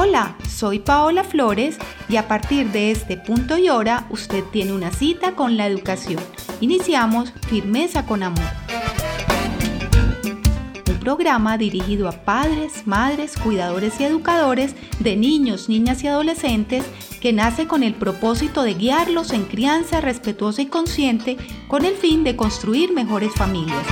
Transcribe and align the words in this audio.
Hola, 0.00 0.36
soy 0.48 0.78
Paola 0.78 1.24
Flores 1.24 1.76
y 2.08 2.16
a 2.16 2.28
partir 2.28 2.70
de 2.70 2.92
este 2.92 3.16
punto 3.16 3.58
y 3.58 3.68
hora 3.68 4.06
usted 4.10 4.44
tiene 4.52 4.72
una 4.72 4.92
cita 4.92 5.34
con 5.34 5.56
la 5.56 5.66
educación. 5.66 6.22
Iniciamos 6.60 7.32
Firmeza 7.48 8.06
con 8.06 8.22
Amor. 8.22 8.44
Un 10.88 11.00
programa 11.00 11.58
dirigido 11.58 12.08
a 12.08 12.12
padres, 12.12 12.86
madres, 12.86 13.36
cuidadores 13.36 14.00
y 14.00 14.04
educadores 14.04 14.76
de 15.00 15.16
niños, 15.16 15.68
niñas 15.68 16.04
y 16.04 16.06
adolescentes 16.06 16.84
que 17.20 17.32
nace 17.32 17.66
con 17.66 17.82
el 17.82 17.94
propósito 17.94 18.62
de 18.62 18.74
guiarlos 18.74 19.32
en 19.32 19.46
crianza 19.46 20.00
respetuosa 20.00 20.62
y 20.62 20.66
consciente 20.66 21.36
con 21.66 21.84
el 21.84 21.94
fin 21.94 22.22
de 22.22 22.36
construir 22.36 22.92
mejores 22.92 23.32
familias. 23.34 23.84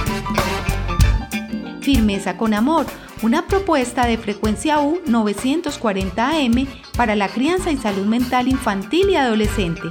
Firmeza 1.87 2.37
con 2.37 2.53
Amor 2.53 2.85
una 3.23 3.47
propuesta 3.47 4.07
de 4.07 4.19
frecuencia 4.19 4.81
U 4.81 4.99
940 5.07 6.31
AM 6.31 6.67
para 6.97 7.15
la 7.15 7.29
crianza 7.29 7.71
y 7.71 7.77
salud 7.77 8.07
mental 8.07 8.49
infantil 8.49 9.11
y 9.11 9.15
adolescente. 9.15 9.83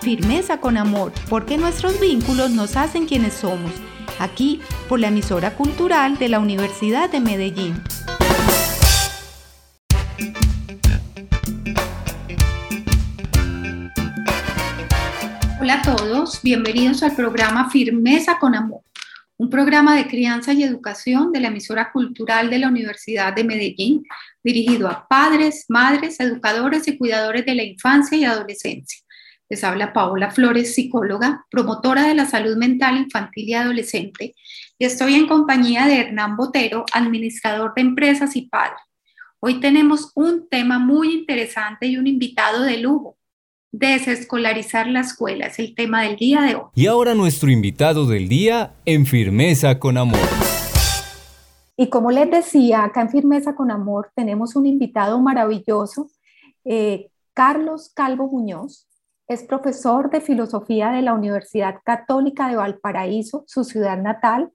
Firmeza 0.00 0.58
con 0.58 0.78
amor, 0.78 1.12
porque 1.28 1.58
nuestros 1.58 2.00
vínculos 2.00 2.52
nos 2.52 2.78
hacen 2.78 3.04
quienes 3.04 3.34
somos, 3.34 3.70
aquí 4.18 4.62
por 4.88 4.98
la 4.98 5.08
emisora 5.08 5.54
cultural 5.54 6.16
de 6.16 6.30
la 6.30 6.40
Universidad 6.40 7.10
de 7.10 7.20
Medellín. 7.20 7.74
Hola 15.60 15.74
a 15.74 15.82
todos, 15.82 16.40
bienvenidos 16.42 17.02
al 17.02 17.14
programa 17.14 17.68
Firmeza 17.68 18.38
con 18.38 18.54
Amor 18.54 18.85
un 19.38 19.50
programa 19.50 19.96
de 19.96 20.06
crianza 20.06 20.52
y 20.52 20.62
educación 20.62 21.30
de 21.30 21.40
la 21.40 21.48
emisora 21.48 21.92
cultural 21.92 22.48
de 22.48 22.58
la 22.58 22.68
Universidad 22.68 23.34
de 23.34 23.44
Medellín, 23.44 24.02
dirigido 24.42 24.88
a 24.88 25.06
padres, 25.06 25.66
madres, 25.68 26.18
educadores 26.20 26.88
y 26.88 26.96
cuidadores 26.96 27.44
de 27.44 27.54
la 27.54 27.62
infancia 27.62 28.16
y 28.16 28.24
adolescencia. 28.24 29.00
Les 29.48 29.62
habla 29.62 29.92
Paola 29.92 30.30
Flores, 30.30 30.74
psicóloga, 30.74 31.44
promotora 31.50 32.08
de 32.08 32.14
la 32.14 32.26
salud 32.26 32.56
mental 32.56 32.96
infantil 32.96 33.48
y 33.48 33.54
adolescente, 33.54 34.34
y 34.78 34.84
estoy 34.84 35.14
en 35.14 35.28
compañía 35.28 35.86
de 35.86 36.00
Hernán 36.00 36.36
Botero, 36.36 36.84
administrador 36.92 37.72
de 37.74 37.82
empresas 37.82 38.36
y 38.36 38.42
padre. 38.48 38.76
Hoy 39.38 39.60
tenemos 39.60 40.12
un 40.14 40.48
tema 40.48 40.78
muy 40.78 41.12
interesante 41.12 41.86
y 41.86 41.98
un 41.98 42.06
invitado 42.06 42.62
de 42.62 42.78
lujo, 42.78 43.16
Desescolarizar 43.78 44.86
la 44.86 45.00
escuela 45.00 45.48
es 45.48 45.58
el 45.58 45.74
tema 45.74 46.00
del 46.00 46.16
día 46.16 46.40
de 46.40 46.54
hoy. 46.54 46.62
Y 46.74 46.86
ahora 46.86 47.14
nuestro 47.14 47.50
invitado 47.50 48.06
del 48.06 48.26
día 48.26 48.72
en 48.86 49.04
Firmeza 49.04 49.78
con 49.78 49.98
Amor. 49.98 50.18
Y 51.76 51.90
como 51.90 52.10
les 52.10 52.30
decía, 52.30 52.84
acá 52.84 53.02
en 53.02 53.10
Firmeza 53.10 53.54
con 53.54 53.70
Amor 53.70 54.10
tenemos 54.14 54.56
un 54.56 54.64
invitado 54.64 55.20
maravilloso, 55.20 56.08
eh, 56.64 57.10
Carlos 57.34 57.92
Calvo 57.94 58.28
Muñoz. 58.28 58.88
Es 59.28 59.42
profesor 59.42 60.08
de 60.08 60.22
filosofía 60.22 60.88
de 60.92 61.02
la 61.02 61.12
Universidad 61.12 61.74
Católica 61.84 62.48
de 62.48 62.56
Valparaíso, 62.56 63.44
su 63.46 63.62
ciudad 63.62 64.00
natal, 64.00 64.52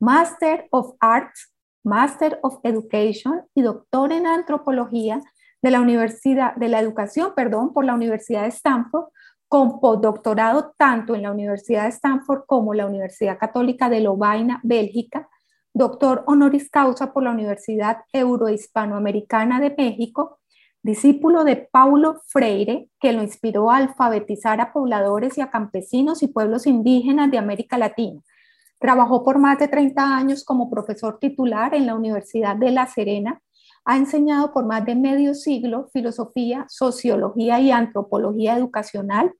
Master 0.00 0.66
of 0.70 0.94
Arts, 0.98 1.52
Master 1.84 2.38
of 2.42 2.60
Education 2.62 3.42
y 3.54 3.60
doctor 3.60 4.14
en 4.14 4.26
antropología 4.26 5.20
de 5.62 5.70
la 5.70 5.80
Universidad 5.80 6.54
de 6.56 6.68
la 6.68 6.80
Educación, 6.80 7.32
perdón, 7.34 7.72
por 7.72 7.84
la 7.84 7.94
Universidad 7.94 8.42
de 8.42 8.48
Stanford, 8.48 9.06
con 9.48 9.80
postdoctorado 9.80 10.74
tanto 10.76 11.14
en 11.14 11.22
la 11.22 11.30
Universidad 11.30 11.84
de 11.84 11.90
Stanford 11.90 12.44
como 12.46 12.74
la 12.74 12.86
Universidad 12.86 13.38
Católica 13.38 13.88
de 13.88 14.00
Lovaina, 14.00 14.60
Bélgica, 14.64 15.28
doctor 15.72 16.24
honoris 16.26 16.68
causa 16.68 17.12
por 17.12 17.22
la 17.22 17.30
Universidad 17.30 17.98
Eurohispanoamericana 18.12 19.60
de 19.60 19.74
México, 19.76 20.40
discípulo 20.82 21.44
de 21.44 21.68
Paulo 21.70 22.20
Freire, 22.26 22.88
que 22.98 23.12
lo 23.12 23.22
inspiró 23.22 23.70
a 23.70 23.76
alfabetizar 23.76 24.60
a 24.60 24.72
pobladores 24.72 25.38
y 25.38 25.42
a 25.42 25.50
campesinos 25.50 26.22
y 26.22 26.28
pueblos 26.28 26.66
indígenas 26.66 27.30
de 27.30 27.38
América 27.38 27.78
Latina. 27.78 28.20
Trabajó 28.80 29.22
por 29.22 29.38
más 29.38 29.58
de 29.58 29.68
30 29.68 30.16
años 30.16 30.44
como 30.44 30.68
profesor 30.68 31.18
titular 31.20 31.74
en 31.74 31.86
la 31.86 31.94
Universidad 31.94 32.56
de 32.56 32.72
La 32.72 32.86
Serena 32.86 33.40
ha 33.84 33.96
enseñado 33.96 34.52
por 34.52 34.66
más 34.66 34.84
de 34.84 34.94
medio 34.94 35.34
siglo 35.34 35.88
filosofía, 35.92 36.66
sociología 36.68 37.60
y 37.60 37.70
antropología 37.70 38.56
educacional. 38.56 39.32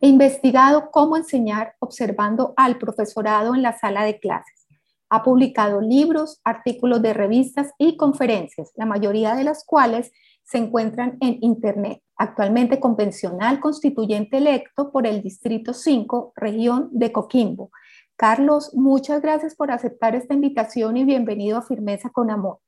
e 0.00 0.08
investigado 0.08 0.90
cómo 0.90 1.16
enseñar 1.16 1.74
observando 1.78 2.52
al 2.56 2.76
profesorado 2.76 3.54
en 3.54 3.62
la 3.62 3.78
sala 3.78 4.04
de 4.04 4.18
clases. 4.18 4.66
Ha 5.08 5.22
publicado 5.22 5.80
libros, 5.80 6.40
artículos 6.44 7.00
de 7.00 7.14
revistas 7.14 7.72
y 7.78 7.96
conferencias, 7.96 8.72
la 8.74 8.84
mayoría 8.84 9.34
de 9.34 9.44
las 9.44 9.64
cuales 9.64 10.12
se 10.42 10.58
encuentran 10.58 11.16
en 11.20 11.38
Internet. 11.40 12.02
Actualmente 12.16 12.78
convencional 12.78 13.60
constituyente 13.60 14.36
electo 14.36 14.92
por 14.92 15.06
el 15.06 15.22
Distrito 15.22 15.72
5, 15.72 16.32
región 16.36 16.88
de 16.92 17.12
Coquimbo. 17.12 17.70
Carlos, 18.16 18.72
muchas 18.74 19.22
gracias 19.22 19.54
por 19.54 19.70
aceptar 19.70 20.14
esta 20.14 20.34
invitación 20.34 20.96
y 20.96 21.04
bienvenido 21.04 21.58
a 21.58 21.62
Firmeza 21.62 22.10
con 22.10 22.30
Amor. 22.30 22.58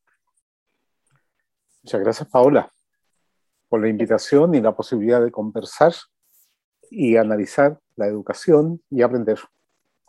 Muchas 1.86 2.00
gracias, 2.00 2.28
Paola, 2.28 2.72
por 3.68 3.80
la 3.80 3.88
invitación 3.88 4.56
y 4.56 4.60
la 4.60 4.74
posibilidad 4.74 5.22
de 5.22 5.30
conversar 5.30 5.92
y 6.90 7.16
analizar 7.16 7.78
la 7.94 8.08
educación 8.08 8.82
y 8.90 9.02
aprender. 9.02 9.38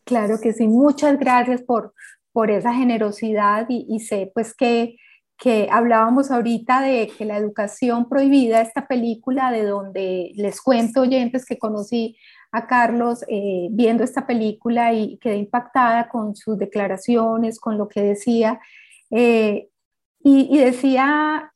Claro 0.03 0.39
que 0.41 0.53
sí, 0.53 0.67
muchas 0.67 1.19
gracias 1.19 1.61
por, 1.61 1.93
por 2.31 2.49
esa 2.49 2.73
generosidad 2.73 3.67
y, 3.69 3.99
sé 3.99 4.31
pues 4.33 4.55
que, 4.55 4.95
que 5.37 5.69
hablábamos 5.71 6.31
ahorita 6.31 6.81
de 6.81 7.11
que 7.15 7.25
la 7.25 7.37
educación 7.37 8.09
prohibida, 8.09 8.61
esta 8.61 8.87
película 8.87 9.51
de 9.51 9.63
donde 9.63 10.31
les 10.33 10.59
cuento 10.59 11.01
oyentes 11.01 11.45
que 11.45 11.59
conocí 11.59 12.17
a 12.51 12.65
Carlos 12.65 13.23
eh, 13.27 13.67
viendo 13.69 14.03
esta 14.03 14.25
película 14.25 14.93
y 14.93 15.19
quedé 15.19 15.35
impactada 15.35 16.09
con 16.09 16.35
sus 16.35 16.57
declaraciones, 16.57 17.59
con 17.59 17.77
lo 17.77 17.87
que 17.87 18.01
decía. 18.01 18.59
Eh, 19.11 19.69
y, 20.23 20.47
y, 20.49 20.57
decía 20.57 21.53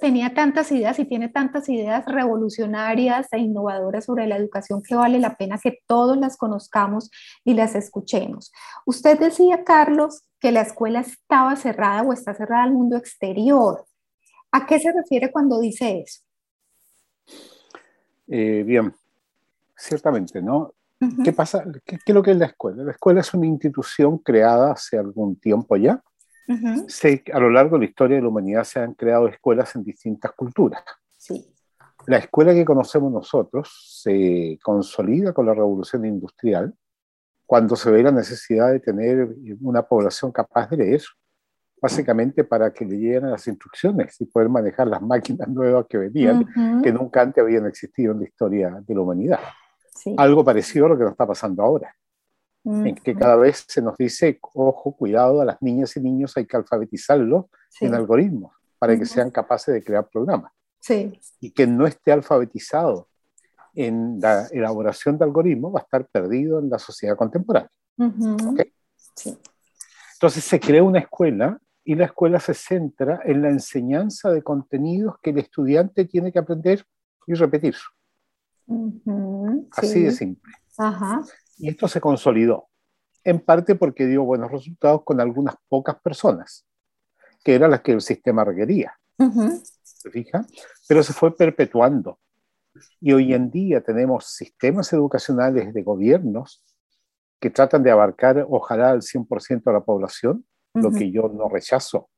tenía 0.00 0.34
tantas 0.34 0.72
ideas 0.72 0.98
y 0.98 1.04
tiene 1.04 1.28
tantas 1.28 1.68
ideas 1.68 2.04
revolucionarias 2.06 3.28
e 3.30 3.38
innovadoras 3.38 4.04
sobre 4.04 4.26
la 4.26 4.36
educación 4.36 4.82
que 4.82 4.96
vale 4.96 5.20
la 5.20 5.36
pena 5.36 5.58
que 5.62 5.78
todos 5.86 6.16
las 6.16 6.36
conozcamos 6.36 7.10
y 7.44 7.54
las 7.54 7.76
escuchemos. 7.76 8.52
Usted 8.84 9.18
decía, 9.18 9.62
Carlos, 9.64 10.24
que 10.40 10.50
la 10.50 10.62
escuela 10.62 11.00
estaba 11.00 11.54
cerrada 11.54 12.02
o 12.02 12.12
está 12.12 12.34
cerrada 12.34 12.64
al 12.64 12.72
mundo 12.72 12.96
exterior. 12.96 13.84
¿A 14.50 14.66
qué 14.66 14.80
se 14.80 14.92
refiere 14.92 15.30
cuando 15.30 15.60
dice 15.60 16.04
eso? 16.04 16.20
Eh, 18.26 18.64
bien, 18.66 18.92
ciertamente, 19.76 20.42
¿no? 20.42 20.74
¿Qué 21.22 21.32
pasa? 21.32 21.64
¿Qué, 21.84 21.98
¿Qué, 21.98 22.12
es 22.12 22.14
lo 22.14 22.22
que 22.22 22.32
es 22.32 22.38
la 22.38 22.46
escuela? 22.46 22.82
La 22.82 22.92
escuela 22.92 23.20
es 23.20 23.32
una 23.34 23.46
institución 23.46 24.18
creada 24.18 24.72
hace 24.72 24.96
algún 24.96 25.36
tiempo 25.36 25.76
ya, 25.76 26.02
a 27.32 27.38
lo 27.38 27.50
largo 27.50 27.76
de 27.76 27.80
la 27.80 27.90
historia 27.90 28.16
de 28.16 28.22
la 28.22 28.28
humanidad 28.28 28.64
se 28.64 28.80
han 28.80 28.94
creado 28.94 29.28
escuelas 29.28 29.74
en 29.76 29.84
distintas 29.84 30.32
culturas. 30.32 30.82
La 32.06 32.18
escuela 32.18 32.52
que 32.52 32.64
conocemos 32.64 33.10
nosotros 33.10 34.00
se 34.02 34.58
consolida 34.62 35.32
con 35.32 35.46
la 35.46 35.54
revolución 35.54 36.04
industrial 36.04 36.74
cuando 37.46 37.76
se 37.76 37.90
ve 37.90 38.02
la 38.02 38.10
necesidad 38.10 38.72
de 38.72 38.80
tener 38.80 39.28
una 39.60 39.82
población 39.82 40.32
capaz 40.32 40.68
de 40.70 40.78
leer, 40.78 41.02
básicamente 41.80 42.44
para 42.44 42.72
que 42.72 42.84
le 42.84 42.96
lleguen 42.96 43.30
las 43.30 43.46
instrucciones 43.46 44.20
y 44.20 44.26
poder 44.26 44.48
manejar 44.48 44.88
las 44.88 45.00
máquinas 45.00 45.48
nuevas 45.48 45.86
que 45.88 45.98
venían, 45.98 46.46
que 46.82 46.92
nunca 46.92 47.22
antes 47.22 47.42
habían 47.42 47.66
existido 47.66 48.12
en 48.12 48.20
la 48.20 48.24
historia 48.24 48.82
de 48.86 48.94
la 48.94 49.00
humanidad. 49.00 49.40
Algo 50.16 50.44
parecido 50.44 50.86
a 50.86 50.88
lo 50.90 50.98
que 50.98 51.04
nos 51.04 51.12
está 51.12 51.26
pasando 51.26 51.62
ahora 51.62 51.94
en 52.64 52.94
que 52.94 53.14
cada 53.14 53.36
vez 53.36 53.64
se 53.68 53.82
nos 53.82 53.96
dice, 53.96 54.38
ojo, 54.54 54.96
cuidado, 54.96 55.40
a 55.40 55.44
las 55.44 55.60
niñas 55.60 55.96
y 55.96 56.00
niños 56.00 56.36
hay 56.36 56.46
que 56.46 56.56
alfabetizarlos 56.56 57.46
en 57.80 57.94
algoritmos 57.94 58.52
para 58.78 58.98
que 58.98 59.04
sean 59.04 59.30
capaces 59.30 59.74
de 59.74 59.84
crear 59.84 60.08
programas. 60.08 60.52
Sí. 60.80 61.20
Y 61.40 61.50
que 61.50 61.66
no 61.66 61.86
esté 61.86 62.12
alfabetizado 62.12 63.08
en 63.74 64.20
la 64.20 64.46
elaboración 64.46 65.18
de 65.18 65.24
algoritmos 65.24 65.74
va 65.74 65.80
a 65.80 65.82
estar 65.82 66.06
perdido 66.06 66.58
en 66.58 66.70
la 66.70 66.78
sociedad 66.78 67.16
contemporánea. 67.16 67.70
sí. 69.14 69.38
Entonces 70.14 70.44
se 70.44 70.58
crea 70.58 70.82
una 70.82 71.00
escuela 71.00 71.60
y 71.84 71.94
la 71.96 72.06
escuela 72.06 72.40
se 72.40 72.54
centra 72.54 73.20
en 73.24 73.42
la 73.42 73.50
enseñanza 73.50 74.30
de 74.30 74.42
contenidos 74.42 75.16
que 75.22 75.30
el 75.30 75.38
estudiante 75.38 76.06
tiene 76.06 76.32
que 76.32 76.38
aprender 76.38 76.86
y 77.26 77.34
repetir. 77.34 77.74
Así 79.72 80.02
de 80.02 80.12
simple. 80.12 80.52
Ajá. 80.78 81.22
Y 81.56 81.68
esto 81.68 81.88
se 81.88 82.00
consolidó, 82.00 82.68
en 83.22 83.40
parte 83.40 83.74
porque 83.74 84.06
dio 84.06 84.24
buenos 84.24 84.50
resultados 84.50 85.02
con 85.04 85.20
algunas 85.20 85.54
pocas 85.68 85.96
personas, 86.00 86.66
que 87.44 87.54
eran 87.54 87.70
las 87.70 87.82
que 87.82 87.92
el 87.92 88.00
sistema 88.00 88.44
requería. 88.44 88.98
¿Se 89.82 90.10
fija? 90.10 90.44
Pero 90.88 91.02
se 91.02 91.12
fue 91.12 91.34
perpetuando. 91.36 92.18
Y 93.00 93.12
hoy 93.12 93.34
en 93.34 93.50
día 93.50 93.80
tenemos 93.80 94.26
sistemas 94.26 94.92
educacionales 94.92 95.72
de 95.72 95.82
gobiernos 95.82 96.64
que 97.40 97.50
tratan 97.50 97.82
de 97.82 97.90
abarcar, 97.90 98.46
ojalá, 98.48 98.90
el 98.92 99.02
100% 99.02 99.62
de 99.64 99.72
la 99.72 99.84
población, 99.84 100.44
lo 100.72 100.90
que 100.90 101.10
yo 101.10 101.28
no 101.28 101.48
rechazo. 101.48 102.08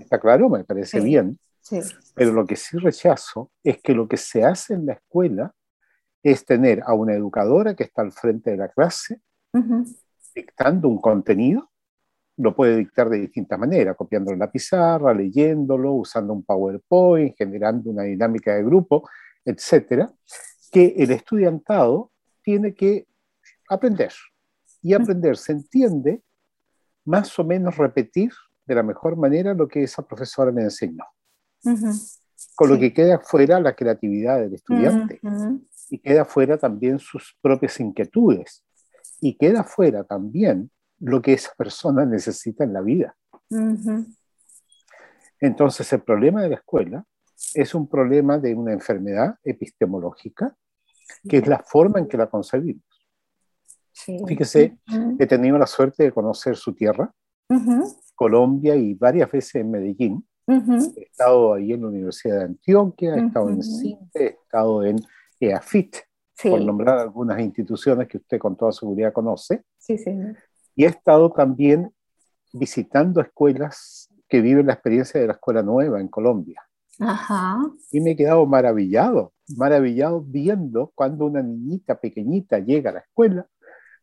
¿Está 0.00 0.18
claro? 0.18 0.48
Me 0.48 0.64
parece 0.64 1.00
bien. 1.00 1.38
Pero 2.14 2.32
lo 2.32 2.46
que 2.46 2.56
sí 2.56 2.78
rechazo 2.78 3.50
es 3.62 3.80
que 3.80 3.92
lo 3.92 4.08
que 4.08 4.16
se 4.16 4.44
hace 4.44 4.74
en 4.74 4.86
la 4.86 4.94
escuela 4.94 5.54
es 6.30 6.44
tener 6.44 6.82
a 6.84 6.92
una 6.92 7.14
educadora 7.14 7.76
que 7.76 7.84
está 7.84 8.02
al 8.02 8.10
frente 8.10 8.50
de 8.50 8.56
la 8.56 8.68
clase, 8.68 9.20
dictando 10.34 10.88
un 10.88 11.00
contenido, 11.00 11.70
lo 12.38 12.54
puede 12.54 12.76
dictar 12.78 13.08
de 13.08 13.20
distintas 13.20 13.56
maneras, 13.56 13.96
copiándolo 13.96 14.34
en 14.34 14.40
la 14.40 14.50
pizarra, 14.50 15.14
leyéndolo, 15.14 15.92
usando 15.92 16.32
un 16.32 16.42
PowerPoint, 16.42 17.36
generando 17.38 17.90
una 17.90 18.02
dinámica 18.02 18.56
de 18.56 18.64
grupo, 18.64 19.08
etcétera, 19.44 20.12
que 20.72 20.96
el 20.98 21.12
estudiantado 21.12 22.10
tiene 22.42 22.74
que 22.74 23.06
aprender. 23.68 24.12
Y 24.82 24.94
aprender 24.94 25.36
se 25.36 25.52
entiende 25.52 26.24
más 27.04 27.38
o 27.38 27.44
menos 27.44 27.76
repetir 27.76 28.32
de 28.64 28.74
la 28.74 28.82
mejor 28.82 29.16
manera 29.16 29.54
lo 29.54 29.68
que 29.68 29.84
esa 29.84 30.02
profesora 30.02 30.50
le 30.50 30.62
enseñó. 30.62 31.04
Con 32.56 32.68
lo 32.68 32.78
que 32.80 32.92
queda 32.92 33.20
fuera 33.20 33.60
la 33.60 33.76
creatividad 33.76 34.40
del 34.40 34.54
estudiante 34.54 35.20
y 35.88 35.98
queda 35.98 36.24
fuera 36.24 36.58
también 36.58 36.98
sus 36.98 37.36
propias 37.40 37.78
inquietudes. 37.80 38.64
Y 39.20 39.36
queda 39.36 39.64
fuera 39.64 40.04
también 40.04 40.70
lo 40.98 41.22
que 41.22 41.32
esa 41.32 41.52
persona 41.56 42.04
necesita 42.04 42.64
en 42.64 42.72
la 42.72 42.80
vida. 42.80 43.16
Entonces 45.40 45.92
el 45.92 46.02
problema 46.02 46.42
de 46.42 46.50
la 46.50 46.56
escuela 46.56 47.04
es 47.54 47.74
un 47.74 47.88
problema 47.88 48.38
de 48.38 48.54
una 48.54 48.72
enfermedad 48.72 49.36
epistemológica, 49.44 50.56
que 51.28 51.38
es 51.38 51.46
la 51.46 51.58
forma 51.58 51.98
en 51.98 52.08
que 52.08 52.16
la 52.16 52.28
concebimos. 52.28 52.84
Fíjese, 53.92 54.78
he 55.18 55.26
tenido 55.26 55.58
la 55.58 55.66
suerte 55.66 56.04
de 56.04 56.12
conocer 56.12 56.56
su 56.56 56.74
tierra, 56.74 57.12
Colombia 58.14 58.74
y 58.74 58.94
varias 58.94 59.30
veces 59.30 59.56
en 59.56 59.70
Medellín. 59.70 60.26
He 60.48 61.02
estado 61.02 61.54
ahí 61.54 61.72
en 61.72 61.82
la 61.82 61.88
Universidad 61.88 62.38
de 62.38 62.44
Antioquia, 62.44 63.14
he 63.14 63.26
estado 63.26 63.50
en 63.50 63.62
CINTE, 63.62 64.22
he 64.22 64.26
estado 64.26 64.84
en 64.84 64.96
EAFIT, 65.40 65.96
por 66.42 66.60
nombrar 66.60 66.98
algunas 66.98 67.40
instituciones 67.40 68.08
que 68.08 68.18
usted 68.18 68.38
con 68.38 68.56
toda 68.56 68.72
seguridad 68.72 69.12
conoce. 69.12 69.64
Sí, 69.78 69.98
sí. 69.98 70.10
Y 70.74 70.84
he 70.84 70.88
estado 70.88 71.30
también 71.32 71.90
visitando 72.52 73.20
escuelas 73.20 74.10
que 74.28 74.40
viven 74.40 74.66
la 74.66 74.74
experiencia 74.74 75.20
de 75.20 75.26
la 75.26 75.34
escuela 75.34 75.62
nueva 75.62 76.00
en 76.00 76.08
Colombia. 76.08 76.62
Ajá. 76.98 77.58
Y 77.92 78.00
me 78.00 78.12
he 78.12 78.16
quedado 78.16 78.46
maravillado, 78.46 79.32
maravillado 79.56 80.22
viendo 80.22 80.92
cuando 80.94 81.26
una 81.26 81.42
niñita 81.42 82.00
pequeñita 82.00 82.58
llega 82.58 82.90
a 82.90 82.94
la 82.94 83.00
escuela 83.00 83.46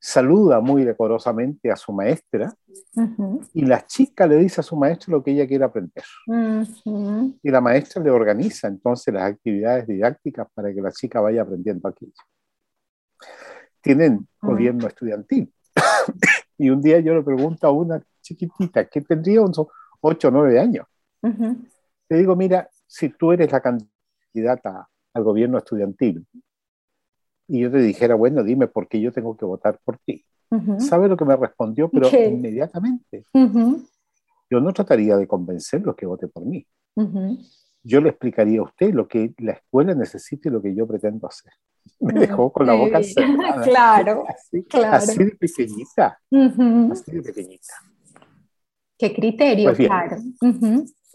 saluda 0.06 0.60
muy 0.60 0.84
decorosamente 0.84 1.72
a 1.72 1.78
su 1.78 1.94
maestra 1.94 2.54
y 3.54 3.66
la 3.66 3.86
chica 3.86 4.28
le 4.28 4.36
dice 4.36 4.60
a 4.60 4.64
su 4.64 4.76
maestro 4.76 5.14
lo 5.14 5.24
que 5.24 5.32
ella 5.32 5.48
quiere 5.48 5.64
aprender. 5.64 6.04
Y 7.42 7.50
la 7.50 7.62
maestra 7.62 8.04
le 8.04 8.12
organiza 8.12 8.68
entonces 8.68 9.14
las 9.14 9.32
actividades 9.32 9.88
didácticas 9.88 10.48
para 10.54 10.74
que 10.74 10.82
la 10.82 10.92
chica 10.92 11.22
vaya 11.22 11.44
aprendiendo 11.44 11.88
aquello. 11.88 12.12
Tienen 13.80 14.28
gobierno 14.42 14.88
estudiantil. 14.88 15.54
y 16.58 16.70
un 16.70 16.82
día 16.82 17.00
yo 17.00 17.16
le 17.16 17.24
pregunto 17.24 17.66
a 17.66 17.72
una 17.72 18.04
chiquitita 18.22 18.84
que 18.90 19.00
tendría 19.00 19.40
unos 19.40 19.68
8 20.02 20.28
o 20.28 20.32
9 20.32 20.60
años. 20.60 20.86
Le 21.22 22.18
digo, 22.18 22.36
mira, 22.36 22.70
si 22.86 23.08
tú 23.08 23.32
eres 23.32 23.50
la 23.54 23.62
candidata 23.62 24.90
al 25.14 25.24
gobierno 25.24 25.60
estudiantil, 25.60 26.28
y 27.48 27.60
yo 27.62 27.72
te 27.72 27.78
dijera, 27.80 28.16
bueno, 28.16 28.44
dime 28.44 28.68
por 28.68 28.88
qué 28.88 29.00
yo 29.02 29.12
tengo 29.12 29.36
que 29.38 29.46
votar 29.46 29.80
por 29.84 29.98
ti. 30.00 30.26
¿Sabe 30.78 31.08
lo 31.08 31.18
que 31.18 31.26
me 31.26 31.36
respondió? 31.36 31.90
Pero 31.90 32.08
inmediatamente. 32.16 33.26
Yo 33.34 34.60
no 34.60 34.72
trataría 34.72 35.18
de 35.18 35.28
convencerlo 35.28 35.96
que 35.96 36.06
vote 36.06 36.28
por 36.28 36.46
mí. 36.46 36.66
Yo 37.84 38.00
le 38.02 38.10
explicaría 38.10 38.60
a 38.60 38.64
usted 38.64 38.94
lo 38.94 39.08
que 39.08 39.34
la 39.40 39.54
escuela 39.54 39.94
necesita 39.96 40.48
y 40.48 40.52
lo 40.52 40.62
que 40.62 40.74
yo 40.76 40.88
pretendo 40.88 41.28
hacer. 41.28 41.52
Me 42.00 42.14
dejó 42.14 42.52
con 42.54 42.66
la 42.68 42.74
boca 42.76 43.02
cerrada. 43.04 43.62
claro, 43.64 44.24
así, 44.30 44.64
claro. 44.64 44.96
Así 44.96 45.24
de 45.24 45.32
pequeñita. 45.36 46.20
Así 46.92 47.12
de 47.12 47.22
pequeñita. 47.24 47.74
Qué 48.98 49.14
criterio, 49.14 49.74
Pues 49.74 49.88
claro. 49.88 50.18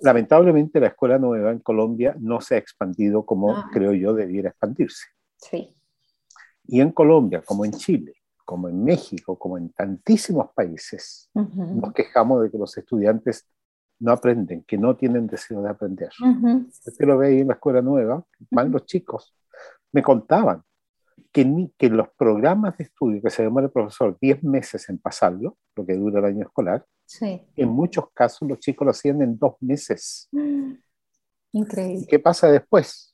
Lamentablemente 0.00 0.78
la 0.78 0.88
escuela 0.88 1.18
nueva 1.18 1.50
en 1.52 1.58
Colombia 1.60 2.14
no 2.20 2.40
se 2.40 2.54
ha 2.56 2.58
expandido 2.58 3.24
como 3.24 3.52
Ah. 3.56 3.70
creo 3.72 3.92
yo 3.94 4.12
debiera 4.14 4.50
expandirse. 4.50 5.06
Sí. 5.38 5.74
Y 6.68 6.80
en 6.80 6.92
Colombia, 6.92 7.42
como 7.44 7.64
en 7.64 7.72
Chile, 7.72 8.14
como 8.44 8.68
en 8.68 8.84
México, 8.84 9.36
como 9.38 9.58
en 9.58 9.70
tantísimos 9.70 10.50
países, 10.54 11.30
Ujú. 11.34 11.64
nos 11.80 11.92
quejamos 11.94 12.42
de 12.42 12.50
que 12.50 12.58
los 12.58 12.76
estudiantes 12.78 13.48
no 14.00 14.12
aprenden, 14.12 14.62
que 14.64 14.78
no 14.78 14.94
tienen 14.96 15.26
deseo 15.26 15.62
de 15.62 15.70
aprender. 15.70 16.10
Ujú. 16.22 16.66
Usted 16.68 17.04
lo 17.06 17.18
ve 17.18 17.28
ahí 17.28 17.40
en 17.40 17.48
la 17.48 17.54
escuela 17.54 17.82
nueva, 17.82 18.24
van 18.50 18.70
los 18.70 18.84
chicos. 18.86 19.34
Me 19.92 20.02
contaban 20.02 20.62
que, 21.32 21.44
ni, 21.44 21.70
que 21.76 21.88
los 21.88 22.08
programas 22.16 22.76
de 22.78 22.84
estudio 22.84 23.20
que 23.22 23.30
se 23.30 23.42
demora 23.42 23.66
el 23.66 23.72
profesor 23.72 24.16
10 24.20 24.44
meses 24.44 24.88
en 24.88 24.98
pasarlo, 24.98 25.56
lo 25.74 25.84
que 25.86 25.94
dura 25.94 26.20
el 26.20 26.26
año 26.26 26.42
escolar, 26.46 26.84
Sí. 27.06 27.42
en 27.56 27.68
muchos 27.70 28.10
casos 28.12 28.46
los 28.46 28.58
chicos 28.60 28.84
lo 28.84 28.90
hacían 28.90 29.22
en 29.22 29.38
dos 29.38 29.54
meses. 29.60 30.28
¿Y 30.30 30.78
Increíble. 31.52 32.06
qué 32.06 32.18
pasa 32.18 32.52
después? 32.52 33.07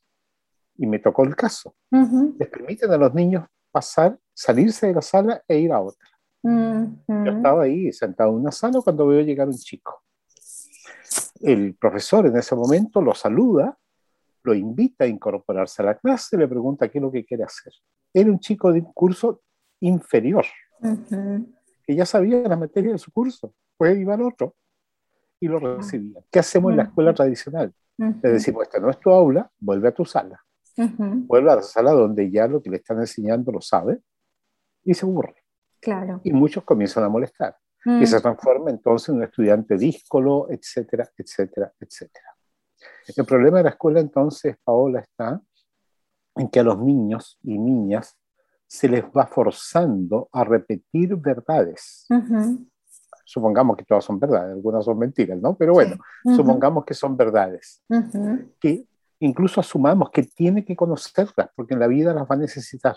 Y 0.76 0.86
me 0.86 0.98
tocó 0.98 1.24
el 1.24 1.36
caso. 1.36 1.74
Ujú. 1.90 2.36
Les 2.38 2.48
permiten 2.48 2.90
a 2.90 2.96
los 2.96 3.14
niños 3.14 3.46
pasar, 3.70 4.18
salirse 4.32 4.88
de 4.88 4.94
la 4.94 5.02
sala 5.02 5.42
e 5.46 5.58
ir 5.58 5.72
a 5.72 5.80
otra. 5.80 6.08
Ujú. 6.42 7.24
Yo 7.24 7.32
estaba 7.32 7.62
ahí 7.64 7.92
sentado 7.92 8.30
en 8.30 8.36
una 8.36 8.52
sala 8.52 8.80
cuando 8.82 9.06
veo 9.06 9.20
llegar 9.22 9.48
un 9.48 9.54
chico. 9.54 10.02
El 11.40 11.74
profesor 11.74 12.26
en 12.26 12.36
ese 12.36 12.54
momento 12.54 13.00
lo 13.00 13.14
saluda, 13.14 13.76
lo 14.42 14.54
invita 14.54 15.04
a 15.04 15.06
incorporarse 15.08 15.82
a 15.82 15.86
la 15.86 15.94
clase, 15.96 16.36
le 16.36 16.48
pregunta 16.48 16.88
qué 16.88 16.98
es 16.98 17.02
lo 17.02 17.10
que 17.10 17.24
quiere 17.24 17.44
hacer. 17.44 17.72
Era 18.12 18.30
un 18.30 18.38
chico 18.40 18.72
de 18.72 18.80
un 18.80 18.92
curso 18.92 19.42
inferior, 19.80 20.44
Ujú. 20.80 21.46
que 21.86 21.94
ya 21.94 22.06
sabía 22.06 22.40
la 22.48 22.56
materia 22.56 22.92
de 22.92 22.98
su 22.98 23.10
curso, 23.12 23.54
pues 23.76 23.96
iba 23.98 24.14
al 24.14 24.22
otro 24.22 24.54
y 25.40 25.48
lo 25.48 25.58
recibía. 25.58 26.20
¿Qué 26.30 26.38
hacemos 26.38 26.70
en 26.72 26.78
la 26.78 26.82
escuela 26.84 27.12
tradicional? 27.14 27.72
Le 27.96 28.28
decimos, 28.30 28.64
esta 28.64 28.80
no 28.80 28.90
es 28.90 28.98
tu 28.98 29.10
aula, 29.10 29.50
vuelve 29.58 29.88
a 29.88 29.92
tu 29.92 30.04
sala. 30.04 30.42
Vuelve 30.76 31.50
a 31.50 31.56
la 31.56 31.62
sala 31.62 31.92
donde 31.92 32.30
ya 32.30 32.46
lo 32.46 32.62
que 32.62 32.70
le 32.70 32.76
están 32.76 32.98
enseñando 33.00 33.52
lo 33.52 33.60
sabe 33.60 34.00
y 34.82 34.94
se 34.94 35.06
aburre. 35.06 35.36
Claro. 35.80 36.20
Y 36.24 36.32
muchos 36.32 36.64
comienzan 36.64 37.04
a 37.04 37.08
molestar. 37.08 37.56
Mm. 37.84 38.02
y 38.02 38.06
se 38.06 38.20
transforma 38.20 38.70
entonces 38.70 39.10
en 39.10 39.16
un 39.16 39.24
estudiante 39.24 39.76
díscolo, 39.76 40.46
etcétera, 40.48 41.08
etcétera, 41.16 41.72
etcétera. 41.78 42.34
El 43.14 43.24
problema 43.26 43.58
de 43.58 43.64
la 43.64 43.70
escuela 43.70 44.00
entonces, 44.00 44.56
Paola, 44.64 45.00
está 45.00 45.40
en 46.36 46.48
que 46.48 46.60
a 46.60 46.62
los 46.62 46.78
niños 46.78 47.38
y 47.43 47.58
niñas 47.58 48.16
se 48.66 48.88
les 48.88 49.04
va 49.04 49.26
forzando 49.26 50.28
a 50.32 50.44
repetir 50.44 51.14
verdades. 51.16 52.06
Supongamos 53.24 53.76
que 53.76 53.84
todas 53.84 54.04
son 54.04 54.19
verdades, 54.19 54.52
algunas 54.52 54.84
son 54.84 54.98
mentiras, 54.98 55.38
¿no? 55.40 55.56
Pero 55.56 55.74
bueno, 55.74 55.96
Ujú. 56.24 56.36
supongamos 56.36 56.84
que 56.84 56.94
son 56.94 57.16
verdades, 57.16 57.82
que 58.60 58.86
incluso 59.20 59.60
asumamos 59.60 60.10
que 60.10 60.22
tiene 60.22 60.64
que 60.64 60.76
conocerlas, 60.76 61.50
porque 61.54 61.74
en 61.74 61.80
la 61.80 61.86
vida 61.86 62.12
las 62.12 62.24
va 62.24 62.34
a 62.34 62.38
necesitar. 62.38 62.96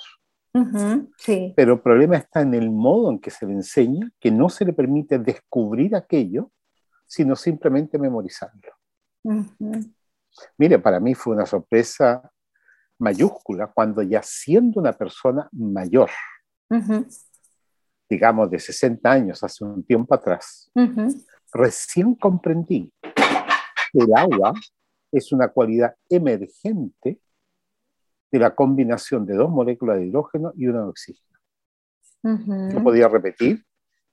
Sí. 1.18 1.54
Pero 1.56 1.74
el 1.74 1.82
problema 1.82 2.18
está 2.18 2.42
en 2.42 2.54
el 2.56 2.72
modo 2.72 3.12
en 3.12 3.20
que 3.20 3.30
se 3.30 3.46
le 3.46 3.54
enseña, 3.54 4.10
que 4.20 4.32
no 4.32 4.50
se 4.50 4.66
le 4.66 4.74
permite 4.74 5.20
descubrir 5.20 5.96
aquello, 5.96 6.52
sino 7.06 7.36
simplemente 7.36 8.00
memorizarlo. 8.00 8.74
Ujú. 9.24 9.72
Mire, 10.58 10.80
para 10.80 11.00
mí 11.00 11.14
fue 11.14 11.36
una 11.36 11.46
sorpresa 11.46 12.32
mayúscula 13.00 13.68
cuando 13.68 14.02
ya 14.02 14.22
siendo 14.24 14.80
una 14.80 14.94
persona 14.94 15.48
mayor, 15.52 16.10
digamos 18.10 18.50
de 18.50 18.60
60 18.60 19.12
años, 19.12 19.44
hace 19.44 19.64
un 19.64 19.84
tiempo 19.84 20.16
atrás, 20.16 20.72
recién 21.54 22.16
comprendí 22.16 22.92
que 23.02 24.00
el 24.00 24.16
agua 24.16 24.54
es 25.12 25.32
una 25.32 25.50
cualidad 25.50 25.96
emergente 26.10 27.20
de 28.32 28.40
la 28.40 28.54
combinación 28.56 29.26
de 29.26 29.36
dos 29.36 29.50
moléculas 29.50 29.98
de 29.98 30.08
hidrógeno 30.08 30.52
y 30.56 30.68
una 30.68 30.82
de 30.82 30.88
oxígeno. 30.88 31.38
Ujú. 32.24 32.70
Yo 32.74 32.84
podía 32.84 33.08
repetir, 33.08 33.66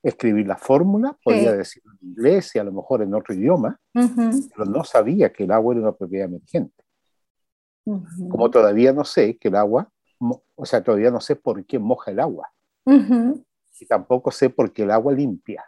escribir 0.02 0.46
la 0.46 0.56
fórmula, 0.56 1.18
podía 1.24 1.50
Sí. 1.52 1.56
decirlo 1.58 1.92
en 2.00 2.08
inglés 2.08 2.54
y 2.54 2.58
a 2.58 2.64
lo 2.64 2.72
mejor 2.72 3.02
en 3.02 3.14
otro 3.14 3.34
idioma, 3.34 3.80
Ujú. 3.94 4.30
pero 4.54 4.64
no 4.66 4.84
sabía 4.84 5.32
que 5.32 5.44
el 5.44 5.50
agua 5.50 5.74
era 5.74 5.82
una 5.82 5.92
propiedad 5.92 6.26
emergente. 6.28 6.84
Ujú. 7.86 8.28
Como 8.28 8.50
todavía 8.50 8.92
no 8.92 9.04
sé 9.04 9.36
que 9.36 9.48
el 9.48 9.56
agua, 9.56 9.90
o 10.54 10.64
sea, 10.64 10.82
todavía 10.82 11.10
no 11.10 11.20
sé 11.20 11.36
por 11.36 11.64
qué 11.66 11.78
moja 11.78 12.10
el 12.12 12.20
agua 12.20 12.48
y 13.80 13.86
tampoco 13.86 14.30
sé 14.30 14.48
por 14.50 14.72
qué 14.72 14.84
el 14.84 14.90
agua 14.92 15.12
limpia. 15.12 15.64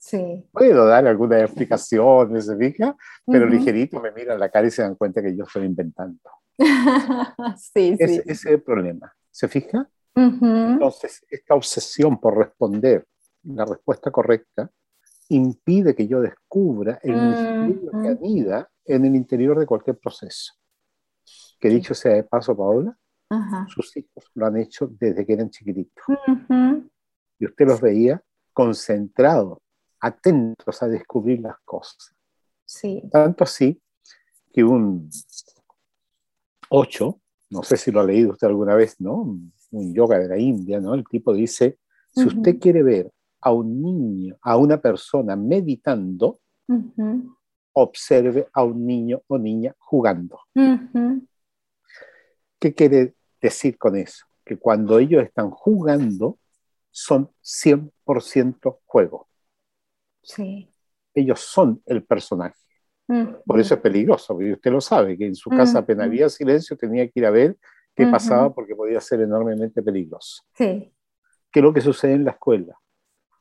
Sí. 0.00 0.48
Puedo 0.50 0.86
dar 0.86 1.06
algunas 1.06 1.42
explicaciones, 1.42 2.46
¿se 2.46 2.56
fija? 2.56 2.96
Pero 3.26 3.44
Ujú. 3.44 3.54
ligerito 3.54 4.00
me 4.00 4.10
miran 4.12 4.40
la 4.40 4.48
cara 4.48 4.66
y 4.66 4.70
se 4.70 4.80
dan 4.80 4.94
cuenta 4.94 5.20
que 5.22 5.36
yo 5.36 5.44
estoy 5.44 5.66
inventando. 5.66 6.18
sí, 7.58 7.96
Ese, 7.98 8.08
sí. 8.08 8.22
ese 8.24 8.32
es 8.32 8.46
el 8.46 8.62
problema. 8.62 9.12
¿Se 9.30 9.46
fija? 9.46 9.88
Ujú. 10.16 10.46
Entonces, 10.46 11.22
esta 11.28 11.54
obsesión 11.54 12.18
por 12.18 12.36
responder 12.38 13.06
la 13.42 13.66
respuesta 13.66 14.10
correcta 14.10 14.70
impide 15.28 15.94
que 15.94 16.08
yo 16.08 16.22
descubra 16.22 16.98
el 17.02 17.16
misterio 17.16 17.90
que 18.02 18.08
anida 18.08 18.70
en 18.86 19.04
el 19.04 19.14
interior 19.14 19.58
de 19.58 19.66
cualquier 19.66 19.98
proceso. 19.98 20.54
Que 21.60 21.68
dicho 21.68 21.94
sea 21.94 22.14
de 22.14 22.24
paso, 22.24 22.56
Paola, 22.56 22.96
sus 23.68 23.94
hijos 23.98 24.30
lo 24.34 24.46
han 24.46 24.56
hecho 24.56 24.88
desde 24.88 25.26
que 25.26 25.34
eran 25.34 25.50
chiquititos. 25.50 26.04
Y 27.38 27.44
usted 27.44 27.66
los 27.66 27.80
veía 27.82 28.20
concentrados, 28.52 29.58
atentos 30.00 30.82
a 30.82 30.88
descubrir 30.88 31.40
las 31.40 31.56
cosas. 31.64 32.14
Sí. 32.64 33.02
Tanto 33.10 33.44
así 33.44 33.80
que 34.52 34.64
un 34.64 35.08
8, 36.68 37.20
no 37.50 37.62
sé 37.62 37.76
si 37.76 37.90
lo 37.90 38.00
ha 38.00 38.04
leído 38.04 38.32
usted 38.32 38.46
alguna 38.46 38.74
vez, 38.74 39.00
¿no? 39.00 39.38
Un 39.70 39.94
yoga 39.94 40.18
de 40.18 40.28
la 40.28 40.38
India, 40.38 40.80
¿no? 40.80 40.94
El 40.94 41.04
tipo 41.06 41.32
dice, 41.32 41.78
si 42.12 42.24
usted 42.26 42.58
quiere 42.58 42.82
ver 42.82 43.12
a 43.40 43.52
un 43.52 43.82
niño, 43.82 44.36
a 44.42 44.56
una 44.56 44.80
persona 44.80 45.36
meditando, 45.36 46.40
observe 47.72 48.48
a 48.52 48.64
un 48.64 48.86
niño 48.86 49.22
o 49.26 49.38
niña 49.38 49.74
jugando. 49.78 50.40
¿Qué 52.58 52.74
quiere 52.74 53.14
decir 53.40 53.78
con 53.78 53.96
eso? 53.96 54.26
Que 54.44 54.58
cuando 54.58 54.98
ellos 54.98 55.22
están 55.22 55.50
jugando, 55.50 56.38
son 56.90 57.30
100% 57.42 58.78
juego. 58.84 59.28
Sí. 60.22 60.72
Ellos 61.14 61.40
son 61.40 61.82
el 61.86 62.04
personaje. 62.04 62.56
Por 63.44 63.58
eso 63.58 63.74
es 63.74 63.80
peligroso, 63.80 64.34
porque 64.34 64.52
usted 64.52 64.70
lo 64.70 64.80
sabe, 64.80 65.18
que 65.18 65.26
en 65.26 65.34
su 65.34 65.50
casa 65.50 65.80
apenas 65.80 66.06
había 66.06 66.28
silencio, 66.28 66.76
tenía 66.76 67.08
que 67.08 67.18
ir 67.18 67.26
a 67.26 67.30
ver 67.30 67.58
qué 67.94 68.06
pasaba 68.06 68.54
porque 68.54 68.76
podía 68.76 69.00
ser 69.00 69.20
enormemente 69.20 69.82
peligroso. 69.82 70.44
Sí. 70.54 70.94
¿Qué 71.50 71.58
es 71.58 71.64
lo 71.64 71.74
que 71.74 71.80
sucede 71.80 72.12
en 72.12 72.24
la 72.24 72.30
escuela? 72.30 72.78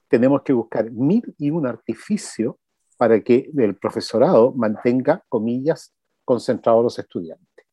Tenemos 0.08 0.42
que 0.42 0.54
buscar 0.54 0.90
mil 0.90 1.36
y 1.38 1.52
un 1.52 1.68
artificio 1.68 2.58
para 2.98 3.22
que 3.22 3.52
el 3.56 3.76
profesorado 3.76 4.52
mantenga, 4.54 5.24
comillas, 5.30 5.94
concentrados 6.26 6.84
los 6.84 7.00
estudiantes. 7.00 7.66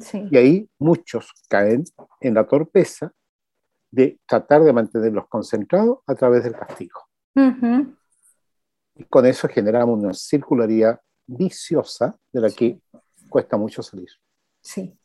sí. 0.00 0.28
Y 0.30 0.36
ahí 0.36 0.70
muchos 0.78 1.32
caen 1.48 1.82
en 2.20 2.34
la 2.34 2.46
torpeza 2.46 3.12
de 3.90 4.20
tratar 4.26 4.62
de 4.62 4.72
mantenerlos 4.72 5.26
concentrados 5.28 5.98
a 6.06 6.14
través 6.14 6.44
del 6.44 6.54
castigo. 6.54 7.07
Y 8.96 9.04
con 9.04 9.26
eso 9.26 9.48
generamos 9.48 9.98
una 9.98 10.12
circularidad 10.12 11.00
viciosa 11.26 12.16
de 12.32 12.40
la 12.40 12.50
que 12.50 12.80
cuesta 13.28 13.56
mucho 13.56 13.82
salir. 13.82 14.08
Sí, 14.60 14.98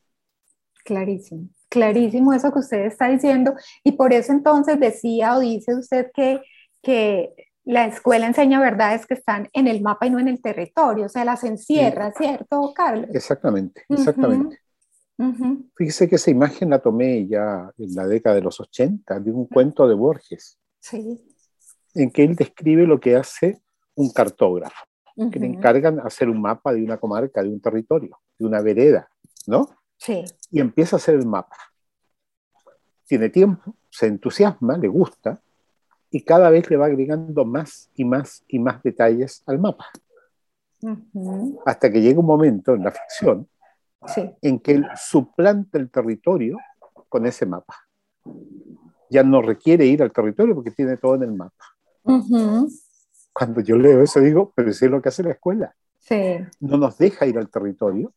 clarísimo, 0.84 1.50
clarísimo 1.70 2.34
eso 2.34 2.52
que 2.52 2.60
usted 2.60 2.86
está 2.86 3.10
diciendo. 3.10 3.54
Y 3.84 3.94
por 3.94 4.14
eso 4.14 4.32
entonces 4.32 4.80
decía 4.80 5.36
o 5.38 5.42
dice 5.42 5.76
usted 5.76 6.12
que, 6.14 6.42
que 6.82 7.34
la 7.66 7.86
escuela 7.86 8.26
enseña 8.26 8.60
verdades 8.60 9.06
que 9.06 9.14
están 9.14 9.50
en 9.54 9.68
el 9.68 9.82
mapa 9.82 10.08
y 10.08 10.10
no 10.10 10.20
en 10.20 10.28
el 10.28 10.42
territorio, 10.42 11.06
o 11.06 11.10
sea, 11.10 11.24
las 11.24 11.44
encierra, 11.44 12.12
¿cierto, 12.12 12.74
Carlos? 12.76 13.10
Exactamente, 13.14 13.84
exactamente. 13.90 14.60
Fíjese 15.76 16.10
que 16.10 16.16
esa 16.16 16.32
imagen 16.32 16.72
la 16.72 16.80
tomé 16.80 17.28
ya 17.28 17.72
en 17.78 17.96
la 17.96 18.08
década 18.08 18.36
de 18.36 18.42
los 18.42 18.60
80 18.60 19.20
de 19.20 19.32
un 19.32 19.46
cuento 19.46 19.88
de 19.88 19.94
Borges, 19.94 20.60
sí. 20.80 21.22
En 21.94 22.12
que 22.12 22.24
él 22.24 22.36
describe 22.36 22.86
lo 22.86 23.00
que 23.00 23.16
hace 23.16 23.62
un 23.96 24.12
cartógrafo, 24.12 24.86
que 25.32 25.40
le 25.40 25.48
encargan 25.48 26.00
hacer 26.00 26.30
un 26.30 26.42
mapa 26.42 26.74
de 26.74 26.84
una 26.84 26.98
comarca, 26.98 27.44
de 27.44 27.50
un 27.50 27.62
territorio, 27.62 28.20
de 28.38 28.46
una 28.46 28.62
vereda, 28.62 29.10
¿no? 29.48 29.70
Sí. 29.98 30.24
Y 30.50 30.60
empieza 30.60 30.96
a 30.96 30.98
hacer 30.98 31.16
el 31.16 31.26
mapa. 31.26 31.56
Tiene 33.06 33.30
tiempo, 33.30 33.76
se 33.90 34.08
entusiasma, 34.08 34.78
le 34.78 34.88
gusta, 34.88 35.42
y 36.10 36.24
cada 36.24 36.50
vez 36.50 36.70
le 36.70 36.78
va 36.78 36.86
agregando 36.86 37.46
más 37.46 37.90
y 37.96 38.06
más 38.06 38.44
y 38.48 38.60
más 38.60 38.82
detalles 38.84 39.44
al 39.46 39.60
mapa. 39.60 39.88
Hasta 41.66 41.92
que 41.92 42.02
llega 42.02 42.20
un 42.20 42.26
momento 42.26 42.74
en 42.74 42.84
la 42.84 42.92
ficción 42.92 43.48
en 44.42 44.60
que 44.60 44.74
él 44.74 44.88
suplanta 44.96 45.78
el 45.78 45.90
territorio 45.90 46.58
con 47.10 47.26
ese 47.26 47.46
mapa. 47.46 47.76
Ya 49.10 49.24
no 49.24 49.42
requiere 49.42 49.86
ir 49.86 50.04
al 50.04 50.12
territorio 50.12 50.56
porque 50.56 50.72
tiene 50.72 50.98
todo 50.98 51.16
en 51.16 51.24
el 51.24 51.34
mapa. 51.34 51.66
Cuando 53.34 53.62
yo 53.62 53.78
leo 53.78 54.02
eso 54.02 54.20
digo, 54.20 54.52
pero 54.56 54.70
eso 54.70 54.86
es 54.86 54.92
lo 54.92 55.02
que 55.02 55.10
hace 55.10 55.24
la 55.24 55.32
escuela. 55.32 55.76
No 56.60 56.78
nos 56.78 56.98
deja 56.98 57.26
ir 57.26 57.38
al 57.38 57.50
territorio 57.50 58.14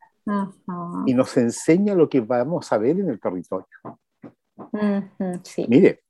y 1.06 1.14
nos 1.14 1.36
enseña 1.36 1.94
lo 1.94 2.08
que 2.08 2.20
vamos 2.20 2.72
a 2.72 2.78
ver 2.78 2.98
en 2.98 3.08
el 3.08 3.20
territorio. 3.20 3.66
Mire, 5.68 6.02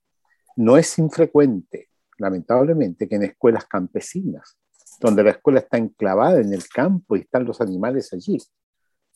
no 0.56 0.76
es 0.76 0.98
infrecuente, 0.98 1.90
lamentablemente, 2.18 3.08
que 3.08 3.16
en 3.16 3.24
escuelas 3.24 3.66
campesinas, 3.66 4.56
donde 5.00 5.22
la 5.22 5.30
escuela 5.30 5.60
está 5.60 5.76
enclavada 5.76 6.40
en 6.40 6.52
el 6.52 6.66
campo 6.68 7.16
y 7.16 7.20
están 7.20 7.44
los 7.44 7.60
animales 7.60 8.12
allí, 8.12 8.38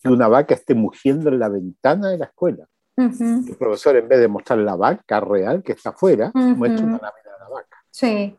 que 0.03 0.09
una 0.09 0.29
vaca 0.29 0.55
esté 0.55 0.75
mugiendo 0.75 1.31
en 1.31 1.39
la 1.39 1.49
ventana 1.49 2.11
de 2.11 2.19
la 2.19 2.27
escuela. 2.27 2.69
El 2.97 3.57
profesor, 3.59 3.97
en 3.97 4.07
vez 4.07 4.21
de 4.21 4.29
mostrar 4.29 4.59
la 4.59 4.77
vaca 4.77 5.21
real 5.21 5.63
que 5.63 5.73
está 5.73 5.91
afuera, 5.91 6.31
muestra 6.35 6.85
una 6.85 6.99
lámina 6.99 7.33
de 7.33 7.39
la 7.41 7.49
vaca. 7.49 7.77
Sí. 7.91 8.37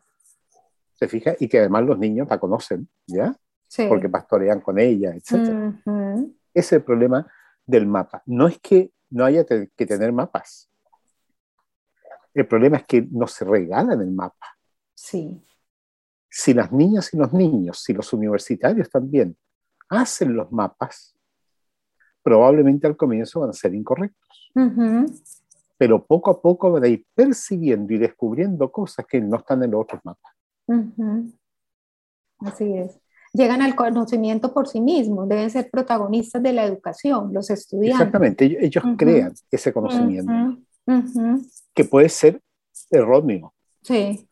¿Se 1.01 1.07
fija? 1.07 1.33
Y 1.39 1.47
que 1.47 1.57
además 1.57 1.83
los 1.83 1.97
niños 1.97 2.27
la 2.29 2.39
conocen, 2.39 2.87
¿ya? 3.07 3.35
Sí. 3.67 3.87
Porque 3.89 4.07
pastorean 4.07 4.61
con 4.61 4.77
ella, 4.77 5.15
etc. 5.15 5.73
Ese 5.83 6.29
es 6.53 6.73
el 6.73 6.83
problema 6.83 7.25
del 7.65 7.87
mapa. 7.87 8.21
No 8.27 8.47
es 8.47 8.59
que 8.59 8.91
no 9.09 9.25
haya 9.25 9.43
que 9.43 9.85
tener 9.87 10.11
mapas. 10.13 10.69
El 12.35 12.47
problema 12.47 12.77
es 12.77 12.83
que 12.85 13.07
no 13.09 13.25
se 13.25 13.43
regalan 13.45 13.99
el 13.99 14.11
mapa. 14.11 14.45
Sí. 14.93 15.41
Si 16.29 16.53
las 16.53 16.71
niñas 16.71 17.11
y 17.15 17.17
los 17.17 17.33
niños, 17.33 17.79
si 17.79 17.93
los 17.93 18.13
universitarios 18.13 18.87
también 18.87 19.35
hacen 19.89 20.35
los 20.35 20.51
mapas, 20.51 21.17
probablemente 22.21 22.85
al 22.85 22.95
comienzo 22.95 23.39
van 23.39 23.49
a 23.49 23.53
ser 23.53 23.73
incorrectos. 23.73 24.51
Pero 25.79 26.05
poco 26.05 26.29
a 26.29 26.39
poco 26.39 26.71
van 26.71 26.83
a 26.83 26.87
ir 26.87 27.07
percibiendo 27.15 27.91
y 27.91 27.97
descubriendo 27.97 28.71
cosas 28.71 29.03
que 29.07 29.19
no 29.19 29.37
están 29.37 29.63
en 29.63 29.71
los 29.71 29.81
otros 29.81 29.99
mapas. 30.03 30.31
Así 32.39 32.73
es. 32.73 32.99
Llegan 33.33 33.61
al 33.61 33.75
conocimiento 33.75 34.53
por 34.53 34.67
sí 34.67 34.81
mismos, 34.81 35.29
deben 35.29 35.49
ser 35.49 35.69
protagonistas 35.71 36.43
de 36.43 36.51
la 36.51 36.65
educación, 36.65 37.33
los 37.33 37.49
estudiantes. 37.49 37.99
Exactamente, 37.99 38.57
ellos, 38.59 38.83
crean 38.97 39.33
ese 39.49 39.71
conocimiento, 39.71 40.57
que 41.73 41.85
puede 41.85 42.09
ser 42.09 42.41
erróneo. 42.89 43.53
Sí. 43.81 44.27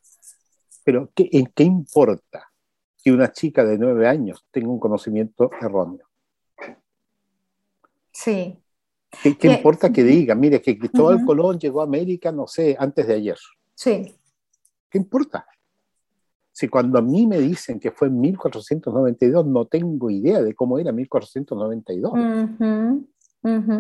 Pero 0.84 1.10
¿qué, 1.16 1.30
¿en 1.32 1.46
qué 1.48 1.64
importa 1.64 2.52
que 3.02 3.12
una 3.14 3.32
chica 3.32 3.64
de 3.64 3.78
nueve 3.78 4.06
años 4.08 4.46
tenga 4.52 4.70
un 4.70 4.80
conocimiento 4.80 5.50
erróneo? 5.62 6.06
Sí. 8.12 8.58
¿Qué, 9.24 9.38
qué 9.38 9.48
importa 9.54 9.94
que 9.94 10.04
diga? 10.04 10.36
Mire, 10.36 10.62
que 10.62 10.78
Cristóbal 10.78 11.24
Colón 11.26 11.58
llegó 11.58 11.80
a 11.80 11.86
América, 11.86 12.34
no 12.34 12.48
sé, 12.48 12.76
antes 12.78 13.08
de 13.08 13.14
ayer. 13.14 13.38
Sí. 13.76 14.14
¿Qué 14.90 14.98
importa? 14.98 15.48
Si 16.60 16.68
cuando 16.68 17.00
a 17.00 17.02
mí 17.02 17.26
me 17.26 17.40
dicen 17.40 17.80
que 17.80 17.90
fue 17.90 18.10
en 18.10 18.20
1492, 18.20 19.46
no 19.46 19.64
tengo 19.68 20.10
idea 20.10 20.42
de 20.42 20.54
cómo 20.54 20.78
era 20.78 20.92
1492. 20.92 22.12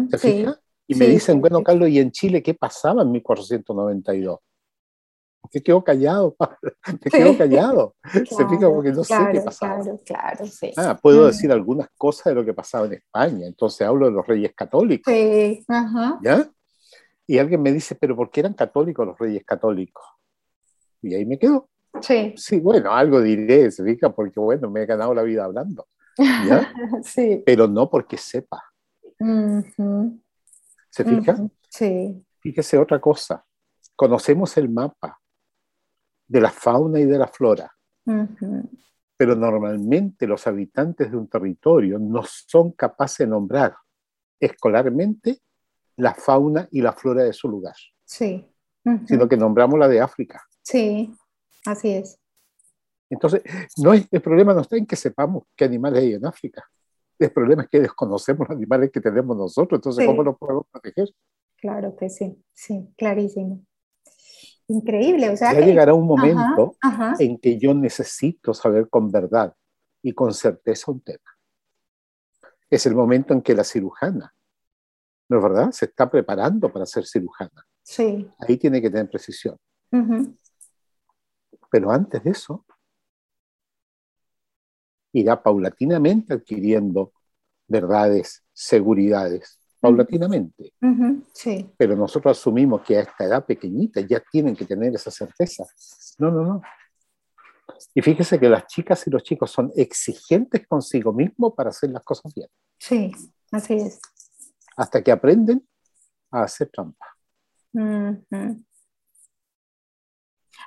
¿Se 0.10 0.18
fija? 0.18 0.58
Y 0.88 0.96
me 0.96 1.08
dicen, 1.08 1.42
bueno, 1.42 1.62
Carlos, 1.62 1.90
¿y 1.90 2.00
en 2.00 2.10
Chile 2.10 2.42
qué 2.42 2.54
pasaba 2.54 3.02
en 3.02 3.12
1492? 3.12 4.40
Te 5.52 5.62
quedo 5.62 5.84
callado, 5.84 6.38
te 7.02 7.10
quedo 7.10 7.38
callado. 7.38 7.96
Se 8.14 8.48
fija 8.48 8.70
porque 8.70 8.94
no 8.94 9.04
sé 9.04 9.14
qué 9.34 9.42
pasaba. 9.42 9.84
Claro, 9.84 10.00
claro, 10.06 10.46
sí. 10.46 10.72
Ah, 10.78 10.98
puedo 11.02 11.28
decir 11.28 11.52
algunas 11.52 11.90
cosas 11.98 12.28
de 12.28 12.36
lo 12.36 12.46
que 12.46 12.54
pasaba 12.54 12.86
en 12.86 12.94
España, 12.94 13.46
entonces 13.46 13.86
hablo 13.86 14.06
de 14.06 14.14
los 14.14 14.26
reyes 14.26 14.54
católicos. 14.56 15.14
Sí, 15.14 15.66
ajá. 15.68 16.18
¿Ya? 16.24 16.50
Y 17.28 17.40
alguien 17.40 17.62
me 17.62 17.74
dice, 17.74 17.96
pero 17.96 18.16
¿por 18.16 18.32
qué 18.32 18.40
eran 18.40 18.54
católicos 18.54 19.06
los 19.06 19.20
reyes 19.20 19.44
católicos? 19.44 20.06
Y 21.02 21.14
ahí 21.14 21.26
me 21.26 21.38
quedo. 21.38 21.68
Sí. 22.02 22.34
Sí, 22.38 22.60
bueno, 22.60 22.94
algo 22.94 23.22
diré, 23.22 23.72
se 23.72 23.84
fija, 23.84 24.10
porque 24.10 24.40
bueno, 24.40 24.70
me 24.70 24.84
he 24.84 24.86
ganado 24.86 25.14
la 25.14 25.24
vida 25.24 25.46
hablando. 25.46 25.88
¿ya? 26.18 26.72
sí. 27.04 27.44
Pero 27.46 27.68
no 27.68 27.90
porque 27.90 28.18
sepa. 28.18 28.64
¿Se 30.90 31.04
fija? 31.04 31.38
Sí. 31.70 32.26
Fíjese 32.40 32.78
otra 32.78 33.00
cosa. 33.00 33.44
Conocemos 33.96 34.56
el 34.58 34.70
mapa 34.70 35.20
de 36.28 36.42
la 36.42 36.52
fauna 36.52 37.00
y 37.00 37.06
de 37.06 37.18
la 37.18 37.28
flora. 37.28 37.72
Pero 39.18 39.36
normalmente 39.36 40.26
los 40.26 40.48
habitantes 40.48 41.12
de 41.12 41.18
un 41.18 41.28
territorio 41.28 42.00
no 42.00 42.24
son 42.24 42.72
capaces 42.72 43.20
de 43.20 43.28
nombrar 43.28 43.76
escolarmente 44.40 45.42
la 45.98 46.14
fauna 46.14 46.68
y 46.72 46.82
la 46.82 46.94
flora 46.94 47.24
de 47.24 47.34
su 47.34 47.50
lugar. 47.50 47.76
Sí. 48.06 48.46
Sino 49.06 49.28
que 49.28 49.36
nombramos 49.36 49.78
la 49.78 49.88
de 49.88 50.00
África. 50.00 50.42
Sí, 50.64 51.14
así 51.66 51.92
es. 51.92 52.20
Entonces, 53.10 53.42
no 53.78 53.94
es, 53.94 54.08
el 54.12 54.22
problema 54.22 54.54
no 54.54 54.62
está 54.62 54.78
en 54.78 54.86
que 54.86 54.96
sepamos 54.96 55.44
qué 55.56 55.66
animales 55.66 56.04
hay 56.04 56.14
en 56.14 56.26
África. 56.26 56.64
El 57.18 57.32
problema 57.32 57.64
es 57.64 57.70
que 57.70 57.80
desconocemos 57.82 58.48
los 58.48 58.56
animales 58.56 58.92
que 58.92 59.02
tenemos 59.02 59.36
nosotros. 59.36 59.80
Entonces, 59.80 60.06
¿cómo 60.06 60.24
los 60.24 60.38
podemos 60.38 60.66
proteger? 60.72 61.10
Claro 61.58 61.96
que 61.96 62.10
sí, 62.10 62.42
sí, 62.54 62.94
clarísimo. 62.96 63.66
Increíble, 64.68 65.30
o 65.30 65.36
sea. 65.36 65.54
Ya 65.54 65.66
llegará 65.66 65.94
un 65.94 66.06
momento 66.06 66.76
en 67.18 67.38
que 67.40 67.58
yo 67.58 67.74
necesito 67.74 68.54
saber 68.54 68.88
con 68.88 69.12
verdad 69.12 69.54
y 70.02 70.14
con 70.14 70.34
certeza 70.34 70.92
un 70.92 71.02
tema. 71.02 71.20
Es 72.70 72.86
el 72.86 72.96
momento 72.96 73.34
en 73.34 73.42
que 73.42 73.56
la 73.56 73.64
cirujana, 73.64 74.34
¿no 75.28 75.38
es 75.38 75.44
verdad? 75.44 75.72
Se 75.72 75.86
está 75.86 76.10
preparando 76.10 76.72
para 76.72 76.86
ser 76.86 77.06
cirujana. 77.06 77.66
Sí. 77.82 78.30
Ahí 78.38 78.58
tiene 78.58 78.80
que 78.80 78.92
tener 78.92 79.10
precisión. 79.10 79.58
Pero 81.70 81.92
antes 81.92 82.24
de 82.24 82.32
eso, 82.32 82.66
irá 85.14 85.42
paulatinamente 85.42 86.34
adquiriendo 86.34 87.14
verdades, 87.68 88.44
seguridades, 88.54 89.60
paulatinamente. 89.80 90.74
sí. 91.34 91.70
Pero 91.78 91.96
nosotros 91.96 92.38
asumimos 92.38 92.82
que 92.82 92.98
a 92.98 93.02
esta 93.02 93.24
edad 93.24 93.46
pequeñita 93.46 94.02
ya 94.02 94.22
tienen 94.32 94.56
que 94.56 94.66
tener 94.66 94.94
esa 94.94 95.12
certeza. 95.12 95.66
No, 96.18 96.32
no, 96.32 96.44
no. 96.44 96.62
Y 97.94 98.02
fíjese 98.02 98.40
que 98.40 98.50
las 98.50 98.68
chicas 98.68 99.06
y 99.08 99.10
los 99.10 99.24
chicos 99.24 99.52
son 99.52 99.72
exigentes 99.76 100.68
consigo 100.68 101.14
mismos 101.14 101.54
para 101.56 101.70
hacer 101.70 101.92
las 101.92 102.04
cosas 102.04 102.34
bien. 102.34 102.50
Sí, 102.78 103.12
así 103.52 103.76
es. 103.76 104.00
Hasta 104.76 105.02
que 105.02 105.12
aprenden 105.12 105.66
a 106.32 106.44
hacer 106.44 106.70
trampa. 106.70 107.06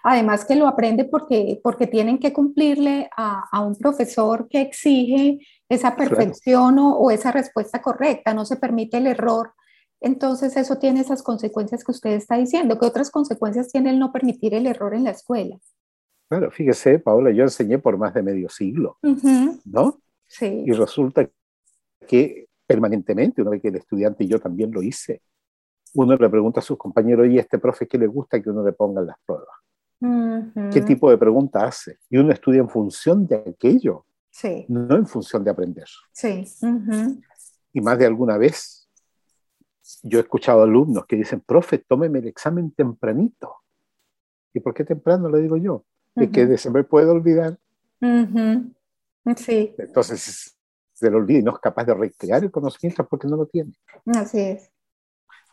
Además 0.03 0.45
que 0.45 0.57
lo 0.57 0.67
aprende 0.67 1.05
porque, 1.05 1.61
porque 1.63 1.87
tienen 1.87 2.19
que 2.19 2.33
cumplirle 2.33 3.09
a, 3.17 3.45
a 3.51 3.61
un 3.61 3.77
profesor 3.77 4.49
que 4.49 4.61
exige 4.61 5.39
esa 5.69 5.97
perfección 5.97 6.79
o, 6.79 6.97
o, 6.97 7.11
esa 7.11 7.33
respuesta 7.33 7.81
correcta, 7.81 8.35
no 8.35 8.45
se 8.45 8.57
permite 8.57 8.99
el 8.99 9.07
error. 9.07 9.53
Entonces 10.01 10.57
eso 10.57 10.79
tiene 10.79 11.01
esas 11.01 11.23
consecuencias 11.23 11.85
que 11.85 11.93
usted 11.93 12.11
está 12.11 12.37
diciendo. 12.37 12.79
¿Qué 12.79 12.87
otras 12.87 13.11
consecuencias 13.11 13.69
tiene 13.71 13.91
el 13.91 13.99
no 13.99 14.13
permitir 14.13 14.55
el 14.55 14.67
error 14.67 14.95
en 14.95 15.05
la 15.05 15.11
escuela? 15.11 15.57
Claro, 16.29 16.51
fíjese, 16.51 16.99
Paola, 16.99 17.31
yo 17.31 17.45
enseñé 17.45 17.79
por 17.79 17.97
más 17.97 18.15
de 18.15 18.23
medio 18.23 18.49
siglo, 18.49 18.99
¿no? 19.65 20.01
Sí. 20.27 20.65
Y 20.67 20.73
resulta 20.73 21.29
que 22.09 22.47
permanentemente, 22.67 23.43
una 23.43 23.51
vez 23.51 23.61
que 23.61 23.69
el 23.69 23.77
estudiante 23.77 24.25
y 24.25 24.29
yo 24.29 24.41
también 24.41 24.73
lo 24.73 24.83
hice, 24.83 25.23
uno 25.95 26.17
le 26.17 26.29
pregunta 26.31 26.61
a 26.61 26.63
sus 26.63 26.79
compañeros, 26.79 27.29
¿y 27.29 27.39
este 27.39 27.59
profe 27.59 27.87
qué 27.87 27.99
le 27.99 28.07
gusta 28.07 28.41
que 28.41 28.51
uno 28.51 28.65
le 28.65 28.73
ponga 28.73 29.03
las 29.03 29.17
pruebas? 29.27 29.55
¿Qué 30.73 30.81
tipo 30.81 31.11
de 31.11 31.19
pregunta 31.19 31.65
hace? 31.65 31.99
Y 32.11 32.19
uno 32.19 32.33
estudia 32.33 32.61
en 32.61 32.69
función 32.69 33.27
de 33.27 33.37
aquello, 33.37 34.05
sí. 34.31 34.67
no 34.69 34.97
en 34.97 35.07
función 35.07 35.45
de 35.45 35.51
aprender. 35.51 35.87
Sí. 36.13 36.45
Y 37.73 37.81
más 37.81 37.99
de 37.99 38.07
alguna 38.07 38.37
vez 38.37 38.89
yo 40.03 40.19
he 40.19 40.23
escuchado 40.23 40.63
alumnos 40.63 41.07
que 41.07 41.17
dicen, 41.17 41.41
profe, 41.41 41.79
tómeme 41.79 42.21
el 42.21 42.29
examen 42.29 42.71
tempranito. 42.73 43.57
¿Y 44.55 44.61
por 44.61 44.75
qué 44.75 44.85
temprano? 44.85 45.29
Le 45.29 45.41
digo 45.41 45.57
yo 45.57 45.85
de 46.15 46.31
que 46.31 46.59
se 46.59 46.71
me 46.71 46.85
puede 46.85 47.11
olvidar. 47.11 47.59
Sí. 49.37 49.75
Entonces, 49.79 50.57
se 50.93 51.11
lo 51.11 51.19
olvida 51.19 51.39
y 51.39 51.43
no 51.43 51.53
es 51.53 51.59
capaz 51.59 51.85
de 51.85 51.95
recrear 51.95 52.43
el 52.45 52.51
conocimiento 52.51 53.07
porque 53.07 53.27
no 53.27 53.37
lo 53.37 53.47
tiene. 53.47 53.73
Así 54.07 54.41
es. 54.41 54.71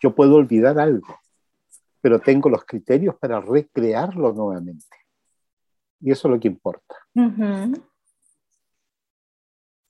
Yo 0.02 0.16
puedo 0.16 0.36
olvidar 0.36 0.80
algo, 0.80 1.08
pero 2.02 2.20
tengo 2.20 2.50
los 2.50 2.66
criterios 2.66 3.16
para 3.18 3.40
recrearlo 3.42 4.34
nuevamente. 4.34 4.98
Y 6.00 6.12
eso 6.12 6.28
es 6.28 6.34
lo 6.34 6.40
que 6.40 6.48
importa. 6.48 6.96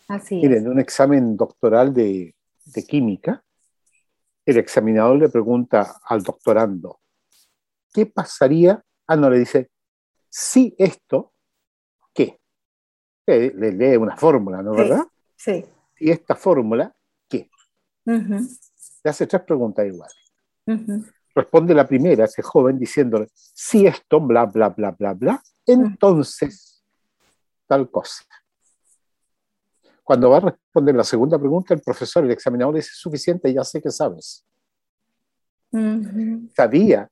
Así 0.08 0.36
Miren, 0.38 0.66
en 0.66 0.68
un 0.70 0.80
examen 0.80 1.38
doctoral 1.38 1.94
de, 1.94 2.36
de 2.66 2.84
química, 2.84 3.44
el 4.46 4.58
examinador 4.58 5.18
le 5.20 5.30
pregunta 5.30 6.00
al 6.04 6.24
doctorando, 6.24 7.00
¿qué 7.94 8.08
pasaría? 8.08 8.84
Ah, 9.06 9.16
no, 9.16 9.30
le 9.30 9.40
dice, 9.40 9.70
si 10.28 10.76
esto, 10.78 11.34
¿qué? 12.14 12.40
Le, 13.28 13.72
lee 13.72 13.98
una 13.98 14.18
fórmula, 14.18 14.64
¿no? 14.64 14.74
¿Verdad? 14.74 15.06
Sí. 15.36 15.64
Y 16.00 16.10
esta 16.10 16.36
fórmula, 16.36 16.96
¿qué? 17.28 17.50
Le 18.06 19.10
hace 19.10 19.28
tres 19.28 19.44
preguntas 19.44 19.86
iguales. 19.86 20.34
Responde 21.40 21.74
la 21.74 21.88
primera, 21.88 22.26
ese 22.26 22.42
joven, 22.42 22.78
diciéndole, 22.78 23.28
si 23.34 23.86
esto, 23.86 24.20
bla, 24.20 24.46
bla, 24.46 24.70
bla, 24.70 24.92
bla, 24.92 25.14
bla, 25.14 25.44
entonces, 25.66 26.84
tal 27.68 27.90
cosa. 27.90 28.24
Cuando 30.04 30.30
va 30.30 30.38
a 30.38 30.42
responder 30.42 30.96
la 30.96 31.04
segunda 31.04 31.38
pregunta, 31.38 31.74
el 31.74 31.82
profesor, 31.82 32.24
el 32.26 32.32
examinador, 32.32 32.74
le 32.74 32.80
dice, 32.80 32.92
suficiente, 32.94 33.54
ya 33.54 33.64
sé 33.64 33.82
que 33.82 33.92
sabes. 33.92 34.46
¿Sabía 36.56 37.10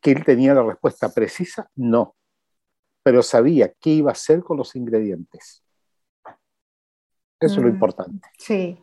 que 0.00 0.10
él 0.10 0.24
tenía 0.24 0.54
la 0.54 0.64
respuesta 0.64 1.08
precisa? 1.08 1.70
No 1.76 2.16
pero 3.06 3.22
sabía 3.22 3.72
qué 3.80 3.90
iba 3.90 4.10
a 4.10 4.14
hacer 4.14 4.42
con 4.42 4.56
los 4.56 4.74
ingredientes. 4.74 5.62
Eso 7.38 7.54
es 7.54 7.56
lo 7.58 7.68
mm, 7.68 7.74
importante. 7.74 8.28
Sí. 8.36 8.76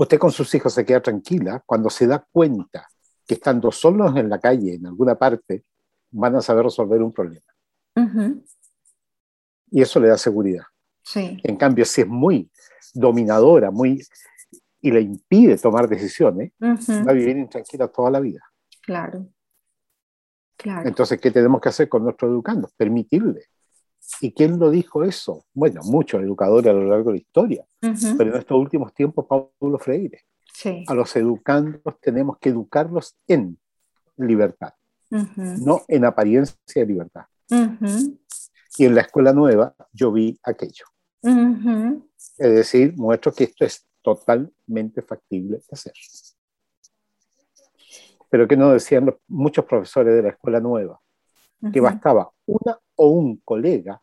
Usted 0.00 0.18
con 0.18 0.32
sus 0.32 0.54
hijos 0.54 0.72
se 0.72 0.86
queda 0.86 1.02
tranquila 1.02 1.62
cuando 1.66 1.90
se 1.90 2.06
da 2.06 2.26
cuenta 2.32 2.88
que 3.26 3.34
estando 3.34 3.70
solos 3.70 4.16
en 4.16 4.30
la 4.30 4.40
calle, 4.40 4.76
en 4.76 4.86
alguna 4.86 5.14
parte, 5.14 5.66
van 6.10 6.36
a 6.36 6.40
saber 6.40 6.64
resolver 6.64 7.02
un 7.02 7.12
problema. 7.12 7.44
Y 9.70 9.82
eso 9.82 10.00
le 10.00 10.08
da 10.08 10.16
seguridad. 10.16 10.64
Sí. 11.02 11.38
En 11.42 11.56
cambio, 11.56 11.84
si 11.84 12.00
es 12.00 12.06
muy 12.06 12.50
dominadora, 12.94 13.70
muy 13.70 14.02
y 14.80 14.90
le 14.90 15.02
impide 15.02 15.58
tomar 15.58 15.86
decisiones, 15.86 16.52
va 16.58 17.10
a 17.10 17.12
vivir 17.12 17.36
intranquila 17.36 17.86
toda 17.88 18.10
la 18.10 18.20
vida. 18.20 18.40
Claro. 18.80 19.28
Entonces, 20.88 21.20
¿qué 21.20 21.30
tenemos 21.30 21.60
que 21.60 21.68
hacer 21.68 21.90
con 21.90 22.04
nuestros 22.04 22.30
educandos? 22.30 22.72
Permitirle. 22.72 23.48
¿Y 24.20 24.32
quién 24.32 24.58
lo 24.58 24.70
dijo 24.70 25.04
eso? 25.04 25.44
Bueno, 25.52 25.82
muchos 25.84 26.22
educadores 26.22 26.70
a 26.70 26.72
lo 26.72 26.84
largo 26.84 27.10
de 27.10 27.18
la 27.18 27.20
historia, 27.20 27.64
pero 27.80 28.30
en 28.30 28.36
estos 28.36 28.58
últimos 28.58 28.92
tiempos, 28.92 29.26
Pablo 29.26 29.78
Freire. 29.78 30.22
Sí. 30.52 30.84
A 30.88 30.94
los 30.94 31.14
educandos 31.16 31.98
tenemos 32.00 32.38
que 32.38 32.50
educarlos 32.50 33.16
en 33.26 33.58
libertad, 34.16 34.74
no 35.10 35.82
en 35.88 36.04
apariencia 36.04 36.56
de 36.74 36.86
libertad. 36.86 37.24
Y 38.76 38.84
en 38.84 38.94
la 38.94 39.02
escuela 39.02 39.32
nueva 39.32 39.74
yo 39.92 40.12
vi 40.12 40.38
aquello. 40.42 40.84
Es 41.22 42.54
decir, 42.54 42.94
muestro 42.96 43.32
que 43.32 43.44
esto 43.44 43.64
es 43.64 43.86
totalmente 44.02 45.02
factible 45.02 45.58
de 45.58 45.64
hacer 45.70 45.92
pero 48.30 48.46
que 48.46 48.56
no 48.56 48.70
decían 48.70 49.14
muchos 49.26 49.64
profesores 49.64 50.14
de 50.14 50.22
la 50.22 50.28
escuela 50.30 50.60
nueva, 50.60 51.00
que 51.72 51.80
bastaba 51.80 52.30
una 52.46 52.78
o 53.02 53.08
un 53.08 53.38
colega 53.38 54.02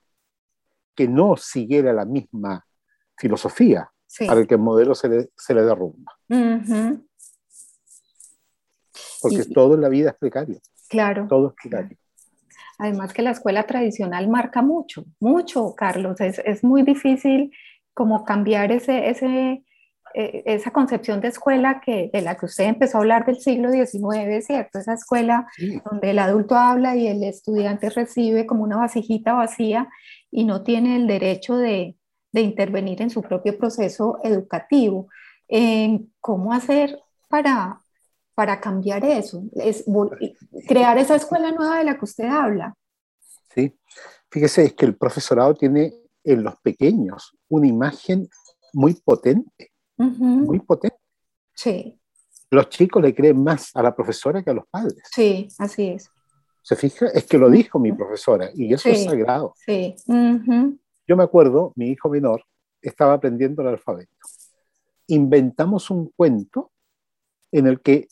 que 0.95 1.07
no 1.07 1.37
siguiera 1.37 1.93
la 1.93 2.03
misma 2.03 2.65
filosofía 3.15 3.91
para 4.25 4.43
que 4.47 4.55
el 4.55 4.59
modelo 4.61 4.95
se 4.95 5.07
le, 5.07 5.29
se 5.37 5.53
le 5.53 5.61
derrumba. 5.61 6.13
Porque 9.21 9.45
todo 9.53 9.75
en 9.75 9.81
la 9.81 9.89
vida 9.89 10.09
es 10.09 10.15
precario. 10.15 10.59
Claro. 10.89 11.27
Todo 11.29 11.49
es 11.49 11.53
precario. 11.61 11.95
Además 12.79 13.13
que 13.13 13.21
la 13.21 13.31
escuela 13.31 13.67
tradicional 13.67 14.27
marca 14.29 14.63
mucho, 14.63 15.05
mucho, 15.19 15.75
Carlos. 15.75 16.19
Es, 16.19 16.39
es 16.39 16.63
muy 16.63 16.81
difícil 16.81 17.51
como 17.93 18.25
cambiar 18.25 18.71
ese, 18.71 19.09
ese, 19.09 19.63
eh, 20.19 20.41
esa 20.47 20.71
concepción 20.71 21.21
de 21.21 21.27
escuela 21.27 21.79
que, 21.79 22.09
de 22.11 22.21
la 22.23 22.35
que 22.35 22.47
usted 22.47 22.63
empezó 22.63 22.97
a 22.97 23.01
hablar 23.01 23.23
del 23.27 23.39
siglo 23.39 23.71
XIX, 23.71 24.43
¿cierto? 24.43 24.79
Esa 24.79 24.95
escuela 24.95 25.47
donde 25.91 26.09
el 26.09 26.17
adulto 26.17 26.55
habla 26.55 26.95
y 26.95 27.07
el 27.07 27.23
estudiante 27.23 27.91
recibe 27.91 28.47
como 28.47 28.63
una 28.63 28.77
vasijita 28.77 29.33
vacía 29.33 29.87
y 30.31 30.45
no 30.45 30.63
tiene 30.63 30.95
el 30.95 31.05
derecho 31.05 31.55
de, 31.57 31.97
de 32.31 32.41
intervenir 32.41 33.03
en 33.03 33.11
su 33.11 33.21
propio 33.21 33.59
proceso 33.59 34.17
educativo. 34.23 35.07
¿Cómo 36.19 36.51
hacer 36.51 36.99
para, 37.29 37.79
para 38.33 38.59
cambiar 38.59 39.05
eso? 39.05 39.43
Es, 39.53 39.85
crear 40.67 40.97
esa 40.97 41.13
escuela 41.13 41.51
nueva 41.51 41.77
de 41.77 41.83
la 41.83 41.99
que 41.99 42.05
usted 42.05 42.25
habla. 42.25 42.73
Sí, 43.53 43.77
fíjese, 44.31 44.65
es 44.65 44.73
que 44.73 44.87
el 44.87 44.97
profesorado 44.97 45.53
tiene 45.53 45.93
en 46.23 46.43
los 46.43 46.55
pequeños 46.63 47.37
una 47.49 47.67
imagen 47.67 48.27
muy 48.73 48.95
potente 48.95 49.73
muy 49.97 50.59
potente. 50.59 50.97
Sí. 51.53 51.99
Los 52.49 52.69
chicos 52.69 53.01
le 53.01 53.13
creen 53.13 53.43
más 53.43 53.75
a 53.75 53.83
la 53.83 53.95
profesora 53.95 54.43
que 54.43 54.51
a 54.51 54.53
los 54.53 54.65
padres. 54.67 55.01
Sí, 55.11 55.47
así 55.57 55.89
es. 55.89 56.09
¿Se 56.61 56.75
fija? 56.75 57.07
Es 57.07 57.25
que 57.25 57.37
lo 57.37 57.49
dijo 57.49 57.79
mi 57.79 57.91
profesora 57.91 58.49
y 58.53 58.73
eso 58.73 58.89
es 58.89 59.05
sagrado. 59.05 59.53
Sí. 59.57 59.95
Yo 60.07 61.15
me 61.15 61.23
acuerdo, 61.23 61.73
mi 61.75 61.89
hijo 61.89 62.09
menor 62.09 62.43
estaba 62.81 63.13
aprendiendo 63.13 63.61
el 63.61 63.69
alfabeto. 63.69 64.11
Inventamos 65.07 65.89
un 65.89 66.09
cuento 66.09 66.71
en 67.51 67.67
el 67.67 67.81
que 67.81 68.07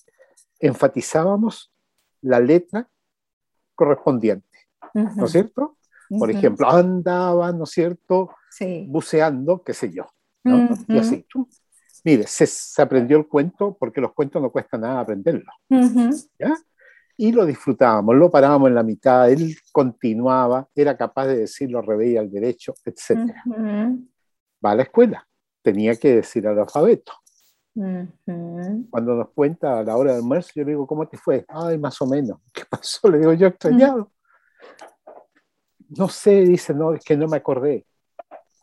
enfatizábamos 0.60 1.74
la 2.22 2.40
letra 2.40 2.90
correspondiente, 3.76 4.58
¿no 4.94 5.26
es 5.26 5.32
cierto? 5.32 5.78
Por 6.18 6.32
ejemplo, 6.32 6.70
andaba, 6.70 7.52
¿no 7.52 7.66
es 7.66 7.72
cierto? 7.72 8.30
Sí. 8.50 8.86
Buceando, 8.88 9.62
qué 9.64 9.74
sé 9.74 9.92
yo. 9.92 10.08
Y 10.88 10.98
así. 10.98 11.26
Mire, 12.06 12.28
se, 12.28 12.82
aprendió 12.82 13.18
el 13.18 13.28
cuento 13.28 13.76
porque 13.80 14.00
los 14.00 14.14
cuentos 14.14 14.40
no 14.40 14.52
cuesta 14.52 14.78
nada 14.78 15.00
aprenderlos. 15.00 15.56
Y 17.18 17.32
lo 17.32 17.46
disfrutábamos, 17.46 18.16
lo 18.16 18.30
parábamos 18.30 18.70
en 18.70 18.76
la 18.76 18.84
mitad, 18.84 19.32
él 19.32 19.56
continuaba, 19.72 20.68
era 20.76 20.96
capaz 20.96 21.28
de 21.28 21.38
decir 21.38 21.72
lo 21.72 21.82
revés 21.82 22.20
al 22.20 22.30
derecho, 22.30 22.76
etc. 22.86 23.34
Va 24.64 24.72
a 24.72 24.76
la 24.76 24.84
escuela, 24.84 25.28
tenía 25.64 25.96
que 25.96 26.18
decir 26.18 26.46
el 26.46 26.60
alfabeto. 26.60 27.14
Cuando 27.74 29.16
nos 29.16 29.30
cuenta 29.30 29.80
a 29.80 29.84
la 29.84 29.98
hora 29.98 30.12
del 30.12 30.22
almuerzo, 30.22 30.52
yo 30.54 30.64
le 30.64 30.72
digo, 30.72 30.86
¿cómo 30.86 31.08
te 31.08 31.18
fue? 31.18 31.44
Ay, 31.48 31.80
más 31.80 32.00
o 32.02 32.06
menos. 32.06 32.40
¿Qué 32.54 32.64
pasó? 32.70 33.10
Le 33.10 33.18
digo, 33.18 33.34
yo 33.34 33.48
extrañado. 33.48 34.12
No 35.90 36.08
sé, 36.08 36.42
dice, 36.42 36.74
no, 36.76 36.94
es 36.94 37.04
que 37.04 37.18
no 37.18 37.28
me 37.28 37.38
acordé. 37.38 37.88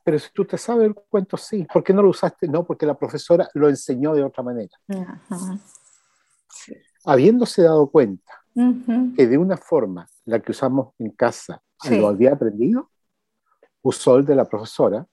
Pero 0.05 0.19
si 0.19 0.31
tú 0.33 0.45
te 0.45 0.59
sabes 0.59 0.87
el 0.87 0.95
cuento, 0.95 1.37
sí. 1.37 1.67
¿Por 1.73 1.85
qué 1.85 1.93
no 1.93 2.03
lo 2.03 2.11
usaste? 2.11 2.49
No, 2.49 2.65
porque 2.65 2.87
la 2.87 2.99
profesora 2.99 3.49
lo 3.55 3.69
enseñó 3.69 4.15
de 4.15 4.25
otra 4.25 4.43
manera. 4.43 4.77
Habiéndose 7.05 7.63
dado 7.63 7.89
cuenta 7.91 8.45
que 9.17 9.27
de 9.27 9.39
una 9.39 9.57
forma 9.57 10.07
la 10.25 10.41
que 10.41 10.53
usamos 10.53 10.95
en 10.99 11.11
casa 11.11 11.63
lo 11.91 12.09
había 12.09 12.33
aprendido, 12.33 12.91
usó 13.83 14.17
el 14.17 14.25
de 14.25 14.35
la 14.35 14.49
profesora 14.49 15.07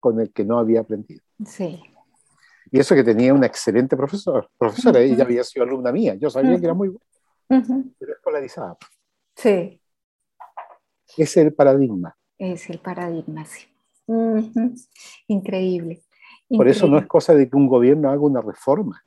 con 0.00 0.20
el 0.20 0.32
que 0.32 0.44
no 0.44 0.58
había 0.58 0.80
aprendido. 0.80 1.22
Sí. 1.46 1.82
Y 2.70 2.78
eso 2.78 2.94
que 2.94 3.04
tenía 3.04 3.32
una 3.32 3.46
excelente 3.46 3.96
profesor, 3.96 4.50
profesora, 4.58 5.00
ella 5.00 5.24
había 5.24 5.44
sido 5.44 5.64
alumna 5.64 5.92
mía, 5.92 6.14
yo 6.14 6.28
sabía 6.28 6.58
que 6.58 6.64
era 6.64 6.74
muy 6.74 6.88
buena, 6.88 7.94
pero 7.98 8.12
escolarizada. 8.12 8.76
Sí. 9.36 9.80
Ese 11.16 11.22
es 11.22 11.36
el 11.36 11.54
paradigma. 11.54 12.16
Es 12.36 12.68
el 12.68 12.80
paradigma, 12.80 13.44
sí. 13.44 13.66
Increíble. 15.28 16.02
Por 16.48 16.68
eso 16.68 16.86
no 16.86 16.98
es 16.98 17.06
cosa 17.06 17.34
de 17.34 17.48
que 17.48 17.56
un 17.56 17.66
gobierno 17.66 18.10
haga 18.10 18.20
una 18.20 18.40
reforma, 18.40 19.02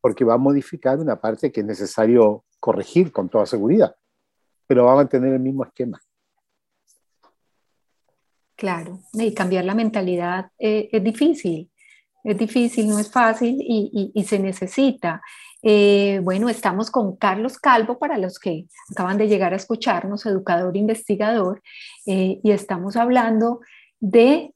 porque 0.00 0.24
va 0.24 0.34
a 0.34 0.38
modificar 0.38 0.98
una 0.98 1.20
parte 1.20 1.52
que 1.52 1.60
es 1.60 1.66
necesario 1.66 2.44
corregir 2.58 3.12
con 3.12 3.28
toda 3.28 3.46
seguridad, 3.46 3.94
pero 4.66 4.84
va 4.84 4.92
a 4.92 4.96
mantener 4.96 5.34
el 5.34 5.40
mismo 5.40 5.64
esquema. 5.64 6.00
Claro, 8.56 9.00
y 9.12 9.32
cambiar 9.34 9.64
la 9.64 9.74
mentalidad 9.74 10.50
eh, 10.58 10.88
es 10.90 11.04
difícil, 11.04 11.70
es 12.24 12.36
difícil, 12.36 12.88
no 12.88 12.98
es 12.98 13.10
fácil 13.10 13.56
y, 13.60 14.24
se 14.24 14.38
necesita. 14.38 15.22
Eh, 15.62 16.20
bueno, 16.22 16.48
estamos 16.48 16.90
con 16.90 17.16
Carlos 17.16 17.58
Calvo, 17.58 17.98
para 17.98 18.18
los 18.18 18.38
que 18.38 18.66
acaban 18.90 19.18
de 19.18 19.28
llegar 19.28 19.52
a 19.52 19.56
escucharnos, 19.56 20.24
educador 20.26 20.76
investigador, 20.76 21.62
eh, 22.06 22.40
y 22.42 22.50
estamos 22.52 22.96
hablando 22.96 23.60
de 24.00 24.54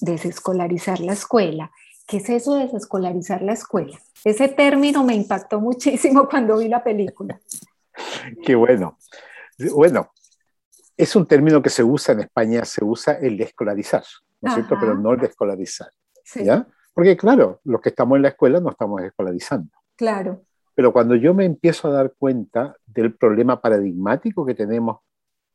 desescolarizar 0.00 1.00
la 1.00 1.14
escuela. 1.14 1.72
¿Qué 2.06 2.18
es 2.18 2.30
eso 2.30 2.54
de 2.54 2.64
desescolarizar 2.64 3.42
la 3.42 3.54
escuela? 3.54 3.98
Ese 4.24 4.48
término 4.48 5.02
me 5.02 5.14
impactó 5.14 5.60
muchísimo 5.60 6.28
cuando 6.30 6.58
vi 6.58 6.68
la 6.68 6.84
película. 6.84 7.40
Qué 8.44 8.54
bueno. 8.54 8.98
Bueno, 9.72 10.12
es 10.96 11.16
un 11.16 11.26
término 11.26 11.60
que 11.62 11.70
se 11.70 11.82
usa 11.82 12.12
en 12.14 12.20
España, 12.20 12.64
se 12.64 12.84
usa 12.84 13.14
el 13.14 13.36
desescolarizar, 13.36 14.04
¿no 14.40 14.50
es 14.50 14.54
cierto? 14.54 14.76
Pero 14.78 14.94
no 14.94 15.12
el 15.12 15.20
desescolarizar. 15.20 15.88
¿ya? 16.36 16.66
Porque 16.94 17.16
claro, 17.16 17.60
los 17.64 17.80
que 17.80 17.88
estamos 17.88 18.16
en 18.16 18.22
la 18.22 18.28
escuela 18.28 18.60
no 18.60 18.70
estamos 18.70 19.02
escolarizando. 19.02 19.75
Claro. 19.96 20.44
Pero 20.74 20.92
cuando 20.92 21.16
yo 21.16 21.34
me 21.34 21.44
empiezo 21.44 21.88
a 21.88 21.92
dar 21.92 22.14
cuenta 22.18 22.76
del 22.86 23.14
problema 23.14 23.60
paradigmático 23.60 24.44
que 24.44 24.54
tenemos 24.54 24.98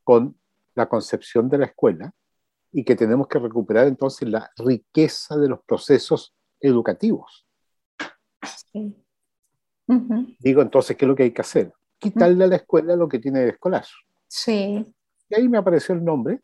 con 0.03 0.35
la 0.73 0.89
concepción 0.89 1.49
de 1.49 1.59
la 1.59 1.65
escuela 1.65 2.13
y 2.71 2.83
que 2.83 2.95
tenemos 2.95 3.27
que 3.27 3.39
recuperar 3.39 3.87
entonces 3.87 4.27
la 4.27 4.49
riqueza 4.57 5.37
de 5.37 5.49
los 5.49 5.61
procesos 5.63 6.33
educativos. 6.59 7.45
Digo 10.39 10.61
entonces, 10.61 10.95
¿qué 10.95 11.05
es 11.05 11.09
lo 11.09 11.15
que 11.15 11.23
hay 11.23 11.31
que 11.31 11.41
hacer? 11.41 11.73
Quitarle 11.99 12.45
a 12.45 12.47
la 12.47 12.55
escuela 12.55 12.95
lo 12.95 13.07
que 13.07 13.19
tiene 13.19 13.41
de 13.41 13.49
escolar. 13.49 13.85
Sí. 14.27 14.85
Y 15.29 15.35
ahí 15.35 15.47
me 15.47 15.57
apareció 15.57 15.93
el 15.93 16.03
nombre, 16.03 16.41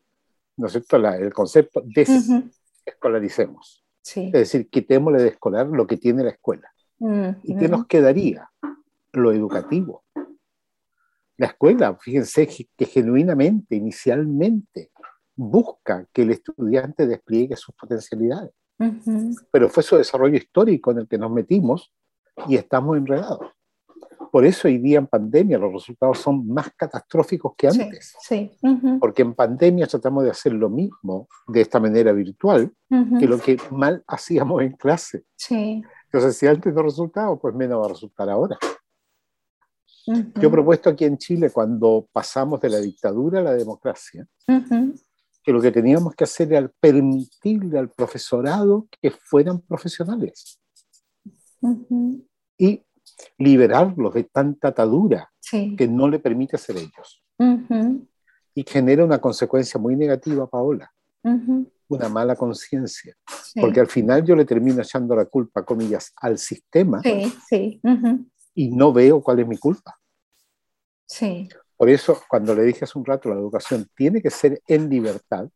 ¿no 0.57 0.67
es 0.67 0.73
cierto? 0.73 0.97
el 0.97 1.33
concepto 1.33 1.81
desescolaricemos. 1.83 3.83
Es 4.03 4.31
decir, 4.31 4.69
quitémosle 4.69 5.21
de 5.21 5.29
escolar 5.29 5.67
lo 5.67 5.87
que 5.87 5.97
tiene 5.97 6.23
la 6.23 6.31
escuela. 6.31 6.71
¿Y 6.99 7.55
qué 7.55 7.67
nos 7.67 7.85
quedaría? 7.87 8.49
Lo 9.13 9.31
educativo. 9.31 10.03
La 11.37 11.47
escuela, 11.47 11.95
fíjense 11.95 12.47
que 12.47 12.85
genuinamente, 12.85 13.75
inicialmente, 13.75 14.91
busca 15.35 16.07
que 16.11 16.23
el 16.23 16.31
estudiante 16.31 17.05
despliegue 17.05 17.55
sus 17.55 17.75
potencialidades. 17.75 18.51
Pero 19.51 19.69
fue 19.69 19.83
su 19.83 19.97
desarrollo 19.97 20.35
histórico 20.35 20.91
en 20.91 20.99
el 20.99 21.07
que 21.07 21.17
nos 21.17 21.31
metimos 21.31 21.93
y 22.47 22.55
estamos 22.55 22.97
enredados. 22.97 23.51
Por 24.31 24.45
eso 24.45 24.67
hoy 24.67 24.77
día 24.77 24.99
en 24.99 25.07
pandemia 25.07 25.57
los 25.57 25.73
resultados 25.73 26.19
son 26.19 26.47
más 26.47 26.69
catastróficos 26.75 27.53
que 27.57 27.67
antes. 27.67 28.15
Sí, 28.19 28.51
Porque 28.99 29.21
en 29.21 29.33
pandemia 29.33 29.87
tratamos 29.87 30.23
de 30.23 30.31
hacer 30.31 30.53
lo 30.53 30.69
mismo 30.69 31.27
de 31.47 31.61
esta 31.61 31.79
manera 31.79 32.11
virtual 32.11 32.71
que 33.19 33.27
lo 33.27 33.39
que 33.39 33.57
mal 33.71 34.03
hacíamos 34.07 34.61
en 34.63 34.73
clase. 34.73 35.23
Sí. 35.35 35.81
Entonces, 36.17 36.39
si 36.39 36.47
antes 36.47 36.73
no 36.73 36.81
resultaba, 36.81 37.35
pues 37.37 37.53
menos 37.53 37.79
va 37.79 37.85
a 37.85 37.89
resultar 37.89 38.27
ahora. 38.27 38.57
Yo 40.07 40.47
he 40.47 40.49
propuesto 40.49 40.89
aquí 40.89 41.05
en 41.05 41.15
Chile, 41.19 41.51
cuando 41.51 42.07
pasamos 42.11 42.59
de 42.59 42.69
la 42.69 42.79
dictadura 42.79 43.39
a 43.39 43.43
la 43.43 43.53
democracia, 43.53 44.25
que 45.43 45.51
lo 45.51 45.61
que 45.61 45.71
teníamos 45.71 46.15
que 46.15 46.23
hacer 46.23 46.51
era 46.51 46.71
permitirle 46.79 47.77
al 47.77 47.91
profesorado 47.91 48.87
que 48.99 49.11
fueran 49.11 49.61
profesionales. 49.61 50.59
Y 52.57 52.83
liberarlos 53.37 54.15
de 54.15 54.23
tanta 54.23 54.69
atadura 54.69 55.31
que 55.51 55.87
no 55.87 56.09
le 56.09 56.17
permite 56.17 56.57
ser 56.57 56.77
ellos. 56.77 57.23
Y 58.55 58.63
genera 58.67 59.05
una 59.05 59.19
consecuencia 59.19 59.79
muy 59.79 59.95
negativa, 59.95 60.47
Paola, 60.47 60.91
una 61.89 62.09
mala 62.09 62.35
conciencia, 62.35 63.15
porque 63.59 63.79
al 63.79 63.87
final 63.87 64.23
yo 64.25 64.35
le 64.35 64.45
termino 64.45 64.81
echando 64.81 65.15
la 65.15 65.25
culpa, 65.25 65.63
comillas, 65.63 66.11
al 66.17 66.37
sistema 66.37 67.01
y 68.53 68.69
no 68.69 68.91
veo 68.91 69.21
cuál 69.21 69.39
es 69.39 69.47
mi 69.47 69.57
culpa. 69.57 69.97
Por 71.75 71.89
eso, 71.89 72.21
cuando 72.27 72.55
le 72.55 72.63
dije 72.63 72.85
hace 72.85 72.97
un 72.97 73.05
rato, 73.05 73.29
la 73.29 73.35
educación 73.35 73.87
tiene 73.95 74.21
que 74.21 74.29
ser 74.29 74.61
en 74.67 74.89
libertad, 74.89 75.47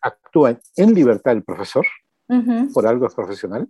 actúa 0.00 0.58
en 0.76 0.94
libertad 0.94 1.34
el 1.34 1.42
profesor, 1.42 1.86
por 2.72 2.86
algo 2.86 3.06
es 3.06 3.14
profesional, 3.14 3.68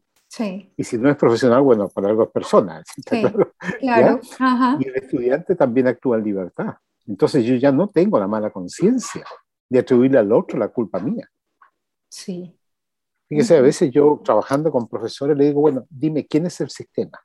y 0.77 0.85
si 0.85 0.97
no 0.97 1.11
es 1.11 1.17
profesional, 1.17 1.61
bueno, 1.63 1.89
para 1.89 2.09
algo 2.09 2.23
es 2.23 2.31
persona. 2.31 2.83
claro. 3.81 4.21
Y 4.81 4.89
el 4.89 4.97
estudiante 4.97 5.57
también 5.57 5.89
actúa 5.89 6.19
en 6.19 6.25
libertad. 6.25 6.75
Entonces 7.07 7.45
yo 7.45 7.57
ya 7.57 7.73
no 7.73 7.89
tengo 7.89 8.19
la 8.19 8.29
mala 8.29 8.51
conciencia 8.51 9.25
de 9.69 9.79
atribuirle 9.81 10.19
al 10.19 10.33
otro 10.33 10.59
la 10.59 10.69
culpa 10.69 11.01
mía. 11.01 11.29
Sí. 12.11 12.55
Fíjese, 13.29 13.57
a 13.57 13.61
veces 13.61 13.91
yo 13.93 14.21
trabajando 14.25 14.73
con 14.73 14.89
profesores 14.89 15.37
le 15.37 15.47
digo, 15.47 15.61
bueno, 15.61 15.87
dime, 15.89 16.27
¿quién 16.27 16.47
es 16.47 16.61
el 16.61 16.69
sistema? 16.69 17.19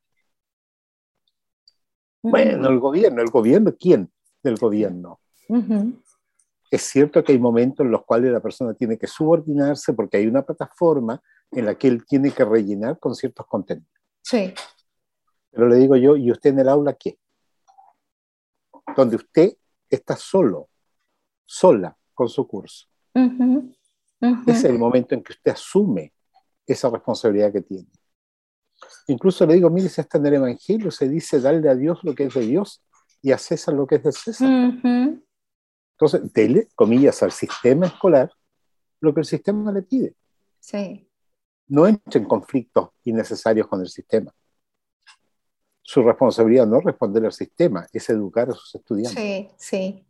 Bueno, 2.21 2.69
el 2.69 2.79
gobierno. 2.79 3.21
¿El 3.21 3.29
gobierno 3.29 3.75
quién? 3.77 4.11
Del 4.41 4.57
gobierno. 4.57 5.19
Es 6.71 6.83
cierto 6.83 7.23
que 7.23 7.31
hay 7.31 7.39
momentos 7.39 7.85
en 7.85 7.91
los 7.91 8.05
cuales 8.05 8.31
la 8.31 8.39
persona 8.39 8.73
tiene 8.73 8.97
que 8.97 9.07
subordinarse 9.07 9.93
porque 9.93 10.17
hay 10.17 10.27
una 10.27 10.43
plataforma 10.43 11.21
en 11.51 11.65
la 11.65 11.75
que 11.75 11.87
él 11.87 12.05
tiene 12.05 12.31
que 12.31 12.45
rellenar 12.45 12.99
con 12.99 13.15
ciertos 13.15 13.45
contenidos. 13.47 13.89
Sí. 14.21 14.53
Pero 15.51 15.69
le 15.69 15.77
digo 15.77 15.95
yo, 15.95 16.17
¿y 16.17 16.31
usted 16.31 16.51
en 16.51 16.59
el 16.59 16.69
aula 16.69 16.93
qué? 16.93 17.17
Donde 18.95 19.15
usted 19.15 19.57
está 19.89 20.15
solo, 20.15 20.69
sola 21.45 21.97
con 22.13 22.27
su 22.29 22.47
curso. 22.47 22.87
Es 24.47 24.63
el 24.63 24.79
momento 24.79 25.13
en 25.13 25.23
que 25.23 25.33
usted 25.33 25.51
asume 25.51 26.13
esa 26.65 26.89
responsabilidad 26.89 27.51
que 27.51 27.61
tiene. 27.61 27.87
Incluso 29.07 29.45
le 29.45 29.55
digo, 29.55 29.69
mire, 29.69 29.89
si 29.89 30.01
hasta 30.01 30.17
en 30.17 30.25
el 30.25 30.33
Evangelio 30.35 30.91
se 30.91 31.07
dice, 31.07 31.39
darle 31.39 31.69
a 31.69 31.75
Dios 31.75 31.99
lo 32.03 32.15
que 32.15 32.23
es 32.23 32.33
de 32.33 32.41
Dios 32.41 32.83
y 33.21 33.31
a 33.31 33.37
César 33.37 33.73
lo 33.73 33.85
que 33.85 33.95
es 33.95 34.03
de 34.03 34.11
César. 34.11 34.49
Entonces, 35.91 36.33
dele, 36.33 36.69
comillas, 36.75 37.21
al 37.23 37.31
sistema 37.31 37.87
escolar 37.87 38.31
lo 38.99 39.13
que 39.13 39.19
el 39.21 39.25
sistema 39.25 39.71
le 39.71 39.83
pide. 39.83 40.15
Sí 40.59 41.07
no 41.67 41.87
entre 41.87 42.21
en 42.21 42.27
conflictos 42.27 42.89
innecesarios 43.03 43.67
con 43.67 43.81
el 43.81 43.87
sistema. 43.87 44.31
Su 45.81 46.01
responsabilidad 46.01 46.65
no 46.65 46.79
es 46.79 46.83
responder 46.83 47.25
al 47.25 47.31
sistema, 47.31 47.85
es 47.91 48.09
educar 48.09 48.49
a 48.49 48.53
sus 48.53 48.73
estudiantes. 48.75 49.15
Sí, 49.15 49.49
sí. 49.57 50.05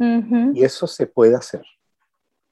Y 0.54 0.64
eso 0.64 0.88
se 0.88 1.06
puede 1.06 1.36
hacer. 1.36 1.66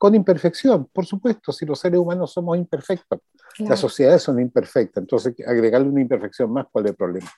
Con 0.03 0.15
imperfección, 0.15 0.89
por 0.91 1.05
supuesto, 1.05 1.53
si 1.53 1.65
los 1.65 1.79
seres 1.79 1.97
humanos 1.97 2.33
somos 2.33 2.57
imperfectos. 2.57 3.21
Las 3.59 3.79
sociedades 3.79 4.21
son 4.21 4.37
imperfectas, 4.37 5.01
entonces 5.01 5.33
agregarle 5.47 5.87
una 5.87 6.01
imperfección 6.01 6.51
más, 6.51 6.65
¿cuál 6.69 6.83
es 6.83 6.91
el 6.91 6.97
problema? 6.97 7.31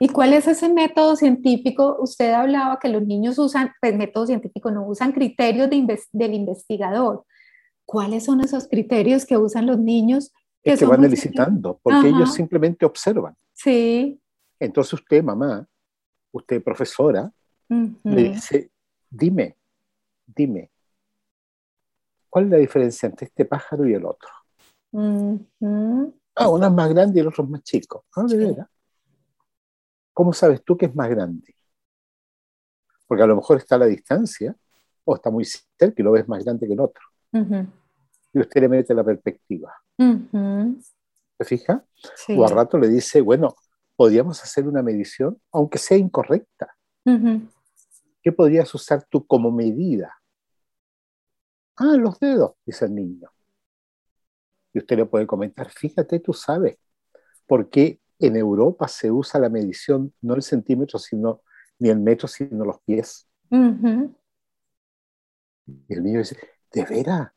¿Y 0.00 0.08
cuál 0.08 0.32
es 0.32 0.48
ese 0.48 0.70
método 0.70 1.16
científico? 1.16 1.98
Usted 2.00 2.32
hablaba 2.32 2.78
que 2.78 2.88
los 2.88 3.02
niños 3.02 3.38
usan, 3.38 3.72
pues 3.78 3.94
método 3.94 4.26
científico, 4.26 4.70
no 4.70 4.86
usan 4.86 5.12
criterios 5.12 5.68
del 5.68 6.32
investigador. 6.32 7.26
¿Cuáles 7.84 8.24
son 8.24 8.40
esos 8.40 8.66
criterios 8.66 9.26
que 9.26 9.36
usan 9.36 9.66
los 9.66 9.78
niños? 9.78 10.32
Que 10.62 10.72
es 10.72 10.78
que 10.78 10.86
van 10.86 11.04
elicitando, 11.04 11.78
porque 11.82 12.08
ellos 12.08 12.32
simplemente 12.32 12.86
observan. 12.86 13.36
Sí. 13.52 14.18
Entonces 14.58 14.94
usted, 14.94 15.22
mamá, 15.22 15.68
usted 16.32 16.64
profesora, 16.64 17.30
le 17.68 18.30
dice, 18.30 18.70
dime, 19.10 19.58
dime, 20.24 20.70
¿cuál 22.34 22.46
es 22.46 22.50
la 22.50 22.56
diferencia 22.56 23.08
entre 23.08 23.26
este 23.26 23.44
pájaro 23.44 23.86
y 23.88 23.94
el 23.94 24.04
otro? 24.04 24.28
Ah, 26.34 26.48
uno 26.48 26.66
es 26.66 26.72
más 26.72 26.88
grande 26.88 27.18
y 27.18 27.20
el 27.20 27.28
otro 27.28 27.44
es 27.44 27.50
más 27.50 27.62
chico. 27.62 28.06
Ah, 28.16 28.24
de 28.24 28.66
¿Cómo 30.12 30.32
sabes 30.32 30.64
tú 30.64 30.76
que 30.76 30.86
es 30.86 30.96
más 30.96 31.08
grande? 31.08 31.54
Porque 33.06 33.22
a 33.22 33.28
lo 33.28 33.36
mejor 33.36 33.58
está 33.58 33.76
a 33.76 33.78
la 33.78 33.86
distancia 33.86 34.56
o 35.04 35.14
está 35.14 35.30
muy 35.30 35.44
cerca 35.44 35.94
y 35.96 36.02
lo 36.02 36.10
ves 36.10 36.26
más 36.26 36.44
grande 36.44 36.66
que 36.66 36.72
el 36.72 36.80
otro. 36.80 37.04
Y 38.32 38.40
usted 38.40 38.62
le 38.62 38.68
mete 38.68 38.94
la 38.94 39.04
perspectiva. 39.04 39.72
¿Se 41.38 41.44
fija? 41.44 41.84
O 42.36 42.44
a 42.44 42.48
rato 42.48 42.78
le 42.78 42.88
dice, 42.88 43.20
bueno, 43.20 43.54
podríamos 43.94 44.42
hacer 44.42 44.66
una 44.66 44.82
medición, 44.82 45.40
aunque 45.52 45.78
sea 45.78 45.96
incorrecta. 45.96 46.74
¿Qué 48.20 48.32
podrías 48.32 48.74
usar 48.74 49.04
tú 49.08 49.24
como 49.24 49.52
medida? 49.52 50.16
Ah, 51.76 51.96
los 51.96 52.18
dedos, 52.20 52.52
dice 52.64 52.84
el 52.86 52.94
niño. 52.94 53.30
Y 54.72 54.78
usted 54.78 54.96
le 54.96 55.06
puede 55.06 55.26
comentar, 55.26 55.70
fíjate, 55.70 56.20
tú 56.20 56.32
sabes, 56.32 56.78
porque 57.46 58.00
en 58.18 58.36
Europa 58.36 58.88
se 58.88 59.10
usa 59.10 59.40
la 59.40 59.48
medición 59.48 60.12
no 60.20 60.34
el 60.34 60.42
centímetro, 60.42 60.98
sino 60.98 61.42
ni 61.78 61.88
el 61.90 62.00
metro, 62.00 62.28
sino 62.28 62.64
los 62.64 62.80
pies. 62.82 63.28
Y 65.66 65.94
el 65.94 66.02
niño 66.02 66.18
dice, 66.18 66.36
¿de 66.72 66.84
veras? 66.84 67.30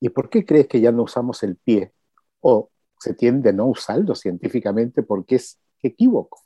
¿Y 0.00 0.10
por 0.10 0.30
qué 0.30 0.44
crees 0.44 0.68
que 0.68 0.80
ya 0.80 0.92
no 0.92 1.02
usamos 1.02 1.42
el 1.42 1.56
pie? 1.56 1.92
O 2.40 2.70
se 2.98 3.14
tiende 3.14 3.50
a 3.50 3.52
no 3.52 3.66
usarlo 3.66 4.14
científicamente 4.14 5.02
porque 5.02 5.36
es 5.36 5.60
equívoco. 5.82 6.42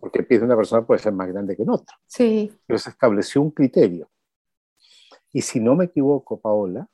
Porque 0.00 0.18
el 0.20 0.26
pie 0.26 0.38
de 0.38 0.44
una 0.44 0.56
persona 0.56 0.84
puede 0.84 1.00
ser 1.00 1.12
más 1.12 1.28
grande 1.28 1.56
que 1.56 1.62
el 1.62 1.70
otro. 1.70 1.96
Sí. 2.06 2.52
Pero 2.66 2.78
se 2.78 2.90
estableció 2.90 3.40
un 3.42 3.50
criterio. 3.50 4.10
Y 5.36 5.42
si 5.42 5.60
no 5.60 5.76
me 5.76 5.84
equivoco, 5.84 6.40
Paola, 6.40 6.88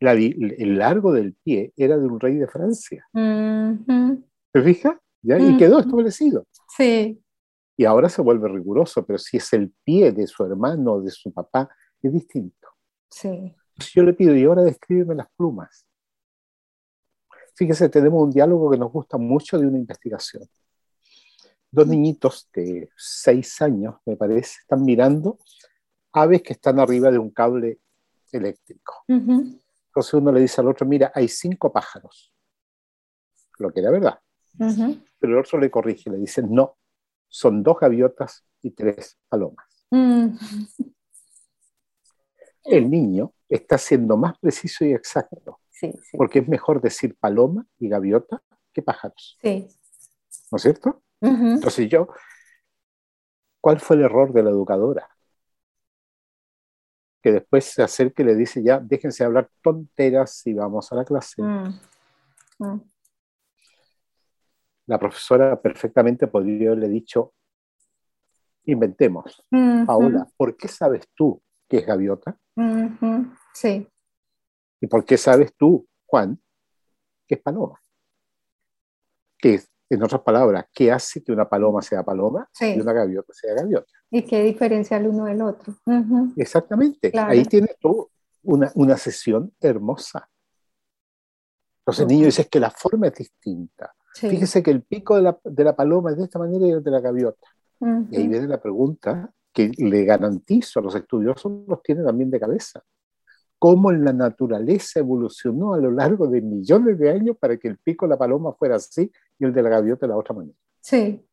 el 0.00 0.76
largo 0.76 1.12
del 1.12 1.34
pie 1.34 1.72
era 1.76 1.96
de 1.96 2.04
un 2.04 2.18
rey 2.18 2.34
de 2.34 2.48
Francia. 2.48 3.06
¿Te 3.12 4.60
fijas? 4.60 4.96
¿Ya? 5.22 5.38
Y 5.38 5.56
quedó 5.56 5.78
establecido. 5.78 6.48
Sí. 6.76 7.22
Y 7.76 7.84
ahora 7.84 8.08
se 8.08 8.22
vuelve 8.22 8.48
riguroso, 8.48 9.06
pero 9.06 9.20
si 9.20 9.36
es 9.36 9.52
el 9.52 9.72
pie 9.84 10.10
de 10.10 10.26
su 10.26 10.44
hermano 10.44 10.94
o 10.94 11.00
de 11.00 11.12
su 11.12 11.32
papá, 11.32 11.68
es 12.02 12.12
distinto. 12.12 12.70
Sí. 13.08 13.54
Yo 13.94 14.02
le 14.02 14.14
pido, 14.14 14.34
y 14.34 14.42
ahora 14.42 14.64
descríbeme 14.64 15.14
las 15.14 15.28
plumas. 15.36 15.86
Fíjese, 17.54 17.88
tenemos 17.88 18.20
un 18.20 18.32
diálogo 18.32 18.68
que 18.72 18.78
nos 18.78 18.90
gusta 18.90 19.16
mucho 19.16 19.60
de 19.60 19.68
una 19.68 19.78
investigación. 19.78 20.42
Dos 21.70 21.86
niñitos 21.86 22.50
de 22.52 22.90
seis 22.96 23.62
años, 23.62 23.94
me 24.04 24.16
parece, 24.16 24.58
están 24.60 24.84
mirando 24.84 25.38
aves 26.14 26.42
que 26.42 26.54
están 26.54 26.78
arriba 26.78 27.10
de 27.10 27.18
un 27.18 27.30
cable 27.30 27.80
eléctrico. 28.32 29.04
Entonces 29.08 30.14
uno 30.14 30.32
le 30.32 30.40
dice 30.40 30.60
al 30.60 30.68
otro, 30.68 30.86
mira, 30.86 31.12
hay 31.14 31.28
cinco 31.28 31.72
pájaros. 31.72 32.32
Lo 33.58 33.70
que 33.70 33.80
era 33.80 33.90
verdad. 33.90 34.18
Pero 35.18 35.32
el 35.34 35.38
otro 35.38 35.58
le 35.58 35.70
corrige, 35.70 36.10
le 36.10 36.18
dice, 36.18 36.42
no, 36.42 36.78
son 37.28 37.62
dos 37.62 37.78
gaviotas 37.78 38.44
y 38.62 38.70
tres 38.70 39.18
palomas. 39.28 39.66
El 42.64 42.90
niño 42.90 43.34
está 43.48 43.76
siendo 43.76 44.16
más 44.16 44.38
preciso 44.38 44.84
y 44.84 44.92
exacto 44.92 45.60
porque 46.12 46.40
es 46.40 46.48
mejor 46.48 46.80
decir 46.80 47.16
paloma 47.16 47.66
y 47.78 47.88
gaviota 47.88 48.42
que 48.72 48.82
pájaros. 48.82 49.38
Sí. 49.42 49.68
¿No 50.50 50.56
es 50.56 50.62
cierto? 50.62 51.02
Entonces 51.20 51.88
yo, 51.88 52.08
¿cuál 53.60 53.80
fue 53.80 53.96
el 53.96 54.02
error 54.02 54.32
de 54.32 54.42
la 54.42 54.50
educadora? 54.50 55.13
Que 57.24 57.32
después 57.32 57.64
se 57.64 57.82
acerca 57.82 58.22
y 58.22 58.26
le 58.26 58.34
dice 58.34 58.62
ya, 58.62 58.78
déjense 58.78 59.24
hablar 59.24 59.48
tonteras 59.62 60.46
y 60.46 60.52
vamos 60.52 60.92
a 60.92 60.96
la 60.96 61.06
clase. 61.06 61.42
Mm. 61.42 61.80
Mm. 62.58 62.80
La 64.86 64.98
profesora 64.98 65.58
perfectamente 65.58 66.26
podría 66.26 66.68
haberle 66.68 66.90
dicho, 66.90 67.32
inventemos. 68.64 69.42
Paola, 69.86 70.26
¿por 70.36 70.54
qué 70.54 70.68
sabes 70.68 71.08
tú 71.14 71.40
que 71.66 71.78
es 71.78 71.86
gaviota? 71.86 72.36
Sí. 73.54 73.88
¿Y 74.82 74.86
por 74.86 75.06
qué 75.06 75.16
sabes 75.16 75.54
tú, 75.56 75.88
Juan, 76.04 76.38
que 77.26 77.36
es 77.36 77.40
paloma? 77.40 77.80
Que 79.38 79.62
en 79.90 80.02
otras 80.02 80.22
palabras, 80.22 80.66
¿qué 80.72 80.90
hace 80.90 81.22
que 81.22 81.32
una 81.32 81.48
paloma 81.48 81.82
sea 81.82 82.02
paloma 82.02 82.48
y 82.60 82.80
una 82.80 82.92
gaviota 82.92 83.32
sea 83.32 83.54
gaviota? 83.54 83.92
¿Y 84.10 84.22
qué 84.22 84.42
diferencia 84.42 84.96
el 84.96 85.08
uno 85.08 85.26
del 85.26 85.42
otro? 85.42 85.74
Exactamente. 86.36 87.12
Ahí 87.18 87.44
tienes 87.44 87.76
tú 87.78 88.08
una, 88.42 88.70
una 88.74 88.96
sesión 88.96 89.52
hermosa. 89.60 90.28
Entonces 91.80 92.02
el 92.02 92.08
niño 92.08 92.26
dice 92.26 92.48
que 92.48 92.60
la 92.60 92.70
forma 92.70 93.08
es 93.08 93.14
distinta. 93.14 93.94
Fíjese 94.14 94.62
que 94.62 94.70
el 94.70 94.82
pico 94.82 95.16
de 95.16 95.22
la, 95.22 95.38
de 95.42 95.64
la, 95.64 95.74
paloma 95.74 96.12
es 96.12 96.16
de 96.16 96.24
esta 96.24 96.38
manera 96.38 96.66
y 96.66 96.70
el 96.70 96.82
de 96.82 96.90
la 96.90 97.00
gaviota. 97.00 97.48
Y 98.10 98.16
ahí 98.16 98.28
viene 98.28 98.46
la 98.46 98.62
pregunta 98.62 99.30
que 99.52 99.70
le 99.76 100.04
garantizo 100.04 100.80
a 100.80 100.82
los 100.82 100.94
estudiosos, 100.94 101.52
los 101.66 101.82
tiene 101.82 102.02
también 102.02 102.30
de 102.30 102.40
cabeza 102.40 102.82
cómo 103.64 103.90
la 103.92 104.12
naturaleza 104.12 105.00
evolucionó 105.00 105.72
a 105.72 105.78
lo 105.78 105.90
largo 105.90 106.26
de 106.26 106.42
millones 106.42 106.98
de 106.98 107.08
años 107.08 107.34
para 107.38 107.56
que 107.56 107.66
el 107.66 107.78
pico 107.78 108.04
de 108.04 108.10
la 108.10 108.18
paloma 108.18 108.52
fuera 108.52 108.76
así 108.76 109.10
y 109.38 109.44
el 109.46 109.54
de 109.54 109.62
la 109.62 109.70
gaviota 109.70 110.04
de 110.04 110.10
la 110.10 110.18
otra 110.18 110.34
manera. 110.34 110.58
Sí. 110.82 111.26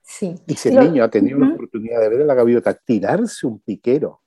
Sí. 0.00 0.36
Y 0.46 0.54
si 0.54 0.68
el 0.68 0.76
niño 0.76 1.02
ha 1.02 1.10
tenido 1.10 1.40
la 1.40 1.54
oportunidad 1.54 2.00
de 2.02 2.08
ver 2.08 2.22
a 2.22 2.24
la 2.24 2.34
gaviota 2.34 2.72
tirarse 2.72 3.48
un 3.48 3.58
piquero 3.62 4.22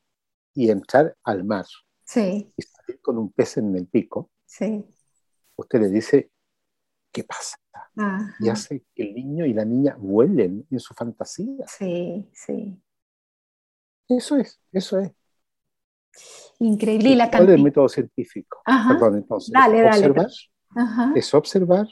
y 0.53 0.69
entrar 0.69 1.15
al 1.23 1.45
mar 1.45 1.65
sí. 2.03 2.51
y 2.57 2.62
salir 2.62 2.99
con 3.01 3.17
un 3.17 3.31
pez 3.31 3.55
en 3.55 3.73
el 3.73 3.88
pico, 3.88 4.29
sí. 4.45 4.86
usted 5.55 5.79
le 5.79 5.89
dice, 5.89 6.29
¿qué 7.10 7.23
pasa? 7.23 7.55
Y 8.41 8.49
hace 8.49 8.83
que 8.93 9.03
el 9.03 9.15
niño 9.15 9.45
y 9.45 9.53
la 9.53 9.63
niña 9.63 9.95
vuelen 9.97 10.67
en 10.69 10.79
su 10.81 10.93
fantasía. 10.93 11.65
Sí, 11.69 12.29
sí. 12.33 12.83
Eso 14.10 14.36
es, 14.36 14.60
eso 14.73 14.99
es. 14.99 15.16
Increíble. 16.60 17.15
la 17.15 17.30
¿Cuál 17.30 17.49
es 17.49 17.56
el 17.56 17.63
método 17.63 17.89
científico? 17.89 18.62
Perdón, 18.65 19.17
entonces. 19.17 19.51
Dale, 19.51 19.86
observar, 19.86 20.27
Es 21.15 21.34
observar, 21.34 21.88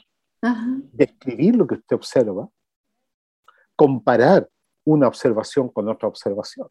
describir 0.92 1.56
lo 1.56 1.66
que 1.66 1.74
usted 1.74 1.96
observa, 1.96 2.48
comparar 3.74 4.48
una 4.84 5.08
observación 5.08 5.68
con 5.68 5.88
otra 5.88 6.08
observación. 6.08 6.68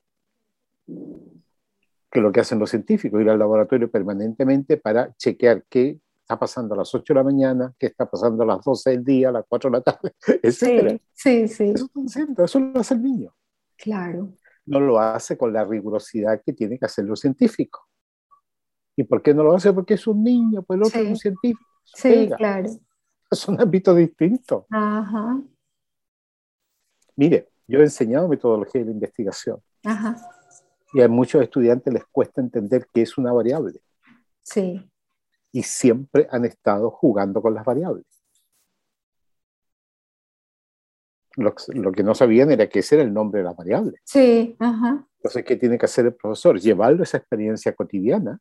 Que 0.85 2.19
es 2.19 2.23
lo 2.23 2.31
que 2.31 2.39
hacen 2.39 2.59
los 2.59 2.69
científicos, 2.69 3.21
ir 3.21 3.29
al 3.29 3.39
laboratorio 3.39 3.89
permanentemente 3.89 4.77
para 4.77 5.13
chequear 5.15 5.63
qué 5.69 5.99
está 6.21 6.39
pasando 6.39 6.73
a 6.73 6.77
las 6.77 6.93
8 6.93 7.13
de 7.13 7.19
la 7.19 7.23
mañana, 7.23 7.73
qué 7.77 7.87
está 7.87 8.09
pasando 8.09 8.43
a 8.43 8.45
las 8.45 8.63
12 8.63 8.89
del 8.91 9.03
día, 9.03 9.29
a 9.29 9.31
las 9.33 9.45
4 9.47 9.69
de 9.69 9.77
la 9.77 9.83
tarde, 9.83 10.13
etc. 10.43 10.99
Sí, 11.13 11.47
sí, 11.47 11.73
Eso, 11.75 11.89
eso 12.43 12.59
lo 12.59 12.79
hace 12.79 12.93
el 12.93 13.03
niño. 13.03 13.35
Claro 13.77 14.29
no 14.65 14.80
lo 14.80 14.99
hace 14.99 15.38
con 15.38 15.54
la 15.54 15.63
rigurosidad 15.63 16.41
que 16.43 16.54
tiene 16.54 16.78
que 16.78 16.86
hacer 16.86 17.06
los 17.06 17.19
científicos. 17.19 17.84
¿Y 18.95 19.04
por 19.04 19.21
qué 19.21 19.34
no 19.34 19.43
lo 19.43 19.54
hace? 19.54 19.73
Porque 19.73 19.95
es 19.95 20.08
un 20.08 20.23
niño, 20.23 20.63
pues 20.63 20.80
el 20.80 20.86
otro 20.86 21.01
es 21.01 21.10
un 21.10 21.15
científico. 21.17 21.69
Sí, 21.84 22.30
claro. 22.36 22.69
Es 23.30 23.47
un 23.47 23.60
ámbito 23.60 23.93
distinto. 23.93 24.65
Ajá. 24.69 25.41
Mire, 27.15 27.49
yo 27.67 27.80
he 27.80 27.84
enseñado 27.84 28.28
metodología 28.28 28.82
de 28.82 28.86
la 28.86 28.91
investigación. 28.91 29.62
Ajá. 29.84 30.15
Y 30.93 31.01
a 31.01 31.08
muchos 31.08 31.41
estudiantes 31.41 31.93
les 31.93 32.06
cuesta 32.06 32.41
entender 32.41 32.88
qué 32.93 33.01
es 33.01 33.17
una 33.17 33.34
variable. 33.34 33.80
Sí. 34.41 34.89
Y 35.51 35.63
siempre 35.63 36.28
han 36.32 36.45
estado 36.45 36.89
jugando 36.89 37.41
con 37.41 37.54
las 37.54 37.65
variables. 37.65 38.06
Lo, 41.35 41.91
que 41.91 42.03
no 42.03 42.15
sabían 42.15 42.51
era 42.51 42.67
que 42.67 42.79
ese 42.79 42.95
era 42.95 43.03
el 43.03 43.13
nombre 43.13 43.39
de 43.39 43.45
la 43.45 43.53
variable. 43.53 43.99
Sí, 44.03 44.55
ajá. 44.59 45.05
Entonces, 45.17 45.43
¿qué 45.43 45.55
tiene 45.55 45.77
que 45.77 45.85
hacer 45.85 46.05
el 46.05 46.13
profesor? 46.13 46.59
Llevarlo 46.59 47.03
esa 47.03 47.17
experiencia 47.17 47.73
cotidiana. 47.73 48.39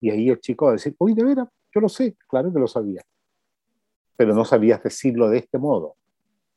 Y 0.00 0.10
ahí 0.10 0.28
el 0.28 0.40
chico 0.40 0.66
va 0.66 0.72
a 0.72 0.74
decir, 0.74 0.94
uy, 0.98 1.14
de 1.14 1.24
veras, 1.24 1.48
yo 1.74 1.80
lo 1.80 1.88
sé, 1.88 2.16
claro 2.28 2.52
que 2.52 2.58
lo 2.58 2.66
sabía. 2.66 3.02
Pero 4.16 4.34
no 4.34 4.44
sabías 4.44 4.82
decirlo 4.82 5.28
de 5.28 5.38
este 5.38 5.58
modo, 5.58 5.96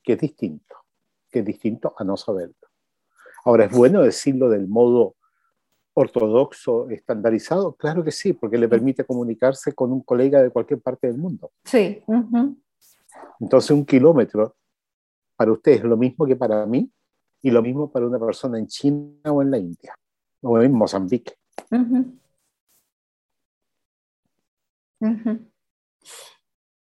que 0.03 0.13
es 0.13 0.19
distinto, 0.19 0.75
que 1.29 1.39
es 1.39 1.45
distinto 1.45 1.93
a 1.97 2.03
no 2.03 2.17
saberlo. 2.17 2.55
Ahora, 3.45 3.65
¿es 3.65 3.71
bueno 3.71 4.01
decirlo 4.01 4.49
del 4.49 4.67
modo 4.67 5.15
ortodoxo, 5.93 6.89
estandarizado? 6.89 7.73
Claro 7.73 8.03
que 8.03 8.12
sí, 8.12 8.33
porque 8.33 8.57
le 8.57 8.67
permite 8.67 9.05
comunicarse 9.05 9.73
con 9.73 9.91
un 9.91 10.01
colega 10.01 10.41
de 10.41 10.49
cualquier 10.49 10.81
parte 10.81 11.07
del 11.07 11.17
mundo. 11.17 11.51
Sí. 11.63 12.03
Entonces, 13.39 13.71
un 13.71 13.85
kilómetro 13.85 14.55
para 15.39 15.54
usted 15.54 15.71
es 15.71 15.84
lo 15.86 15.95
mismo 15.95 16.25
que 16.25 16.36
para 16.36 16.65
mí 16.65 16.91
y 17.41 17.49
lo 17.49 17.62
mismo 17.62 17.89
para 17.89 18.06
una 18.06 18.19
persona 18.19 18.60
en 18.60 18.67
China 18.67 19.32
o 19.32 19.41
en 19.41 19.52
la 19.52 19.58
India 19.58 19.95
o 20.41 20.60
en 20.62 20.73
Mozambique. 20.73 21.34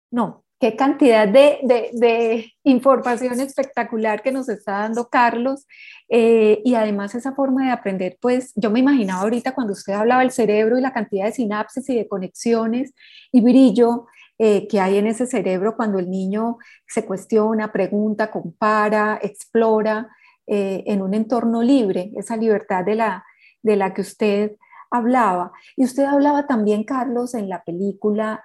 No, 0.10 0.46
qué 0.58 0.78
cantidad 0.78 1.28
de, 1.28 2.54
información 2.64 3.42
espectacular 3.42 4.24
que 4.24 4.32
nos 4.32 4.48
está 4.48 4.80
dando 4.84 5.10
Carlos. 5.10 5.68
Eh, 6.08 6.62
y 6.64 6.76
además 6.76 7.14
esa 7.14 7.34
forma 7.34 7.66
de 7.66 7.72
aprender, 7.72 8.18
pues 8.22 8.54
yo 8.56 8.72
me 8.72 8.80
imaginaba 8.80 9.24
ahorita 9.24 9.54
cuando 9.54 9.74
usted 9.74 9.92
hablaba 9.92 10.22
del 10.22 10.32
cerebro 10.32 10.78
y 10.78 10.82
la 10.82 10.94
cantidad 10.94 11.26
de 11.26 11.34
sinapsis 11.34 11.90
y 11.90 11.96
de 11.96 12.08
conexiones 12.08 12.94
y 13.34 13.42
brillo 13.42 14.06
eh, 14.38 14.68
que 14.68 14.80
hay 14.80 14.98
en 14.98 15.08
ese 15.08 15.26
cerebro 15.26 15.76
cuando 15.76 16.00
el 16.00 16.10
niño 16.10 16.58
se 16.88 17.06
cuestiona, 17.06 17.72
pregunta, 17.72 18.32
compara, 18.32 19.20
explora 19.22 20.10
eh, 20.46 20.84
en 20.88 21.02
un 21.02 21.14
entorno 21.14 21.64
libre, 21.64 22.12
esa 22.16 22.36
libertad 22.38 22.84
de 22.84 22.96
la, 22.96 23.26
de 23.64 23.76
la 23.76 23.94
que 23.94 24.02
usted 24.02 24.58
hablaba. 24.92 25.52
Y 25.76 25.86
usted 25.86 26.04
hablaba 26.04 26.48
también, 26.48 26.84
Carlos, 26.84 27.34
en 27.34 27.50
la 27.50 27.64
película 27.64 28.44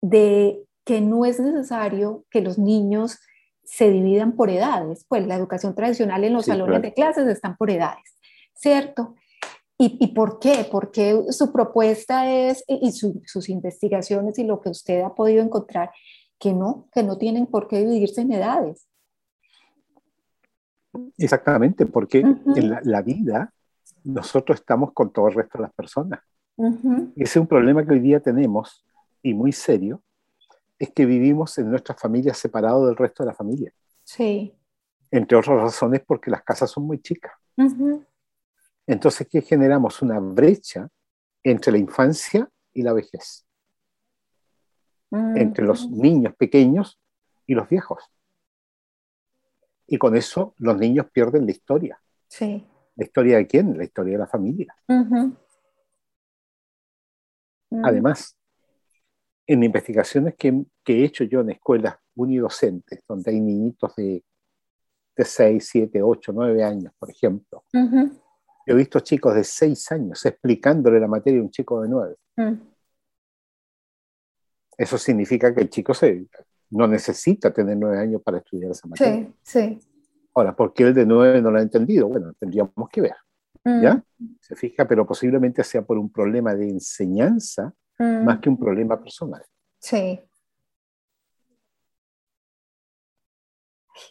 de 0.00 0.62
que 0.84 1.00
no 1.00 1.24
es 1.24 1.40
necesario 1.40 2.24
que 2.30 2.40
los 2.40 2.58
niños 2.58 3.18
se 3.64 3.90
dividan 3.90 4.32
por 4.36 4.50
edades, 4.50 5.04
pues 5.08 5.26
la 5.26 5.34
educación 5.34 5.74
tradicional 5.74 6.22
en 6.24 6.34
los 6.34 6.46
salones 6.46 6.82
de 6.82 6.92
clases 6.92 7.26
están 7.26 7.56
por 7.56 7.70
edades, 7.70 8.18
¿cierto? 8.54 9.14
¿Y, 9.76 10.06
por 10.14 10.38
qué? 10.38 10.66
Porque 10.70 11.20
su 11.30 11.52
propuesta 11.52 12.30
es, 12.30 12.64
y 12.68 12.92
sus 12.92 13.48
investigaciones 13.48 14.38
y 14.38 14.44
lo 14.44 14.60
que 14.60 14.70
usted 14.70 15.02
ha 15.02 15.14
podido 15.14 15.42
encontrar, 15.42 15.90
que 16.38 16.52
no, 16.52 16.88
que 16.92 17.02
no 17.02 17.18
tienen 17.18 17.46
por 17.46 17.66
qué 17.66 17.78
dividirse 17.78 18.20
en 18.20 18.32
edades. 18.32 18.88
Exactamente, 21.18 21.86
porque 21.86 22.20
en 22.20 22.80
la, 22.82 23.02
vida 23.02 23.52
nosotros 24.04 24.60
estamos 24.60 24.92
con 24.92 25.12
todo 25.12 25.28
el 25.28 25.34
resto 25.34 25.58
de 25.58 25.62
las 25.62 25.72
personas. 25.72 26.20
Ese 27.16 27.22
es 27.24 27.36
un 27.36 27.48
problema 27.48 27.84
que 27.84 27.94
hoy 27.94 28.00
día 28.00 28.20
tenemos, 28.20 28.84
y 29.22 29.34
muy 29.34 29.50
serio, 29.50 30.02
es 30.78 30.92
que 30.92 31.04
vivimos 31.04 31.56
en 31.58 31.70
nuestras 31.70 32.00
familias 32.00 32.38
separados 32.38 32.86
del 32.86 32.96
resto 32.96 33.22
de 33.22 33.28
la 33.28 33.34
familia. 33.34 33.72
Sí. 34.04 34.54
Entre 35.10 35.36
otras 35.36 35.60
razones 35.60 36.02
porque 36.06 36.30
las 36.30 36.42
casas 36.42 36.70
son 36.70 36.86
muy 36.86 37.00
chicas. 37.00 37.32
Entonces, 38.86 39.26
¿qué 39.30 39.40
generamos? 39.40 40.02
Una 40.02 40.20
brecha 40.20 40.88
entre 41.42 41.72
la 41.72 41.78
infancia 41.78 42.48
y 42.72 42.82
la 42.82 42.92
vejez. 42.92 43.46
Entre 45.10 45.64
los 45.64 45.88
niños 45.88 46.34
pequeños 46.34 47.00
y 47.46 47.54
los 47.54 47.68
viejos. 47.68 48.02
Y 49.86 49.96
con 49.96 50.16
eso 50.16 50.54
los 50.58 50.76
niños 50.76 51.06
pierden 51.12 51.46
la 51.46 51.52
historia. 51.52 52.02
Sí. 52.26 52.66
¿La 52.96 53.04
historia 53.04 53.36
de 53.36 53.46
quién? 53.46 53.76
La 53.78 53.84
historia 53.84 54.14
de 54.14 54.18
la 54.18 54.26
familia. 54.26 54.74
Además, 57.82 58.36
en 59.46 59.62
investigaciones 59.62 60.34
que, 60.36 60.64
he 60.86 61.04
hecho 61.04 61.24
yo 61.24 61.40
en 61.40 61.50
escuelas 61.50 61.96
unidocentes, 62.14 63.04
donde 63.06 63.30
hay 63.30 63.40
niñitos 63.40 63.94
de, 63.96 64.24
de 65.16 65.24
6, 65.24 65.68
7, 65.70 66.02
8, 66.02 66.32
9 66.34 66.64
años, 66.64 66.92
por 66.98 67.10
ejemplo, 67.10 67.64
he 68.66 68.74
visto 68.74 69.00
chicos 69.00 69.34
de 69.34 69.44
6 69.44 69.92
años 69.92 70.24
explicándole 70.26 71.00
la 71.00 71.06
materia 71.08 71.40
a 71.40 71.42
un 71.42 71.50
chico 71.50 71.82
de 71.82 71.88
9. 71.88 72.16
Mm. 72.36 72.52
Eso 74.76 74.98
significa 74.98 75.54
que 75.54 75.62
el 75.62 75.70
chico 75.70 75.94
se, 75.94 76.26
no 76.70 76.86
necesita 76.88 77.52
tener 77.52 77.76
9 77.76 77.98
años 77.98 78.22
para 78.22 78.38
estudiar 78.38 78.70
esa 78.72 78.88
materia. 78.88 79.32
Sí, 79.42 79.78
sí. 79.78 79.78
Ahora, 80.34 80.54
¿por 80.56 80.72
qué 80.72 80.84
el 80.84 80.94
de 80.94 81.06
9 81.06 81.40
no 81.40 81.50
lo 81.50 81.58
ha 81.58 81.62
entendido? 81.62 82.08
Bueno, 82.08 82.32
tendríamos 82.38 82.88
que 82.90 83.00
ver. 83.00 83.14
Mm. 83.64 83.82
¿Ya? 83.82 84.04
Se 84.40 84.56
fija, 84.56 84.86
pero 84.86 85.06
posiblemente 85.06 85.62
sea 85.62 85.82
por 85.82 85.96
un 85.96 86.10
problema 86.10 86.54
de 86.54 86.68
enseñanza 86.68 87.72
Mm. 87.98 88.24
más 88.24 88.40
que 88.40 88.48
un 88.48 88.58
problema 88.58 89.00
personal. 89.00 89.42
Sí. 89.78 90.20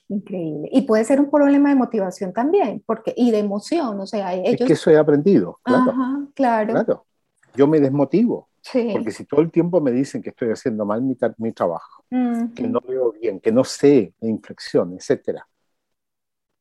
Increíble. 0.08 0.70
Y 0.72 0.84
puede 0.84 1.04
ser 1.04 1.20
un 1.20 1.30
problema 1.30 1.70
de 1.70 1.76
motivación 1.76 2.34
también, 2.34 2.84
porque, 2.86 3.14
y 3.16 3.32
de 3.32 3.40
emoción, 3.40 4.00
o 4.00 4.08
sea, 4.08 4.34
ellos... 4.34 4.62
Es 4.62 4.68
que 4.68 4.74
eso 4.74 4.92
he 4.92 4.98
aprendido, 4.98 5.60
claro. 5.64 5.92
Ajá, 5.92 6.28
claro. 6.34 6.74
claro. 6.74 7.06
Yo 7.56 7.68
me 7.68 7.80
desmotivo, 7.80 8.50
sí. 8.62 8.90
porque 8.92 9.12
si 9.12 9.26
todo 9.26 9.42
el 9.42 9.52
tiempo 9.52 9.80
me 9.80 9.92
dicen 9.92 10.22
que 10.22 10.30
estoy 10.30 10.50
haciendo 10.50 10.86
mal 10.86 11.02
mi, 11.02 11.16
mi 11.38 11.52
trabajo, 11.52 12.04
que 12.10 12.68
no 12.68 12.80
veo 12.82 13.12
bien, 13.12 13.40
que 13.40 13.52
no 13.52 13.64
sé 13.64 14.14
la 14.20 14.30
inflexión, 14.30 14.94
etcétera, 14.94 15.48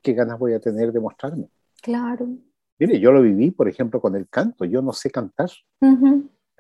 ¿qué 0.03 0.13
ganas 0.13 0.39
voy 0.39 0.55
a 0.55 0.61
tener 0.61 0.93
de 0.93 1.01
mostrarme? 1.01 1.49
Claro. 1.81 2.27
Mire, 2.79 2.99
yo 2.99 3.13
lo 3.13 3.23
viví, 3.23 3.51
por 3.51 3.69
ejemplo, 3.69 4.01
con 4.01 4.17
el 4.17 4.29
canto. 4.29 4.65
Yo 4.65 4.83
no 4.83 4.93
sé 4.93 5.11
cantar 5.11 5.51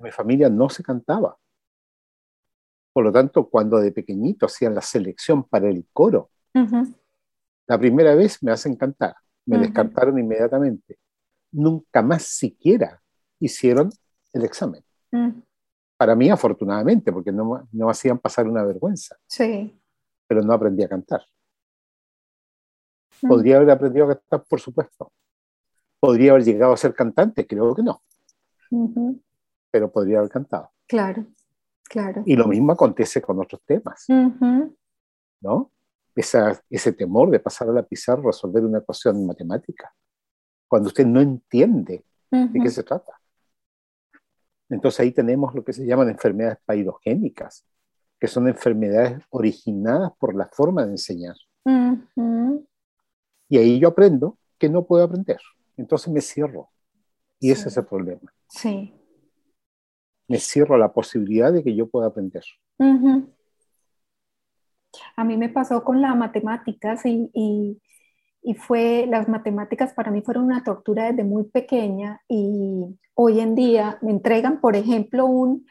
mi 0.02 0.11
familia 0.11 0.48
no 0.48 0.68
se 0.68 0.82
cantaba. 0.82 1.38
Por 2.92 3.04
lo 3.04 3.12
tanto, 3.12 3.48
cuando 3.48 3.78
de 3.78 3.92
pequeñito 3.92 4.46
hacían 4.46 4.74
la 4.74 4.82
selección 4.82 5.44
para 5.44 5.68
el 5.68 5.87
coro, 5.92 6.30
la 6.54 7.78
primera 7.78 8.14
vez 8.14 8.42
me 8.42 8.52
hacen 8.52 8.76
cantar, 8.76 9.14
me 9.46 9.58
descartaron 9.58 10.18
inmediatamente. 10.18 10.98
Nunca 11.52 12.02
más 12.02 12.22
siquiera 12.22 13.00
hicieron 13.38 13.90
el 14.32 14.44
examen. 14.44 14.82
Mm. 15.10 15.40
Para 15.96 16.14
mí, 16.14 16.30
afortunadamente, 16.30 17.12
porque 17.12 17.32
no, 17.32 17.68
no 17.70 17.90
hacían 17.90 18.18
pasar 18.18 18.48
una 18.48 18.64
vergüenza. 18.64 19.16
Sí. 19.26 19.78
Pero 20.26 20.42
no 20.42 20.52
aprendí 20.52 20.82
a 20.82 20.88
cantar. 20.88 21.22
Mm. 23.22 23.28
¿Podría 23.28 23.56
haber 23.56 23.70
aprendido 23.70 24.06
a 24.06 24.16
cantar? 24.16 24.44
Por 24.48 24.60
supuesto. 24.60 25.12
¿Podría 26.00 26.32
haber 26.32 26.44
llegado 26.44 26.72
a 26.72 26.76
ser 26.76 26.94
cantante? 26.94 27.46
Creo 27.46 27.74
que 27.74 27.82
no 27.82 28.02
pero 29.70 29.90
podría 29.90 30.18
haber 30.18 30.30
cantado. 30.30 30.70
Claro, 30.86 31.26
claro. 31.84 32.22
Y 32.26 32.36
lo 32.36 32.46
mismo 32.46 32.72
acontece 32.72 33.20
con 33.20 33.40
otros 33.40 33.62
temas, 33.64 34.06
¿no? 35.40 35.71
Esa, 36.14 36.61
ese 36.68 36.92
temor 36.92 37.31
de 37.31 37.40
pasar 37.40 37.68
a 37.68 37.72
la 37.72 37.83
pizarra 37.83 38.20
a 38.20 38.27
resolver 38.27 38.64
una 38.64 38.79
ecuación 38.79 39.27
matemática, 39.27 39.92
cuando 40.68 40.88
usted 40.88 41.07
no 41.07 41.20
entiende 41.20 42.05
de 42.31 42.61
qué 42.61 42.70
se 42.70 42.83
trata. 42.83 43.18
Entonces 44.68 45.01
ahí 45.01 45.12
tenemos 45.12 45.55
lo 45.55 45.64
que 45.64 45.72
se 45.72 45.87
llaman 45.87 46.09
enfermedades 46.09 46.59
paidogénicas, 46.64 47.66
que 48.18 48.27
son 48.27 48.48
enfermedades 48.48 49.22
originadas 49.31 50.12
por 50.18 50.35
la 50.35 50.48
forma 50.48 50.85
de 50.85 50.92
enseñar. 50.92 51.37
Y 53.48 53.59
ahí 53.59 53.79
yo 53.79 53.88
aprendo 53.88 54.38
que 54.59 54.68
no 54.68 54.87
puedo 54.87 55.05
aprender. 55.05 55.40
Entonces 55.77 56.12
me 56.12 56.20
cierro. 56.20 56.70
Y 57.38 57.51
ese 57.51 57.68
es 57.68 57.77
el 57.77 57.87
problema. 57.87 58.33
Sí 58.48 58.94
me 60.33 60.38
cierro 60.38 60.77
a 60.77 60.79
la 60.79 60.90
posibilidad 60.90 61.53
de 61.53 61.62
que 61.62 61.75
yo 61.75 61.87
pueda 61.87 62.07
aprender. 62.07 62.42
A 65.16 65.24
mí 65.24 65.37
me 65.37 65.48
pasó 65.48 65.85
con 65.85 66.00
las 66.00 66.16
matemáticas 66.16 67.05
y, 67.05 67.31
y, 68.42 68.55
fue, 68.55 69.07
las 69.09 69.28
matemáticas 69.28 69.92
para 69.94 70.11
mí 70.11 70.22
fueron 70.22 70.44
una 70.44 70.64
tortura 70.64 71.11
desde 71.11 71.24
muy 71.24 71.44
pequeña 71.44 72.20
y 72.28 72.98
hoy 73.14 73.40
en 73.40 73.55
día 73.55 73.98
me 74.02 74.11
entregan, 74.11 74.61
por 74.61 74.76
ejemplo, 74.76 75.26
un, 75.26 75.66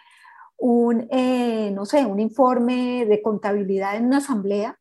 un 0.57 1.07
eh, 1.11 1.71
no 1.71 1.85
sé, 1.85 2.05
un 2.05 2.19
informe 2.19 3.05
de 3.05 3.21
contabilidad 3.21 3.95
en 3.95 4.05
una 4.05 4.17
asamblea 4.17 4.77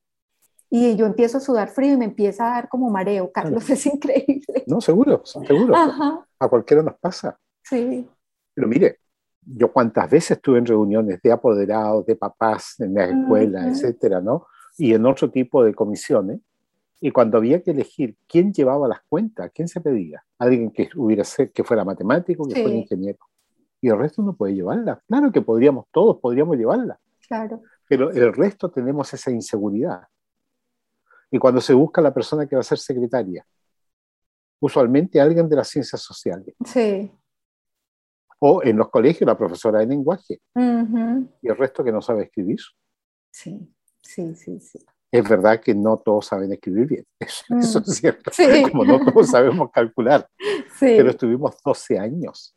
y 0.71 0.95
yo 0.95 1.05
empiezo 1.07 1.39
a 1.39 1.41
sudar 1.41 1.69
frío 1.69 1.95
y 1.95 1.97
me 1.97 2.05
empieza 2.05 2.47
a 2.47 2.55
dar 2.55 2.69
como 2.69 2.91
mareo. 2.91 3.33
Carlos, 3.33 3.69
es 3.71 3.87
increíble. 3.87 4.65
No, 4.67 4.81
seguro, 4.81 5.23
seguro. 5.25 5.75
A 5.75 6.49
cualquiera 6.49 6.83
nos 6.83 6.95
pasa. 6.95 7.39
Sí. 7.65 8.09
Pero 8.55 8.69
mire, 8.69 9.01
yo 9.45 9.73
cuántas 9.73 10.11
veces 10.11 10.33
estuve 10.33 10.59
en 10.59 10.67
reuniones 10.67 11.21
de 11.23 11.33
apoderados, 11.33 12.05
de 12.07 12.17
papás 12.17 12.79
en 12.81 12.95
la 12.95 13.05
escuela, 13.05 13.67
etcétera, 13.67 14.21
¿no? 14.21 14.47
Y 14.77 14.95
en 14.95 15.07
otro 15.07 15.31
tipo 15.31 15.65
de 15.65 15.75
comisiones. 15.75 16.41
Y 17.01 17.11
cuando 17.11 17.39
había 17.39 17.63
que 17.63 17.71
elegir 17.71 18.17
quién 18.29 18.53
llevaba 18.53 18.87
las 18.87 19.01
cuentas, 19.09 19.51
quién 19.55 19.69
se 19.69 19.81
pedía, 19.81 20.23
alguien 20.39 20.71
que 20.71 20.91
hubiera 20.97 21.25
que 21.53 21.65
fuera 21.65 21.85
matemático, 21.85 22.47
que 22.47 22.61
fuera 22.61 22.77
ingeniero. 22.77 23.19
Y 23.81 23.89
el 23.89 23.99
resto 23.99 24.23
no 24.23 24.35
puede 24.35 24.55
llevarla. 24.55 25.03
Claro 25.09 25.33
que 25.33 25.41
podríamos, 25.41 25.87
todos 25.91 26.19
podríamos 26.19 26.59
llevarla. 26.59 27.01
Claro. 27.27 27.63
Pero 27.89 28.11
el 28.11 28.35
resto 28.35 28.71
tenemos 28.71 29.13
esa 29.15 29.31
inseguridad. 29.31 30.03
Y 31.31 31.39
cuando 31.39 31.61
se 31.63 31.73
busca 31.73 32.03
la 32.03 32.13
persona 32.13 32.47
que 32.47 32.57
va 32.57 32.61
a 32.61 32.65
ser 32.65 32.79
secretaria, 32.79 33.47
usualmente 34.59 35.21
alguien 35.21 35.49
de 35.49 35.57
las 35.57 35.69
ciencias 35.69 36.03
sociales. 36.03 36.55
Sí 36.67 37.11
o 38.41 38.63
en 38.65 38.77
los 38.77 38.89
colegios 38.91 39.27
la 39.27 39.39
profesora 39.39 39.81
de 39.81 39.87
lenguaje 39.87 40.41
y 40.55 41.49
el 41.49 41.57
resto 41.57 41.85
que 41.85 41.93
no 41.93 42.03
sabe 42.03 42.25
escribir. 42.25 42.59
Sí, 43.31 43.73
sí, 44.03 44.35
sí, 44.35 44.59
sí. 44.61 44.79
Es 45.13 45.29
verdad 45.29 45.61
que 45.61 45.75
no 45.75 45.99
todos 45.99 46.27
saben 46.27 46.53
escribir 46.53 46.87
bien, 46.87 47.07
eso, 47.21 47.79
es 47.79 47.89
mm. 47.89 47.91
cierto, 47.91 48.31
como 48.71 48.85
no 48.85 49.05
todos 49.05 49.29
sabemos 49.29 49.71
calcular, 49.73 50.29
pero 50.79 51.11
estuvimos 51.11 51.57
12 51.65 51.99
años. 51.99 52.57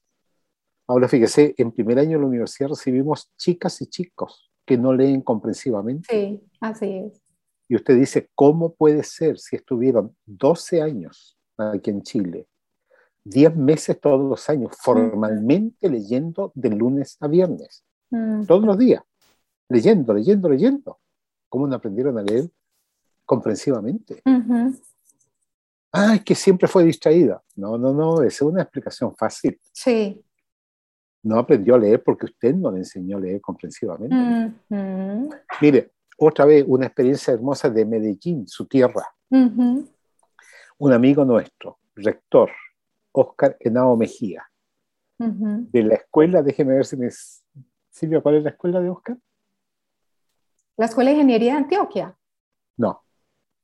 Ahora 0.87 1.07
fíjese, 1.07 1.53
en 1.57 1.71
primer 1.71 1.99
año 1.99 2.11
de 2.11 2.19
la 2.19 2.27
universidad 2.27 2.69
recibimos 2.69 3.31
chicas 3.37 3.81
y 3.81 3.87
chicos 3.87 4.51
que 4.65 4.77
no 4.77 4.93
leen 4.93 5.21
comprensivamente. 5.21 6.07
Sí, 6.09 6.41
así 6.59 6.97
es. 6.97 7.21
Y 7.67 7.75
usted 7.75 7.97
dice, 7.97 8.29
¿cómo 8.35 8.73
puede 8.73 9.03
ser 9.03 9.39
si 9.39 9.55
estuvieron 9.55 10.15
12 10.25 10.81
años 10.81 11.37
aquí 11.57 11.89
en 11.89 12.01
Chile 12.03 12.47
10 13.25 13.55
meses 13.55 13.99
todos 13.99 14.21
los 14.27 14.49
años, 14.49 14.75
formalmente 14.79 15.89
leyendo 15.89 16.51
de 16.55 16.69
lunes 16.69 17.17
a 17.19 17.27
viernes, 17.27 17.83
todos 18.47 18.63
los 18.63 18.77
días, 18.77 19.03
leyendo, 19.69 20.13
leyendo, 20.13 20.49
leyendo. 20.49 20.99
¿Cómo 21.49 21.67
no 21.67 21.75
aprendieron 21.75 22.17
a 22.17 22.23
leer 22.23 22.49
comprensivamente? 23.25 24.21
Ah, 25.91 26.15
es 26.15 26.23
que 26.23 26.35
siempre 26.35 26.67
fue 26.67 26.83
distraída. 26.83 27.41
No, 27.55 27.77
no, 27.77 27.93
no, 27.93 28.23
esa 28.23 28.27
es 28.27 28.41
una 28.41 28.63
explicación 28.63 29.15
fácil. 29.15 29.59
Sí. 29.71 30.23
No 31.21 31.37
aprendió 31.37 31.75
a 31.75 31.77
leer 31.77 32.03
porque 32.03 32.25
usted 32.25 32.55
no 32.55 32.71
le 32.71 32.79
enseñó 32.79 33.17
a 33.17 33.21
leer 33.21 33.39
comprensivamente. 33.39 34.15
Mire, 35.61 35.91
otra 36.17 36.45
vez 36.45 36.65
una 36.67 36.87
experiencia 36.87 37.33
hermosa 37.33 37.69
de 37.69 37.85
Medellín, 37.85 38.47
su 38.47 38.65
tierra. 38.65 39.07
Un 39.29 40.91
amigo 40.91 41.23
nuestro, 41.23 41.77
rector, 41.95 42.49
Oscar 43.13 43.55
Henao 43.59 43.95
Mejía, 43.95 44.43
de 45.17 45.83
la 45.83 45.95
escuela, 45.95 46.41
déjeme 46.41 46.73
ver 46.73 46.85
si 46.85 46.97
me... 46.97 47.09
Silvia, 47.89 48.21
¿cuál 48.21 48.35
es 48.35 48.43
la 48.43 48.49
escuela 48.49 48.81
de 48.81 48.89
Oscar? 48.89 49.17
La 50.75 50.87
Escuela 50.87 51.11
de 51.11 51.17
Ingeniería 51.17 51.53
de 51.53 51.59
Antioquia. 51.59 52.17
No, 52.77 53.03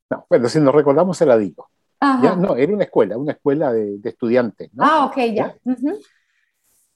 no, 0.10 0.26
bueno, 0.30 0.47
si 0.47 0.60
nos 0.60 0.74
recordamos 0.74 1.18
se 1.18 1.26
la 1.26 1.38
digo. 1.38 1.70
No, 2.02 2.56
era 2.56 2.74
una 2.74 2.86
escuela, 2.86 3.18
una 3.18 3.34
escuela 3.34 3.74
de, 3.74 4.00
estudiantes. 4.04 4.70
Ah, 4.78 5.06
ok, 5.06 5.18
ya. 5.34 5.58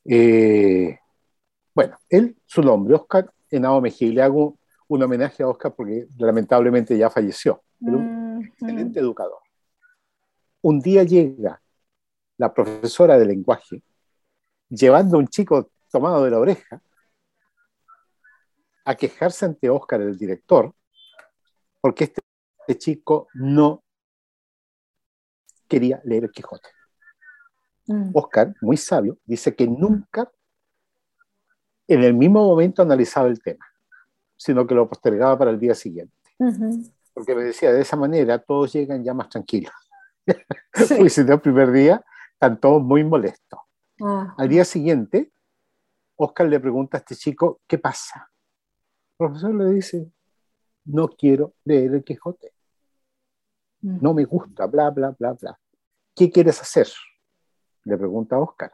Eh, 0.05 0.97
bueno, 1.73 1.97
él, 2.07 2.37
su 2.45 2.61
nombre, 2.61 2.93
Oscar 2.93 3.29
Henao 3.49 3.81
Mejía, 3.81 4.07
y 4.07 4.11
le 4.11 4.21
hago 4.21 4.57
un 4.87 5.03
homenaje 5.03 5.43
a 5.43 5.47
Oscar 5.47 5.73
porque 5.75 6.07
lamentablemente 6.17 6.97
ya 6.97 7.09
falleció. 7.09 7.63
Era 7.81 7.97
un 7.97 8.45
excelente 8.45 8.99
educador. 8.99 9.39
Un 10.61 10.79
día 10.79 11.03
llega 11.03 11.61
la 12.37 12.53
profesora 12.53 13.17
de 13.17 13.25
lenguaje 13.25 13.83
llevando 14.69 15.17
a 15.17 15.19
un 15.19 15.27
chico 15.27 15.71
tomado 15.91 16.23
de 16.23 16.31
la 16.31 16.39
oreja 16.39 16.81
a 18.85 18.95
quejarse 18.95 19.45
ante 19.45 19.69
Oscar, 19.69 20.01
el 20.01 20.17
director, 20.17 20.73
porque 21.79 22.05
este, 22.05 22.21
este 22.59 22.77
chico 22.77 23.27
no 23.33 23.83
quería 25.67 26.01
leer 26.03 26.25
el 26.25 26.31
Quijote. 26.31 26.69
Mm. 27.87 28.11
Oscar, 28.13 28.53
muy 28.61 28.77
sabio, 28.77 29.17
dice 29.25 29.55
que 29.55 29.67
nunca 29.67 30.29
en 31.87 32.03
el 32.03 32.13
mismo 32.13 32.45
momento 32.45 32.81
analizaba 32.81 33.27
el 33.27 33.41
tema, 33.41 33.65
sino 34.35 34.65
que 34.65 34.75
lo 34.75 34.87
postergaba 34.89 35.37
para 35.37 35.51
el 35.51 35.59
día 35.59 35.75
siguiente. 35.75 36.15
Porque 37.13 37.35
me 37.35 37.43
decía, 37.43 37.71
de 37.71 37.81
esa 37.81 37.95
manera 37.95 38.39
todos 38.39 38.73
llegan 38.73 39.03
ya 39.03 39.13
más 39.13 39.29
tranquilos. 39.29 39.73
Sí. 40.73 41.09
si 41.09 41.23
no, 41.23 41.33
el 41.33 41.41
primer 41.41 41.71
día 41.71 42.03
están 42.43 42.59
todos 42.59 42.83
muy 42.83 43.05
molestos. 43.05 43.59
Al 44.37 44.49
día 44.49 44.65
siguiente, 44.65 45.31
Oscar 46.17 46.47
le 46.47 46.59
pregunta 46.59 46.97
a 46.97 46.99
este 46.99 47.15
chico, 47.15 47.61
¿qué 47.65 47.77
pasa? 47.77 48.29
El 49.11 49.27
profesor 49.27 49.55
le 49.55 49.69
dice, 49.69 50.11
no 50.83 51.07
quiero 51.07 51.53
leer 51.63 51.93
el 51.93 52.03
Quijote. 52.03 52.51
Mm. 53.79 53.99
No 54.01 54.13
me 54.13 54.25
gusta, 54.25 54.65
bla, 54.65 54.89
bla, 54.89 55.15
bla, 55.17 55.33
bla. 55.33 55.57
¿Qué 56.13 56.29
quieres 56.29 56.59
hacer? 56.59 56.87
Le 57.85 57.97
pregunta 57.97 58.35
a 58.35 58.39
Oscar. 58.39 58.73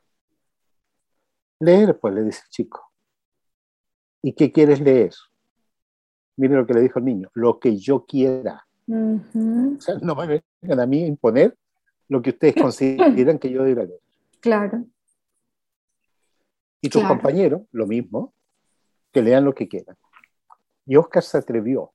Leer, 1.59 1.99
pues 1.99 2.15
le 2.15 2.23
dice 2.23 2.41
el 2.45 2.49
chico. 2.49 2.91
¿Y 4.23 4.33
qué 4.33 4.51
quieres 4.51 4.81
leer? 4.81 5.13
Mire 6.37 6.55
lo 6.55 6.65
que 6.65 6.73
le 6.73 6.81
dijo 6.81 6.97
el 6.97 7.05
niño, 7.05 7.29
lo 7.35 7.59
que 7.59 7.77
yo 7.77 8.03
quiera. 8.03 8.65
O 8.87 9.79
sea, 9.79 9.95
no 10.01 10.15
me 10.15 10.41
vengan 10.61 10.79
a 10.79 10.87
mí 10.87 11.03
a 11.03 11.07
imponer 11.07 11.55
lo 12.09 12.21
que 12.21 12.31
ustedes 12.31 12.55
consideran 12.55 13.39
que 13.39 13.49
yo 13.49 13.63
debería 13.63 13.85
leer. 13.85 14.01
Claro. 14.41 14.85
Y 16.81 16.89
tus 16.89 17.03
compañeros, 17.03 17.61
lo 17.71 17.87
mismo, 17.87 18.33
que 19.11 19.21
lean 19.21 19.45
lo 19.45 19.53
que 19.53 19.67
quieran. 19.67 19.95
Y 20.85 20.95
Oscar 20.95 21.23
se 21.23 21.37
atrevió 21.37 21.91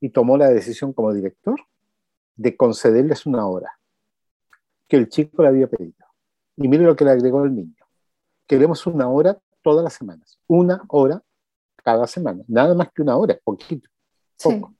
y 0.00 0.10
tomó 0.10 0.36
la 0.36 0.48
decisión 0.48 0.92
como 0.92 1.12
director 1.12 1.60
de 2.36 2.56
concederles 2.56 3.26
una 3.26 3.46
hora 3.46 3.78
que 4.88 4.96
el 4.96 5.08
chico 5.08 5.42
le 5.42 5.48
había 5.48 5.68
pedido. 5.68 6.06
Y 6.56 6.68
mire 6.68 6.84
lo 6.84 6.96
que 6.96 7.04
le 7.04 7.12
agregó 7.12 7.44
el 7.44 7.54
niño. 7.54 7.74
Queremos 8.46 8.86
una 8.86 9.08
hora 9.08 9.38
todas 9.62 9.84
las 9.84 9.92
semanas. 9.92 10.38
Una 10.46 10.82
hora 10.88 11.22
cada 11.76 12.06
semana. 12.06 12.42
Nada 12.48 12.74
más 12.74 12.90
que 12.92 13.02
una 13.02 13.16
hora, 13.16 13.38
poquito. 13.44 13.88
Poco. 14.42 14.74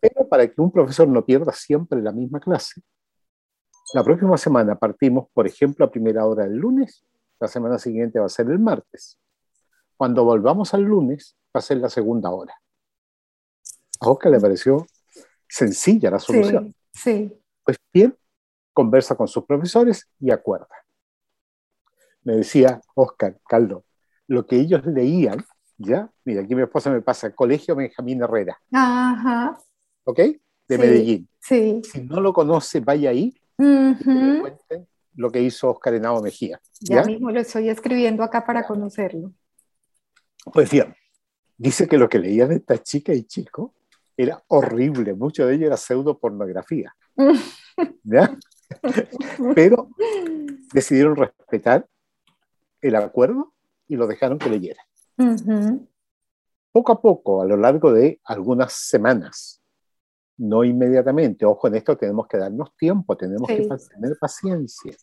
Pero 0.00 0.28
para 0.28 0.46
que 0.46 0.60
un 0.60 0.70
profesor 0.70 1.08
no 1.08 1.24
pierda 1.24 1.52
siempre 1.52 2.02
la 2.02 2.12
misma 2.12 2.40
clase, 2.40 2.82
la 3.94 4.02
próxima 4.02 4.36
semana 4.36 4.74
partimos, 4.74 5.28
por 5.32 5.46
ejemplo, 5.46 5.84
a 5.84 5.90
primera 5.90 6.26
hora 6.26 6.42
del 6.42 6.56
lunes, 6.56 7.04
la 7.38 7.46
semana 7.46 7.78
siguiente 7.78 8.18
va 8.18 8.26
a 8.26 8.28
ser 8.28 8.50
el 8.50 8.58
martes. 8.58 9.20
Cuando 9.96 10.24
volvamos 10.24 10.74
al 10.74 10.82
lunes, 10.82 11.36
va 11.54 11.60
a 11.60 11.62
ser 11.62 11.76
la 11.76 11.88
segunda 11.88 12.30
hora. 12.30 12.60
A 14.00 14.10
Oscar 14.10 14.32
le 14.32 14.40
pareció 14.40 14.84
sencilla 15.48 16.10
la 16.10 16.18
solución. 16.18 16.74
Sí, 16.92 17.40
Pues 17.62 17.76
bien, 17.92 18.16
conversa 18.72 19.14
con 19.14 19.28
sus 19.28 19.44
profesores 19.44 20.08
y 20.18 20.32
acuerda. 20.32 20.74
Me 22.24 22.34
decía 22.38 22.80
Oscar, 22.96 23.38
Caldo, 23.46 23.84
lo 24.26 24.44
que 24.44 24.56
ellos 24.56 24.84
leían, 24.86 25.44
¿ya? 25.78 26.10
Mira, 26.24 26.42
aquí 26.42 26.56
mi 26.56 26.62
esposa 26.62 26.90
me 26.90 27.00
pasa, 27.00 27.32
Colegio 27.32 27.76
Benjamín 27.76 28.24
Herrera. 28.24 28.58
Ajá. 28.72 29.56
¿Ok? 30.02 30.18
De 30.66 30.78
Medellín. 30.78 31.28
Sí. 31.38 31.80
Si 31.84 32.02
no 32.02 32.20
lo 32.20 32.32
conoce, 32.32 32.80
vaya 32.80 33.10
ahí 33.10 33.32
y 33.58 34.40
cuenten 34.40 34.86
lo 35.16 35.30
que 35.30 35.40
hizo 35.40 35.70
Oscar 35.70 35.94
Henao 35.94 36.22
Mejía. 36.22 36.60
Ya, 36.80 37.02
mismo 37.04 37.30
lo 37.30 37.40
estoy 37.40 37.68
escribiendo 37.68 38.22
acá 38.22 38.44
para 38.44 38.66
conocerlo. 38.66 39.32
Pues 40.52 40.70
bien, 40.70 40.94
dice 41.56 41.88
que 41.88 41.98
lo 41.98 42.08
que 42.08 42.18
leían 42.18 42.52
esta 42.52 42.82
chica 42.82 43.12
y 43.12 43.24
chico 43.24 43.74
era 44.16 44.42
horrible, 44.48 45.14
mucho 45.14 45.46
de 45.46 45.54
ello 45.54 45.66
era 45.66 45.76
pseudo 45.76 46.18
pornografía. 46.18 46.94
¿Ya? 48.02 48.36
Pero 49.54 49.88
decidieron 50.72 51.16
respetar 51.16 51.86
el 52.80 52.96
acuerdo 52.96 53.52
y 53.88 53.96
lo 53.96 54.06
dejaron 54.06 54.38
que 54.38 54.50
leyera. 54.50 54.82
Poco 56.72 56.92
a 56.92 57.00
poco, 57.00 57.42
a 57.42 57.46
lo 57.46 57.56
largo 57.56 57.92
de 57.92 58.20
algunas 58.24 58.72
semanas, 58.72 59.62
no 60.36 60.64
inmediatamente. 60.64 61.44
Ojo, 61.44 61.68
en 61.68 61.76
esto 61.76 61.96
tenemos 61.96 62.26
que 62.26 62.38
darnos 62.38 62.76
tiempo, 62.76 63.16
tenemos 63.16 63.48
que 63.48 63.66
tener 63.66 64.16
paciencia. 64.18 64.94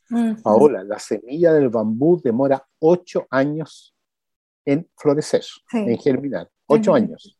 Ahora, 0.43 0.83
la 0.83 0.99
semilla 0.99 1.53
del 1.53 1.69
bambú 1.69 2.21
demora 2.21 2.65
ocho 2.79 3.27
años 3.29 3.95
en 4.65 4.89
florecer, 4.95 5.43
en 5.73 5.97
germinar. 5.97 6.49
Ocho 6.67 6.93
años. 6.93 7.39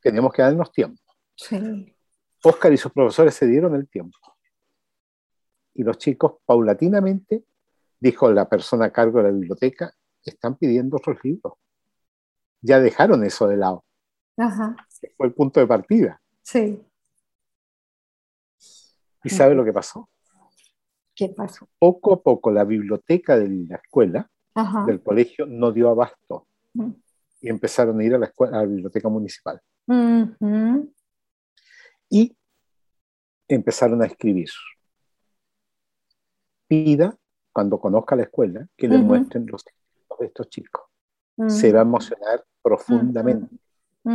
Tenemos 0.00 0.32
que 0.32 0.42
darnos 0.42 0.72
tiempo. 0.72 1.02
Oscar 2.42 2.72
y 2.72 2.76
sus 2.76 2.92
profesores 2.92 3.34
se 3.34 3.46
dieron 3.46 3.74
el 3.74 3.88
tiempo. 3.88 4.18
Y 5.74 5.82
los 5.82 5.98
chicos, 5.98 6.34
paulatinamente, 6.44 7.44
dijo 7.98 8.30
la 8.30 8.48
persona 8.48 8.86
a 8.86 8.92
cargo 8.92 9.18
de 9.18 9.24
la 9.24 9.30
biblioteca, 9.30 9.92
están 10.22 10.56
pidiendo 10.56 10.96
otros 10.96 11.18
libros. 11.24 11.54
Ya 12.60 12.80
dejaron 12.80 13.24
eso 13.24 13.46
de 13.48 13.56
lado. 13.56 13.84
Fue 15.16 15.26
el 15.26 15.34
punto 15.34 15.60
de 15.60 15.66
partida. 15.66 16.20
Sí. 16.44 16.78
¿Y 19.24 19.30
sabe 19.30 19.54
lo 19.54 19.64
que 19.64 19.72
pasó? 19.72 20.08
¿Qué 21.14 21.30
pasó? 21.30 21.68
Poco 21.78 22.12
a 22.12 22.22
poco 22.22 22.50
la 22.50 22.64
biblioteca 22.64 23.38
de 23.38 23.48
la 23.48 23.76
escuela, 23.76 24.30
del 24.86 25.02
colegio, 25.02 25.46
no 25.46 25.72
dio 25.72 25.88
abasto. 25.88 26.46
Y 27.40 27.48
empezaron 27.48 27.98
a 27.98 28.04
ir 28.04 28.14
a 28.14 28.18
la, 28.18 28.26
escuela, 28.26 28.58
a 28.58 28.60
la 28.60 28.66
biblioteca 28.66 29.08
municipal. 29.08 29.60
Y 32.10 32.36
empezaron 33.48 34.02
a 34.02 34.06
escribir. 34.06 34.50
Pida, 36.68 37.16
cuando 37.52 37.80
conozca 37.80 38.16
la 38.16 38.24
escuela, 38.24 38.68
que 38.76 38.88
le 38.88 38.98
muestren 38.98 39.46
los 39.46 39.64
textos 39.64 40.18
de 40.18 40.26
estos 40.26 40.48
chicos. 40.50 40.84
Se 41.48 41.72
va 41.72 41.80
a 41.80 41.82
emocionar 41.82 42.44
profundamente, 42.60 43.56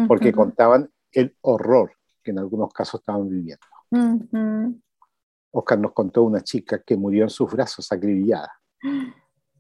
porque 0.07 0.31
contaban 0.31 0.91
el 1.11 1.35
horror 1.41 1.98
que 2.23 2.31
en 2.31 2.39
algunos 2.39 2.71
casos 2.73 3.01
estaban 3.01 3.27
viviendo. 3.29 3.65
Oscar 5.51 5.79
nos 5.79 5.93
contó 5.93 6.23
una 6.23 6.41
chica 6.41 6.81
que 6.81 6.95
murió 6.95 7.23
en 7.23 7.29
sus 7.29 7.51
brazos 7.51 7.91
acribillada. 7.91 8.51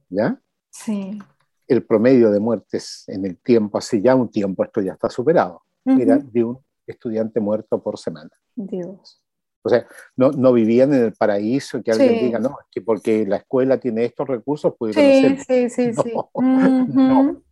¿Ya? 0.09 0.39
Sí. 0.69 1.19
El 1.67 1.85
promedio 1.85 2.31
de 2.31 2.39
muertes 2.39 3.03
en 3.07 3.25
el 3.25 3.37
tiempo, 3.37 3.77
hace 3.77 4.01
ya 4.01 4.15
un 4.15 4.29
tiempo, 4.29 4.63
esto 4.63 4.81
ya 4.81 4.93
está 4.93 5.09
superado, 5.09 5.63
era 5.85 6.17
de 6.17 6.43
un 6.43 6.59
estudiante 6.85 7.39
muerto 7.39 7.81
por 7.81 7.97
semana. 7.97 8.31
Dios. 8.55 9.21
O 9.61 9.69
sea, 9.69 9.85
no, 10.15 10.31
no 10.31 10.53
vivían 10.53 10.93
en 10.93 11.03
el 11.03 11.13
paraíso 11.13 11.83
que 11.83 11.91
alguien 11.91 12.25
diga, 12.25 12.39
no, 12.39 12.57
que 12.71 12.81
porque 12.81 13.25
la 13.25 13.37
escuela 13.37 13.79
tiene 13.79 14.05
estos 14.05 14.27
recursos, 14.27 14.73
pudieron 14.77 15.37
sí, 15.37 15.43
Sí, 15.45 15.69
sí, 15.69 15.93
sí. 15.93 16.13
no, 16.35 17.43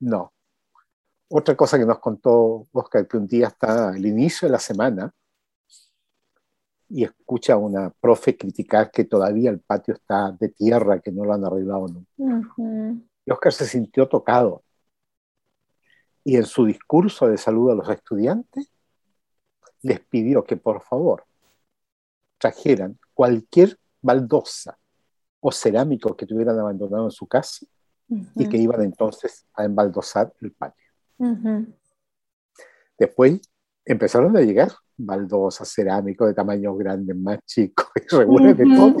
no. 0.00 0.32
Otra 1.30 1.54
cosa 1.54 1.78
que 1.78 1.84
nos 1.84 1.98
contó 1.98 2.66
Oscar, 2.72 3.06
que 3.06 3.18
un 3.18 3.26
día 3.26 3.48
está 3.48 3.90
al 3.90 4.04
inicio 4.04 4.48
de 4.48 4.52
la 4.52 4.58
semana 4.58 5.12
y 6.88 7.04
escucha 7.04 7.52
a 7.52 7.58
una 7.58 7.90
profe 7.90 8.36
criticar 8.36 8.90
que 8.90 9.04
todavía 9.04 9.50
el 9.50 9.60
patio 9.60 9.94
está 9.94 10.32
de 10.32 10.48
tierra, 10.48 11.00
que 11.00 11.12
no 11.12 11.24
lo 11.24 11.34
han 11.34 11.44
arreglado 11.44 11.86
nunca. 11.88 12.10
Y 13.26 13.30
Oscar 13.30 13.52
se 13.52 13.66
sintió 13.66 14.08
tocado. 14.08 14.62
Y 16.24 16.36
en 16.36 16.46
su 16.46 16.64
discurso 16.64 17.28
de 17.28 17.36
salud 17.36 17.70
a 17.70 17.74
los 17.74 17.88
estudiantes, 17.90 18.72
les 19.82 20.00
pidió 20.00 20.44
que 20.44 20.56
por 20.56 20.82
favor 20.82 21.24
trajeran 22.38 22.98
cualquier 23.12 23.78
baldosa 24.00 24.78
o 25.40 25.52
cerámico 25.52 26.16
que 26.16 26.26
tuvieran 26.26 26.58
abandonado 26.58 27.04
en 27.04 27.10
su 27.10 27.26
casa 27.26 27.66
y 28.34 28.48
que 28.48 28.56
iban 28.56 28.82
entonces 28.82 29.46
a 29.52 29.64
embaldosar 29.64 30.32
el 30.40 30.52
patio. 30.52 30.87
Después 32.98 33.40
empezaron 33.84 34.36
a 34.36 34.40
llegar 34.40 34.72
baldosas, 34.96 35.72
cerámicos 35.72 36.28
de 36.28 36.34
tamaños 36.34 36.76
grandes, 36.76 37.16
más 37.16 37.38
chicos, 37.46 37.86
y 37.94 38.52
de 38.52 38.64
todo. 38.64 38.96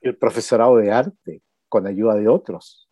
El 0.00 0.16
profesorado 0.16 0.76
de 0.76 0.92
arte, 0.92 1.42
con 1.68 1.86
ayuda 1.86 2.14
de 2.14 2.28
otros, 2.28 2.88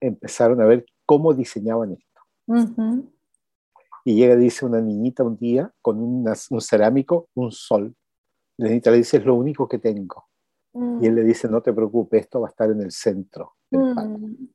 empezaron 0.00 0.60
a 0.60 0.64
ver 0.64 0.86
cómo 1.04 1.34
diseñaban 1.34 1.92
esto. 1.92 2.20
Y 4.04 4.14
llega, 4.14 4.36
dice 4.36 4.64
una 4.64 4.80
niñita 4.80 5.22
un 5.22 5.36
día 5.36 5.70
con 5.82 6.00
un 6.00 6.60
cerámico, 6.60 7.28
un 7.34 7.52
sol. 7.52 7.94
La 8.56 8.68
niñita 8.68 8.90
le 8.90 8.98
dice, 8.98 9.18
es 9.18 9.24
lo 9.24 9.34
único 9.34 9.68
que 9.68 9.78
tengo. 9.78 10.26
Y 11.00 11.06
él 11.06 11.14
le 11.14 11.24
dice, 11.24 11.48
no 11.48 11.60
te 11.60 11.72
preocupes, 11.72 12.22
esto 12.22 12.40
va 12.40 12.48
a 12.48 12.50
estar 12.50 12.70
en 12.70 12.80
el 12.80 12.90
centro 12.90 13.56
del 13.70 14.48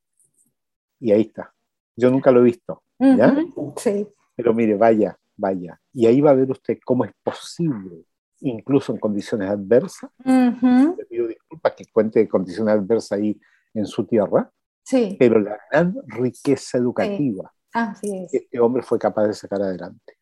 Y 0.99 1.11
ahí 1.11 1.21
está. 1.21 1.53
Yo 1.95 2.09
nunca 2.09 2.31
lo 2.31 2.39
he 2.39 2.43
visto. 2.43 2.82
¿Ya? 2.99 3.35
Sí. 3.77 4.07
Pero 4.35 4.53
mire, 4.53 4.75
vaya, 4.75 5.17
vaya. 5.35 5.79
Y 5.91 6.05
ahí 6.05 6.21
va 6.21 6.31
a 6.31 6.35
ver 6.35 6.49
usted 6.49 6.77
cómo 6.83 7.05
es 7.05 7.11
posible, 7.23 8.05
incluso 8.39 8.91
en 8.91 8.99
condiciones 8.99 9.49
adversas. 9.49 10.09
Le 10.25 11.05
pido 11.09 11.27
disculpas 11.27 11.73
que 11.73 11.85
cuente 11.91 12.27
condiciones 12.27 12.73
adversas 12.73 13.13
ahí 13.13 13.39
en 13.73 13.85
su 13.85 14.05
tierra. 14.05 14.51
Sí. 14.83 15.15
Pero 15.17 15.39
la 15.39 15.57
gran 15.71 15.95
riqueza 16.07 16.77
educativa 16.77 17.53
que 18.01 18.27
este 18.31 18.59
hombre 18.59 18.83
fue 18.83 18.99
capaz 18.99 19.27
de 19.27 19.33
sacar 19.33 19.61
adelante. 19.61 20.17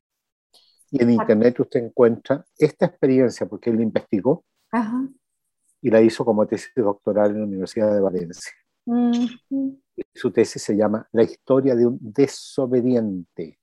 Y 0.89 1.01
en 1.01 1.11
Internet 1.11 1.59
usted 1.59 1.85
encuentra 1.85 2.45
esta 2.57 2.85
experiencia, 2.85 3.45
porque 3.45 3.69
él 3.69 3.81
investigó 3.81 4.43
y 5.81 5.89
la 5.89 6.01
hizo 6.01 6.23
como 6.23 6.45
tesis 6.45 6.71
doctoral 6.75 7.31
en 7.31 7.39
la 7.39 7.45
Universidad 7.45 7.93
de 7.93 8.01
Valencia. 8.01 8.53
Su 10.13 10.31
tesis 10.31 10.61
se 10.61 10.75
llama 10.75 11.07
La 11.11 11.23
historia 11.23 11.75
de 11.75 11.85
un 11.85 11.97
desobediente 12.01 13.59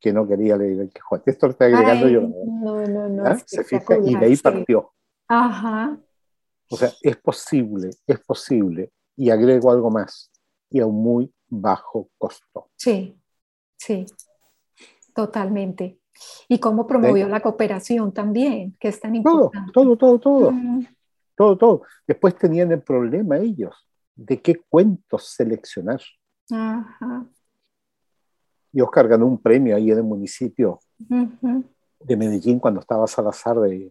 que 0.00 0.12
no 0.12 0.26
quería 0.26 0.56
leer 0.56 0.80
el 0.80 0.90
Quijote. 0.90 1.30
Esto 1.30 1.46
lo 1.46 1.52
estoy 1.52 1.72
agregando 1.72 2.08
yo. 2.08 2.20
No, 2.20 2.86
no, 2.86 3.08
no. 3.08 3.26
¿Ah? 3.26 3.36
Se 3.44 3.64
fija 3.64 3.98
y 3.98 4.14
de 4.14 4.26
ahí 4.26 4.36
partió. 4.36 4.92
Ajá. 5.28 5.98
O 6.70 6.76
sea, 6.76 6.90
es 7.02 7.16
posible, 7.16 7.90
es 8.06 8.20
posible. 8.20 8.92
Y 9.16 9.30
agrego 9.30 9.70
algo 9.70 9.90
más, 9.90 10.30
y 10.68 10.80
a 10.80 10.86
un 10.86 11.02
muy 11.02 11.32
bajo 11.48 12.10
costo. 12.18 12.68
Sí, 12.76 13.18
sí, 13.76 14.04
totalmente. 15.14 16.00
Y 16.48 16.58
cómo 16.58 16.86
promovió 16.86 17.28
la 17.28 17.40
cooperación 17.40 18.12
también, 18.12 18.76
que 18.78 18.88
es 18.88 19.00
tan 19.00 19.14
importante. 19.14 19.70
Todo, 19.72 19.96
todo, 19.96 20.18
todo, 20.18 20.50
todo. 20.50 20.54
Todo, 21.34 21.58
todo. 21.58 21.82
Después 22.06 22.36
tenían 22.36 22.72
el 22.72 22.82
problema 22.82 23.38
ellos 23.38 23.74
de 24.16 24.40
qué 24.42 24.56
cuentos 24.68 25.28
seleccionar. 25.28 26.00
Ajá 26.50 27.26
y 28.76 28.82
Oscar 28.82 29.08
ganó 29.08 29.24
un 29.24 29.40
premio 29.40 29.74
ahí 29.74 29.90
en 29.90 29.96
el 29.96 30.04
municipio 30.04 30.80
de 30.98 32.14
Medellín 32.14 32.58
cuando 32.58 32.80
estaba 32.80 33.06
Salazar 33.06 33.58
de, 33.60 33.90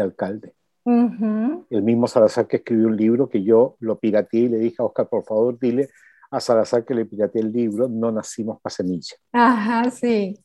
alcalde. 0.00 0.54
El 0.86 1.82
mismo 1.82 2.08
Salazar 2.08 2.46
que 2.46 2.56
escribió 2.56 2.86
un 2.86 2.96
libro 2.96 3.28
que 3.28 3.42
yo 3.42 3.76
lo 3.80 3.98
pirateé 3.98 4.40
y 4.40 4.48
le 4.48 4.56
dije 4.56 4.76
a 4.78 4.86
Oscar, 4.86 5.06
por 5.06 5.22
favor, 5.26 5.58
dile 5.58 5.90
a 6.30 6.40
Salazar 6.40 6.82
que 6.86 6.94
le 6.94 7.04
pirateé 7.04 7.42
el 7.42 7.52
libro 7.52 7.88
No 7.88 8.10
nacimos 8.10 8.58
para 8.62 8.74
semilla. 8.74 9.16
Ajá, 9.32 9.90
sí. 9.90 10.42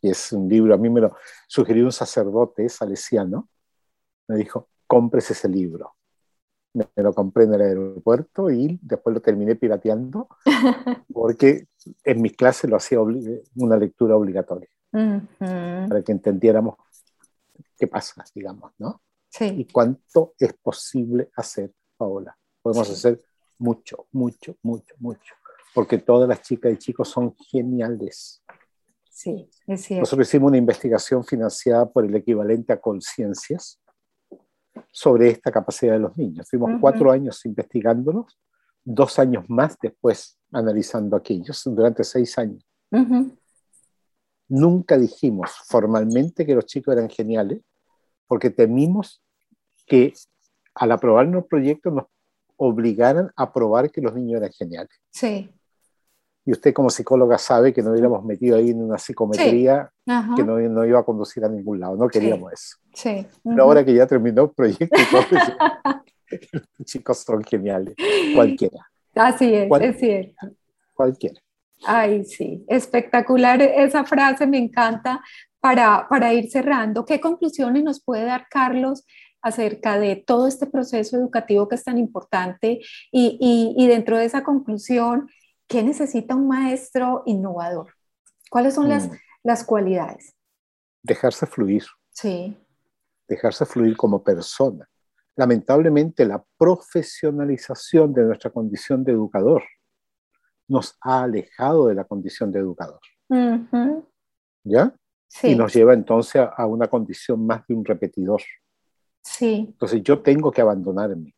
Y 0.00 0.08
es 0.08 0.30
un 0.30 0.48
libro, 0.48 0.72
a 0.72 0.78
mí 0.78 0.88
me 0.88 1.00
lo 1.00 1.16
sugirió 1.48 1.86
un 1.86 1.92
sacerdote 1.92 2.68
salesiano, 2.68 3.48
me 4.28 4.36
dijo, 4.36 4.68
cómprese 4.86 5.32
ese 5.32 5.48
libro 5.48 5.96
me, 6.76 7.02
lo 7.02 7.14
compré 7.14 7.44
en 7.44 7.54
el 7.54 7.60
aeropuerto 7.62 8.50
y 8.50 8.78
después 8.82 9.14
lo 9.14 9.20
terminé 9.20 9.54
pirateando 9.54 10.28
porque 11.12 11.66
en 12.04 12.22
mis 12.22 12.36
clases 12.36 12.70
lo 12.70 12.76
hacía 12.76 13.00
una 13.00 13.76
lectura 13.76 14.16
obligatoria 14.16 14.68
para 14.90 16.02
que 16.02 16.12
entendiéramos 16.12 16.76
qué 17.78 17.86
pasa, 17.86 18.24
digamos, 18.34 18.72
¿no? 18.78 19.02
Sí. 19.28 19.44
Y 19.44 19.64
cuánto 19.66 20.34
es 20.38 20.54
posible 20.54 21.30
hacer, 21.36 21.72
Paola. 21.96 22.36
Podemos 22.62 22.88
hacer 22.88 23.22
mucho, 23.58 24.06
mucho, 24.12 24.56
mucho, 24.62 24.94
mucho, 24.98 25.34
porque 25.74 25.98
todas 25.98 26.28
las 26.28 26.42
chicas 26.42 26.72
y 26.72 26.78
chicos 26.78 27.08
son 27.08 27.34
geniales. 27.50 28.42
Sí, 29.10 29.50
es 29.66 29.82
cierto. 29.82 30.00
Nosotros 30.00 30.28
hicimos 30.28 30.48
una 30.48 30.58
investigación 30.58 31.24
financiada 31.24 31.90
por 31.90 32.04
el 32.04 32.14
equivalente 32.14 32.72
a 32.72 32.80
Conciencias, 32.80 33.80
sobre 34.90 35.30
esta 35.30 35.50
capacidad 35.50 35.94
de 35.94 36.00
los 36.00 36.16
niños. 36.16 36.48
Fuimos 36.48 36.72
cuatro 36.80 37.10
años 37.10 37.44
investigándolos, 37.46 38.38
dos 38.84 39.18
años 39.18 39.44
más 39.48 39.76
después 39.80 40.38
analizando 40.52 41.16
aquellos, 41.16 41.62
durante 41.64 42.04
seis 42.04 42.38
años. 42.38 42.64
Nunca 44.48 44.96
dijimos 44.96 45.50
formalmente 45.66 46.46
que 46.46 46.54
los 46.54 46.66
chicos 46.66 46.96
eran 46.96 47.10
geniales, 47.10 47.60
porque 48.26 48.50
temimos 48.50 49.22
que 49.86 50.14
al 50.74 50.92
aprobar 50.92 51.26
los 51.26 51.46
proyectos 51.46 51.92
nos 51.92 52.04
obligaran 52.56 53.30
a 53.36 53.52
probar 53.52 53.90
que 53.90 54.00
los 54.00 54.14
niños 54.14 54.38
eran 54.38 54.52
geniales. 54.52 54.92
Sí 55.10 55.50
y 56.46 56.52
usted 56.52 56.72
como 56.72 56.90
psicóloga 56.90 57.38
sabe 57.38 57.74
que 57.74 57.82
nos 57.82 57.90
hubiéramos 57.90 58.24
metido 58.24 58.56
ahí 58.56 58.70
en 58.70 58.82
una 58.82 58.98
psicometría 58.98 59.90
que 60.36 60.44
no, 60.44 60.58
no, 60.60 60.86
iba 60.86 61.00
a 61.00 61.02
conducir 61.02 61.44
a 61.44 61.48
ningún 61.48 61.80
lado, 61.80 61.96
no 61.96 62.06
queríamos 62.06 62.52
eso. 62.52 62.76
Sí. 62.94 63.26
Pero 63.42 63.64
ahora 63.64 63.84
que 63.84 63.92
ya 63.92 64.06
terminó 64.06 64.44
el 64.44 64.50
proyecto, 64.50 64.96
los 65.12 65.26
chicos 66.84 67.18
son 67.18 67.42
geniales, 67.42 67.96
cualquiera. 68.34 68.86
Así 69.16 69.52
es, 69.52 69.68
es 69.80 69.98
cierto. 69.98 70.46
Cualquiera. 70.94 71.40
Ay, 71.84 72.24
sí, 72.24 72.64
espectacular 72.68 73.60
esa 73.60 74.04
frase, 74.04 74.46
me 74.46 74.58
encanta 74.58 75.20
para, 75.58 76.06
para 76.08 76.32
ir 76.32 76.48
cerrando. 76.48 77.04
¿Qué 77.04 77.20
conclusiones 77.20 77.82
nos 77.82 78.02
puede 78.02 78.24
dar 78.24 78.46
Carlos 78.48 79.04
acerca 79.42 79.98
de 79.98 80.14
todo 80.14 80.46
este 80.46 80.66
proceso 80.66 81.16
educativo 81.16 81.66
que 81.66 81.74
es 81.74 81.84
tan 81.84 81.98
importante 81.98 82.80
y, 83.10 83.36
y, 83.40 83.74
y 83.76 83.88
dentro 83.88 84.16
de 84.16 84.24
esa 84.24 84.44
conclusión, 84.44 85.28
¿Qué 85.68 85.82
necesita 85.82 86.36
un 86.36 86.48
maestro 86.48 87.22
innovador? 87.26 87.92
¿Cuáles 88.50 88.74
son 88.74 88.88
las, 88.88 89.08
mm. 89.08 89.12
las 89.42 89.64
cualidades? 89.64 90.34
Dejarse 91.02 91.46
fluir. 91.46 91.84
Sí. 92.10 92.56
Dejarse 93.28 93.66
fluir 93.66 93.96
como 93.96 94.22
persona. 94.22 94.88
Lamentablemente, 95.34 96.24
la 96.24 96.44
profesionalización 96.56 98.14
de 98.14 98.22
nuestra 98.22 98.50
condición 98.50 99.04
de 99.04 99.12
educador 99.12 99.62
nos 100.68 100.96
ha 101.00 101.22
alejado 101.22 101.88
de 101.88 101.94
la 101.94 102.04
condición 102.04 102.50
de 102.52 102.60
educador. 102.60 103.00
¿Ya? 104.64 104.94
Sí. 105.28 105.48
Y 105.48 105.56
nos 105.56 105.74
lleva 105.74 105.94
entonces 105.94 106.36
a, 106.36 106.44
a, 106.46 106.66
una 106.66 106.88
condición 106.88 107.44
más 107.44 107.66
de 107.66 107.74
un 107.74 107.84
repetidor. 107.84 108.40
Sí. 109.22 109.66
Entonces 109.68 110.02
yo 110.02 110.22
tengo 110.22 110.50
que 110.50 110.60
abandonarme 110.60 111.34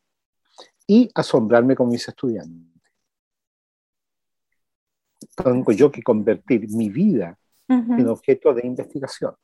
y 0.87 1.11
asombrarme 1.15 1.75
con 1.75 1.89
mis 1.89 2.07
estudiantes 2.07 2.68
tengo 5.43 5.73
yo 5.73 5.91
que 5.91 6.03
convertir 6.03 6.69
mi 6.71 6.89
vida 6.89 7.39
en 7.69 8.09
objeto 8.09 8.55
de 8.55 8.67
investigación. 8.67 9.35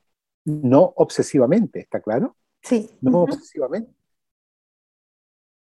No 0.45 0.93
obsesivamente, 0.97 1.81
¿está 1.81 2.01
claro? 2.01 2.37
Sí. 2.63 2.91
No 3.01 3.23
obsesivamente. 3.23 3.95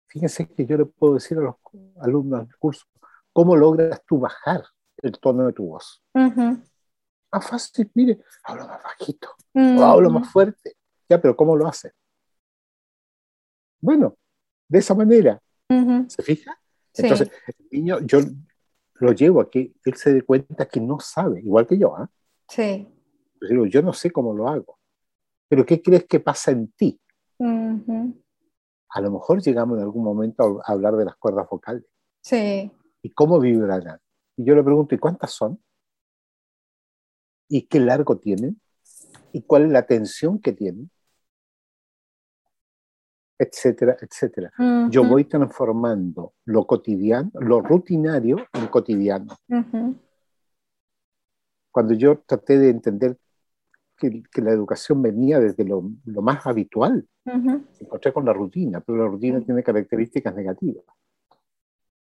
Fíjense 0.08 0.46
que 0.48 0.64
yo 0.64 0.78
le 0.78 0.86
puedo 0.86 1.14
decir 1.14 1.36
a 1.38 1.42
los 1.42 1.56
alumnos 2.00 2.46
del 2.46 2.56
curso, 2.56 2.86
¿cómo 3.32 3.56
logras 3.56 4.02
tú 4.06 4.18
bajar 4.18 4.64
el 5.02 5.12
tono 5.18 5.46
de 5.46 5.52
tu 5.52 5.66
voz? 5.66 6.02
Más 6.14 7.46
fácil, 7.46 7.90
mire, 7.94 8.22
hablo 8.44 8.66
más 8.66 8.82
bajito, 8.82 9.28
o 9.54 9.82
hablo 9.82 10.10
más 10.10 10.30
fuerte. 10.30 10.76
Ya, 11.08 11.20
pero 11.20 11.36
¿cómo 11.36 11.54
lo 11.56 11.66
hace? 11.66 11.92
Bueno, 13.80 14.16
de 14.68 14.78
esa 14.78 14.94
manera. 14.94 15.40
¿Se 16.08 16.22
fija? 16.22 16.58
Entonces, 16.94 17.30
el 17.46 17.68
niño, 17.70 18.00
yo 18.00 18.20
lo 19.00 19.12
llevo 19.12 19.40
a 19.40 19.50
que 19.50 19.74
él 19.84 19.94
se 19.94 20.12
dé 20.12 20.22
cuenta 20.22 20.66
que 20.66 20.80
no 20.80 20.98
sabe, 21.00 21.40
igual 21.40 21.66
que 21.66 21.78
yo. 21.78 21.96
¿ah? 21.96 22.10
Sí. 22.48 22.88
Yo 23.40 23.48
digo, 23.48 23.66
yo 23.66 23.82
no 23.82 23.92
sé 23.92 24.10
cómo 24.10 24.34
lo 24.34 24.48
hago. 24.48 24.78
Pero 25.48 25.64
¿qué 25.64 25.82
crees 25.82 26.04
que 26.06 26.20
pasa 26.20 26.50
en 26.50 26.72
ti? 26.72 27.00
A 28.88 29.00
lo 29.00 29.10
mejor 29.10 29.42
llegamos 29.42 29.78
en 29.78 29.84
algún 29.84 30.02
momento 30.02 30.60
a 30.64 30.72
hablar 30.72 30.96
de 30.96 31.04
las 31.04 31.16
cuerdas 31.16 31.46
vocales. 31.48 31.84
Sí. 32.22 32.70
¿Y 33.02 33.10
cómo 33.10 33.38
vibrarán? 33.38 34.00
Y 34.36 34.44
yo 34.44 34.54
le 34.54 34.62
pregunto, 34.62 34.94
¿y 34.94 34.98
cuántas 34.98 35.32
son? 35.32 35.62
¿Y 37.48 37.62
qué 37.62 37.78
largo 37.78 38.18
tienen? 38.18 38.60
¿Y 39.32 39.42
cuál 39.42 39.66
es 39.66 39.72
la 39.72 39.86
tensión 39.86 40.40
que 40.40 40.52
tienen? 40.52 40.90
Etcétera, 43.38 43.96
etcétera. 44.00 44.52
Yo 44.90 45.04
voy 45.04 45.24
transformando 45.24 46.34
lo 46.44 46.66
cotidiano, 46.66 47.30
lo 47.34 47.60
rutinario 47.60 48.38
en 48.52 48.66
cotidiano. 48.68 49.36
cuando 51.70 51.92
yo 51.94 52.18
traté 52.20 52.58
de 52.58 52.70
entender 52.70 53.18
que, 53.96 54.22
la 54.36 54.50
educación 54.50 55.02
venía 55.02 55.40
desde 55.40 55.64
lo, 55.64 55.82
más 56.22 56.46
habitual, 56.46 57.06
me 57.24 57.60
encontré 57.80 58.12
con 58.12 58.24
la 58.24 58.32
rutina, 58.32 58.80
pero 58.80 58.98
la 58.98 59.06
rutina 59.06 59.40
tiene 59.40 59.62
características 59.62 60.34
negativas. 60.34 60.84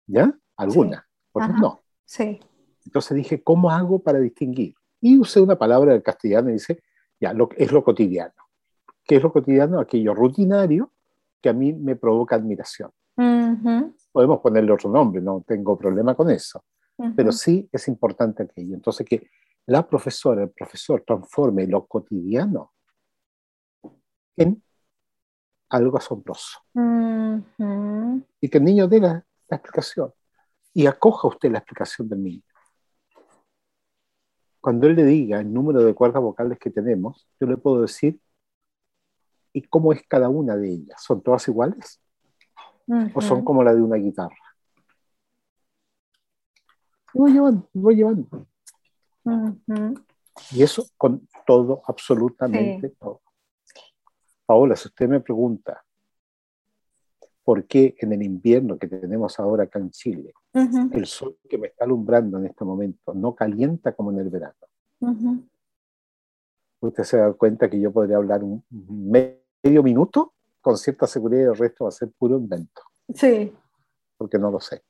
¿Ya? 0.08 0.38
Algunas, 0.58 1.04
otras 1.32 1.60
no. 1.60 1.82
Sí. 2.06 2.40
Entonces 2.86 3.18
dije, 3.18 3.42
¿cómo 3.42 3.72
hago 3.72 4.00
para 4.00 4.20
distinguir? 4.20 4.76
Y 5.02 5.18
usé 5.18 5.42
una 5.42 5.58
palabra 5.58 5.94
del 5.94 6.04
castellano 6.04 6.50
y 6.50 6.54
dice, 6.54 6.84
ya, 7.20 7.34
lo, 7.34 7.50
es 7.58 7.72
lo 7.72 7.84
cotidiano. 7.84 8.34
¿Qué 9.04 9.16
es 9.16 9.24
lo 9.24 9.32
cotidiano? 9.32 9.80
Aquello 9.80 10.14
rutinario 10.14 10.92
que 11.46 11.50
a 11.50 11.54
mí 11.54 11.72
me 11.74 11.96
provoca 11.96 12.36
admiración. 12.36 12.90
Podemos 14.12 14.40
ponerle 14.40 14.72
otro 14.72 14.90
nombre, 14.90 15.22
no 15.22 15.44
tengo 15.48 15.78
problema 15.78 16.16
con 16.16 16.32
eso. 16.32 16.66
Pero 17.16 17.32
sí 17.32 17.70
es 17.72 17.88
importante 17.88 18.42
aquello. 18.42 18.74
Entonces, 18.74 19.06
que 19.06 19.30
la 19.68 19.88
profesora, 19.88 20.42
el 20.42 20.50
profesor 20.50 21.04
transforme 21.06 21.68
lo 21.68 21.86
cotidiano 21.86 22.74
en 24.36 24.60
algo 25.70 26.00
asombroso. 26.00 26.62
Y 28.42 28.50
que 28.50 28.58
el 28.58 28.64
niño 28.64 28.88
dé 28.88 29.02
la, 29.02 29.24
explicación 29.48 30.12
y 30.74 30.88
acoja 30.88 31.28
usted 31.28 31.52
la 31.52 31.60
explicación 31.60 32.10
del 32.10 32.24
niño. 32.24 32.42
Cuando 34.60 34.88
él 34.88 34.96
le 34.96 35.06
diga 35.06 35.42
el 35.42 35.54
número 35.54 35.84
de 35.84 35.94
cuerdas 35.94 36.24
vocales 36.24 36.58
que 36.58 36.72
tenemos, 36.72 37.30
yo 37.40 37.46
le 37.46 37.56
puedo 37.56 37.84
decir, 37.84 38.20
¿y 39.56 39.62
cómo 39.62 39.94
es 39.94 40.04
cada 40.06 40.28
una 40.28 40.58
de 40.58 40.70
ellas? 40.70 41.02
¿Son 41.02 41.22
todas 41.24 41.48
iguales? 41.48 42.02
¿O 43.14 43.22
son 43.22 43.44
como 43.46 43.64
la 43.64 43.74
de 43.74 43.82
una 43.82 43.96
guitarra? 43.96 44.36
Voy 47.14 47.32
llevando, 47.32 47.70
voy 47.74 47.96
llevando. 47.96 48.48
Y 50.52 50.62
eso 50.62 50.86
con 50.98 51.26
todo, 51.48 51.82
absolutamente 51.88 52.90
todo. 53.00 53.22
Paola, 54.46 54.76
si 54.76 54.90
usted 54.90 55.08
me 55.08 55.22
pregunta 55.22 55.82
por 57.42 57.66
qué 57.66 57.96
en 58.00 58.12
el 58.12 58.24
invierno 58.24 58.78
que 58.78 58.88
tenemos 58.88 59.40
ahora 59.40 59.64
acá 59.64 59.80
en 59.80 59.90
Chile, 59.90 60.34
el 60.92 61.06
sol 61.06 61.38
que 61.50 61.58
me 61.58 61.68
está 61.68 61.86
alumbrando 61.86 62.40
en 62.40 62.48
este 62.48 62.66
momento 62.66 63.14
no 63.14 63.34
calienta 63.34 63.96
como 63.96 64.12
en 64.12 64.20
el 64.20 64.30
verano, 64.30 65.34
usted 66.82 67.04
se 67.04 67.18
da 67.18 67.32
cuenta 67.32 67.70
que 67.70 67.80
yo 67.80 67.94
podría 67.94 68.18
hablar 68.18 68.44
un 68.44 68.62
medio 69.66 69.82
minuto 69.82 70.34
con 70.62 70.78
cierta 70.78 71.08
seguridad 71.08 71.52
el 71.52 71.58
resto 71.58 71.86
va 71.86 71.90
a 71.90 71.92
ser 71.92 72.10
puro 72.18 72.38
invento. 72.38 72.82
Sí. 73.14 73.54
Porque 74.18 74.38
no 74.38 74.52
lo 74.52 74.60
sé. 74.60 74.82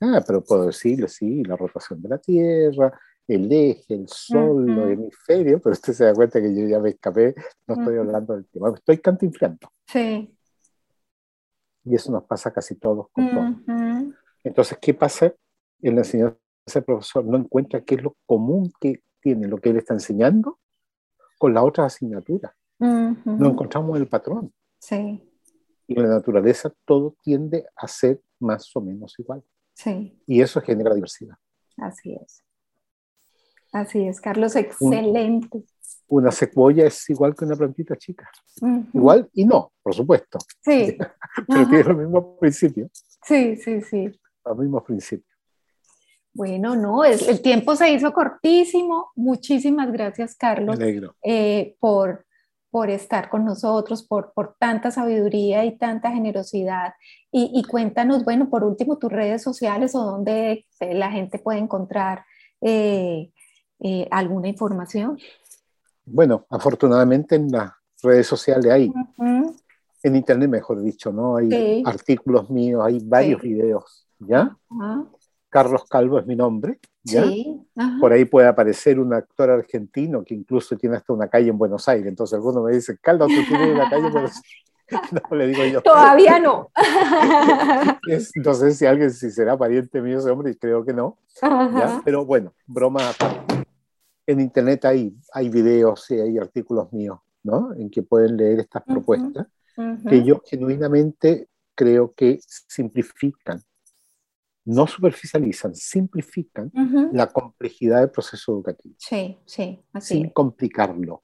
Ah, 0.00 0.22
pero 0.26 0.42
puedo 0.42 0.66
decirle, 0.66 1.08
sí, 1.08 1.44
la 1.44 1.56
rotación 1.56 2.02
de 2.02 2.08
la 2.08 2.18
Tierra, 2.18 2.98
el 3.26 3.50
eje, 3.50 3.94
el 3.94 4.08
Sol, 4.08 4.66
los 4.66 4.90
hemisferios, 4.90 5.60
pero 5.62 5.72
usted 5.72 5.92
se 5.92 6.04
da 6.04 6.14
cuenta 6.14 6.40
que 6.40 6.54
yo 6.54 6.66
ya 6.66 6.78
me 6.78 6.90
escapé, 6.90 7.34
no 7.66 7.74
estoy 7.74 7.96
hablando 7.96 8.34
del 8.34 8.46
tema, 8.46 8.72
estoy 8.74 8.98
cantinflando. 8.98 9.70
Sí. 9.86 10.36
Y 11.84 11.94
eso 11.94 12.12
nos 12.12 12.24
pasa 12.24 12.52
casi 12.52 12.74
todos 12.76 13.08
con 13.12 13.30
todo. 13.30 14.12
Entonces, 14.42 14.76
¿qué 14.80 14.92
pasa 14.92 15.34
en 15.80 15.94
la 15.94 16.00
enseñanza 16.00 16.36
del 16.74 16.84
profesor? 16.84 17.24
No 17.24 17.38
encuentra 17.38 17.82
qué 17.82 17.94
es 17.94 18.02
lo 18.02 18.16
común 18.26 18.72
que 18.80 19.02
tiene 19.20 19.48
lo 19.48 19.58
que 19.58 19.70
él 19.70 19.76
está 19.78 19.94
enseñando 19.94 20.58
con 21.38 21.54
la 21.54 21.62
otra 21.62 21.84
asignatura. 21.86 22.54
No 22.78 23.50
encontramos 23.50 23.98
el 23.98 24.06
patrón. 24.08 24.52
Sí. 24.78 25.30
Y 25.86 25.98
en 25.98 26.08
la 26.08 26.14
naturaleza 26.16 26.72
todo 26.84 27.16
tiende 27.22 27.66
a 27.76 27.86
ser 27.88 28.20
más 28.40 28.74
o 28.74 28.80
menos 28.80 29.14
igual. 29.18 29.42
Sí. 29.74 30.18
Y 30.26 30.40
eso 30.40 30.60
genera 30.60 30.94
diversidad. 30.94 31.36
Así 31.76 32.14
es. 32.14 32.44
Así 33.72 34.06
es, 34.06 34.20
Carlos, 34.20 34.54
excelente. 34.54 35.64
una 36.06 36.30
secuoya 36.30 36.86
es 36.86 37.10
igual 37.10 37.34
que 37.34 37.44
una 37.44 37.56
plantita 37.56 37.96
chica. 37.96 38.30
Igual 38.92 39.28
y 39.32 39.44
no, 39.44 39.72
por 39.82 39.94
supuesto. 39.94 40.38
Sí. 40.62 40.96
Pero 41.48 41.68
tiene 41.68 41.84
los 41.84 41.96
mismos 41.96 42.24
principios. 42.38 42.90
Sí, 43.24 43.56
sí, 43.56 43.80
sí. 43.80 44.12
Los 44.44 44.58
mismos 44.58 44.84
principios. 44.84 45.33
Bueno, 46.34 46.74
no, 46.74 47.04
el 47.04 47.40
tiempo 47.40 47.76
se 47.76 47.92
hizo 47.92 48.12
cortísimo. 48.12 49.12
Muchísimas 49.14 49.92
gracias, 49.92 50.34
Carlos, 50.34 50.78
eh, 51.22 51.76
por, 51.78 52.26
por 52.74 52.90
estar 52.90 53.30
con 53.30 53.44
nosotros, 53.44 54.02
por, 54.02 54.32
por 54.32 54.56
tanta 54.58 54.90
sabiduría 54.90 55.64
y 55.64 55.78
tanta 55.78 56.10
generosidad. 56.10 56.94
Y, 57.30 57.62
cuéntanos, 57.62 58.24
bueno, 58.24 58.50
por 58.50 58.64
último, 58.64 58.98
tus 58.98 59.12
redes 59.12 59.42
sociales 59.42 59.94
o 59.94 60.02
donde 60.02 60.66
eh, 60.80 60.94
la 60.94 61.12
gente 61.12 61.38
puede 61.38 61.60
encontrar 61.60 62.24
eh, 62.60 63.30
eh, 63.78 64.08
alguna 64.10 64.48
información. 64.48 65.16
Bueno, 66.04 66.46
afortunadamente 66.50 67.36
en 67.36 67.52
las 67.52 67.70
redes 68.02 68.26
sociales 68.26 68.72
hay, 68.72 68.92
en 70.02 70.16
internet 70.16 70.50
mejor 70.50 70.82
dicho, 70.82 71.12
¿no? 71.12 71.36
Hay 71.36 71.82
artículos 71.86 72.50
míos, 72.50 72.82
hay 72.84 72.98
varios 73.04 73.40
videos, 73.40 74.08
¿ya? 74.18 74.56
Carlos 75.54 75.84
Calvo 75.88 76.18
es 76.18 76.26
mi 76.26 76.34
nombre. 76.34 76.80
¿ya? 77.04 77.24
Por 78.00 78.12
ahí 78.12 78.24
puede 78.24 78.48
aparecer 78.48 78.98
un 78.98 79.14
actor 79.14 79.50
argentino 79.50 80.24
que 80.24 80.34
incluso 80.34 80.76
tiene 80.76 80.96
hasta 80.96 81.12
una 81.12 81.28
calle 81.28 81.48
en 81.48 81.56
Buenos 81.56 81.88
Aires. 81.88 82.08
Entonces 82.08 82.34
alguno 82.34 82.64
me 82.64 82.72
dice, 82.74 82.98
Carlos, 83.00 83.28
tú 83.28 83.40
tienes 83.46 83.72
una 83.72 83.88
calle 83.88 84.06
en 84.08 84.12
Buenos 84.12 84.32
Aires. 84.32 84.42
No, 85.30 85.36
le 85.36 85.46
digo 85.46 85.64
yo. 85.64 85.80
Todavía 85.80 86.38
no. 86.38 86.70
Entonces, 88.34 88.76
si 88.76 88.84
alguien, 88.84 89.10
si 89.10 89.30
será 89.30 89.56
pariente 89.56 90.02
mío 90.02 90.18
ese 90.18 90.30
hombre, 90.30 90.54
creo 90.58 90.84
que 90.84 90.92
no. 90.92 91.16
Pero 92.04 92.26
bueno, 92.26 92.52
broma 92.66 93.08
aparte. 93.08 93.64
En 94.26 94.40
internet 94.40 94.84
hay, 94.84 95.16
hay 95.32 95.48
videos 95.48 96.10
y 96.10 96.20
hay 96.20 96.36
artículos 96.36 96.92
míos, 96.92 97.18
¿no? 97.42 97.72
En 97.72 97.88
que 97.88 98.02
pueden 98.02 98.36
leer 98.36 98.60
estas 98.60 98.82
propuestas, 98.82 99.46
que 100.06 100.22
yo 100.22 100.42
genuinamente 100.44 101.48
creo 101.74 102.12
que 102.12 102.38
simplifican 102.46 103.62
no 104.64 104.86
superficializan, 104.86 105.74
simplifican 105.74 106.72
la 107.12 107.26
complejidad 107.26 108.00
del 108.00 108.10
proceso 108.10 108.52
educativo. 108.52 108.94
Sí, 108.98 109.38
sí, 109.44 109.84
así 109.92 110.14
Sin 110.14 110.30
complicarlo. 110.30 111.22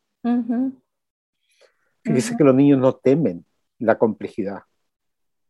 Fíjese 2.02 2.36
que 2.36 2.44
los 2.44 2.54
niños 2.54 2.78
no 2.78 2.94
temen 2.94 3.44
la 3.78 3.98
complejidad. 3.98 4.62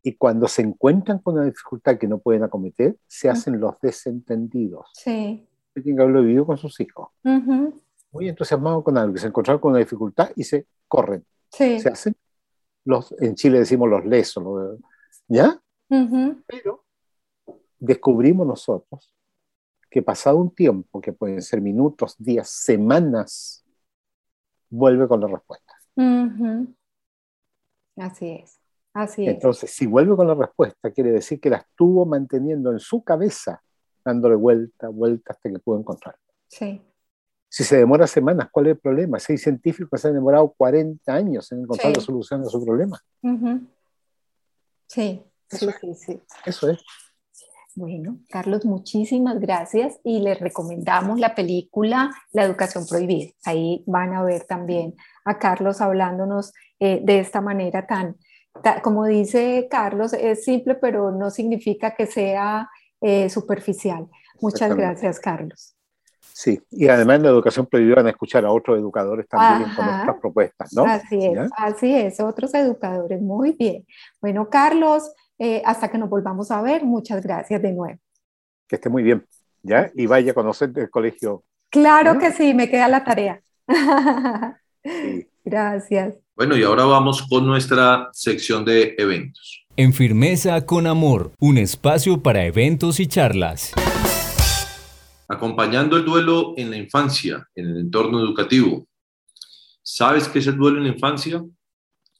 Y 0.02 0.14
cuando 0.14 0.48
se 0.48 0.62
encuentran 0.62 1.18
con 1.18 1.34
una 1.34 1.44
dificultad 1.44 1.98
que 1.98 2.06
no 2.06 2.18
pueden 2.18 2.42
acometer, 2.42 2.96
se 3.06 3.28
hacen 3.28 3.60
los 3.60 3.78
desentendidos. 3.80 4.86
Sí. 4.94 5.46
Tienen 5.74 5.96
que 5.96 6.02
haberlo 6.02 6.22
vivido 6.22 6.46
con 6.46 6.56
sus 6.56 6.80
hijos. 6.80 7.08
Muy 8.12 8.28
entusiasmados 8.28 8.82
con 8.82 8.96
algo, 8.98 9.16
se 9.18 9.26
encontraron 9.26 9.60
con 9.60 9.70
una 9.70 9.80
dificultad 9.80 10.30
y 10.36 10.44
se 10.44 10.66
corren. 10.88 11.24
Sí. 11.50 11.80
Se 11.80 11.88
hacen 11.88 12.16
los, 12.84 13.14
en 13.20 13.34
Chile 13.34 13.58
decimos 13.58 13.88
los 13.88 14.04
lesos, 14.04 14.78
¿ya? 15.28 15.60
Pero 15.88 16.84
descubrimos 17.80 18.46
nosotros 18.46 19.12
que 19.90 20.02
pasado 20.02 20.36
un 20.36 20.54
tiempo, 20.54 21.00
que 21.00 21.12
pueden 21.12 21.42
ser 21.42 21.60
minutos, 21.60 22.14
días, 22.16 22.48
semanas, 22.48 23.64
vuelve 24.68 25.08
con 25.08 25.20
la 25.20 25.26
respuesta. 25.26 25.74
Así 27.96 28.28
es, 28.28 28.60
así 28.94 29.26
es. 29.26 29.34
Entonces, 29.34 29.70
si 29.72 29.86
vuelve 29.86 30.14
con 30.14 30.28
la 30.28 30.34
respuesta, 30.34 30.92
quiere 30.92 31.10
decir 31.10 31.40
que 31.40 31.50
la 31.50 31.56
estuvo 31.56 32.06
manteniendo 32.06 32.70
en 32.70 32.78
su 32.78 33.02
cabeza, 33.02 33.62
dándole 34.04 34.36
vuelta, 34.36 34.88
vuelta 34.88 35.32
hasta 35.32 35.50
que 35.50 35.58
pudo 35.58 35.80
encontrar. 35.80 36.16
Sí. 36.46 36.80
Si 37.48 37.64
se 37.64 37.78
demora 37.78 38.06
semanas, 38.06 38.48
¿cuál 38.52 38.68
es 38.68 38.74
el 38.74 38.78
problema? 38.78 39.18
Si 39.18 39.32
hay 39.32 39.38
científicos 39.38 39.90
que 39.90 39.98
se 39.98 40.06
han 40.06 40.14
demorado 40.14 40.54
40 40.56 41.12
años 41.12 41.50
en 41.50 41.62
encontrar 41.62 41.96
la 41.96 42.00
solución 42.00 42.42
a 42.42 42.44
su 42.44 42.64
problema. 42.64 43.02
Sí, 44.86 45.20
sí, 45.48 45.68
sí, 45.80 45.94
sí. 45.94 46.22
Eso 46.46 46.70
es. 46.70 46.78
Bueno, 47.76 48.18
Carlos, 48.28 48.64
muchísimas 48.64 49.38
gracias 49.38 50.00
y 50.02 50.20
les 50.20 50.40
recomendamos 50.40 51.20
la 51.20 51.34
película 51.34 52.10
La 52.32 52.44
educación 52.44 52.84
prohibida. 52.86 53.30
Ahí 53.44 53.84
van 53.86 54.14
a 54.14 54.22
ver 54.24 54.44
también 54.44 54.94
a 55.24 55.38
Carlos 55.38 55.80
hablándonos 55.80 56.52
eh, 56.80 57.00
de 57.02 57.20
esta 57.20 57.40
manera 57.40 57.86
tan, 57.86 58.16
como 58.82 59.04
dice 59.04 59.68
Carlos, 59.70 60.12
es 60.12 60.44
simple, 60.44 60.74
pero 60.74 61.12
no 61.12 61.30
significa 61.30 61.94
que 61.94 62.06
sea 62.06 62.68
eh, 63.00 63.30
superficial. 63.30 64.08
Muchas 64.40 64.74
gracias, 64.74 65.20
Carlos. 65.20 65.76
Sí, 66.32 66.60
y 66.70 66.88
además 66.88 67.16
en 67.16 67.24
la 67.24 67.28
educación 67.28 67.66
prohibida 67.66 67.96
van 67.96 68.06
a 68.06 68.10
escuchar 68.10 68.44
a 68.46 68.50
otros 68.50 68.78
educadores 68.78 69.28
también 69.28 69.70
con 69.74 69.84
nuestras 69.84 70.18
propuestas, 70.20 70.72
¿no? 70.72 70.84
Así 70.84 71.26
es, 71.26 71.50
así 71.56 71.94
es, 71.94 72.18
otros 72.18 72.54
educadores, 72.54 73.20
muy 73.20 73.52
bien. 73.52 73.86
Bueno, 74.22 74.48
Carlos, 74.48 75.12
eh, 75.40 75.62
hasta 75.64 75.90
que 75.90 75.96
nos 75.96 76.10
volvamos 76.10 76.50
a 76.50 76.60
ver. 76.60 76.84
Muchas 76.84 77.22
gracias 77.22 77.62
de 77.62 77.72
nuevo. 77.72 77.98
Que 78.68 78.76
esté 78.76 78.90
muy 78.90 79.02
bien, 79.02 79.26
¿ya? 79.62 79.90
Y 79.94 80.04
vaya 80.06 80.32
a 80.32 80.34
conocer 80.34 80.70
el 80.76 80.90
colegio. 80.90 81.44
Claro 81.70 82.18
que 82.18 82.30
sí, 82.30 82.52
me 82.52 82.68
queda 82.68 82.88
la 82.88 83.04
tarea. 83.04 83.40
Gracias. 85.44 86.14
Bueno, 86.36 86.56
y 86.56 86.62
ahora 86.62 86.84
vamos 86.84 87.22
con 87.22 87.46
nuestra 87.46 88.10
sección 88.12 88.64
de 88.64 88.94
eventos. 88.98 89.64
En 89.76 89.94
Firmeza 89.94 90.66
con 90.66 90.86
Amor, 90.86 91.32
un 91.38 91.56
espacio 91.56 92.22
para 92.22 92.44
eventos 92.44 93.00
y 93.00 93.06
charlas. 93.06 93.72
Acompañando 95.26 95.96
el 95.96 96.04
duelo 96.04 96.52
en 96.56 96.70
la 96.70 96.76
infancia, 96.76 97.48
en 97.54 97.68
el 97.68 97.78
entorno 97.78 98.20
educativo. 98.20 98.86
¿Sabes 99.82 100.28
qué 100.28 100.40
es 100.40 100.46
el 100.48 100.56
duelo 100.56 100.78
en 100.78 100.84
la 100.84 100.90
infancia? 100.90 101.42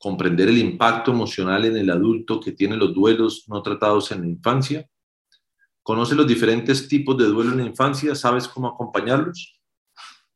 Comprender 0.00 0.48
el 0.48 0.58
impacto 0.58 1.12
emocional 1.12 1.66
en 1.66 1.76
el 1.76 1.90
adulto 1.90 2.40
que 2.40 2.52
tiene 2.52 2.76
los 2.76 2.94
duelos 2.94 3.44
no 3.48 3.62
tratados 3.62 4.10
en 4.10 4.22
la 4.22 4.28
infancia. 4.28 4.88
¿Conoce 5.82 6.14
los 6.14 6.26
diferentes 6.26 6.88
tipos 6.88 7.16
de 7.18 7.26
duelo 7.26 7.52
en 7.52 7.58
la 7.58 7.66
infancia? 7.66 8.14
¿Sabes 8.14 8.48
cómo 8.48 8.68
acompañarlos? 8.68 9.60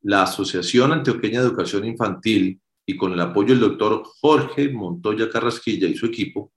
La 0.02 0.24
Asociación 0.24 0.92
Antioqueña 0.92 1.40
de 1.40 1.48
Educación 1.48 1.86
Infantil 1.86 2.60
y 2.86 2.96
con 2.96 3.12
el 3.12 3.20
apoyo 3.20 3.54
del 3.54 3.60
doctor 3.60 4.02
Jorge 4.20 4.68
Montoya 4.68 5.30
Carrasquilla 5.30 5.88
y 5.88 5.96
su 5.96 6.06
equipo, 6.06 6.52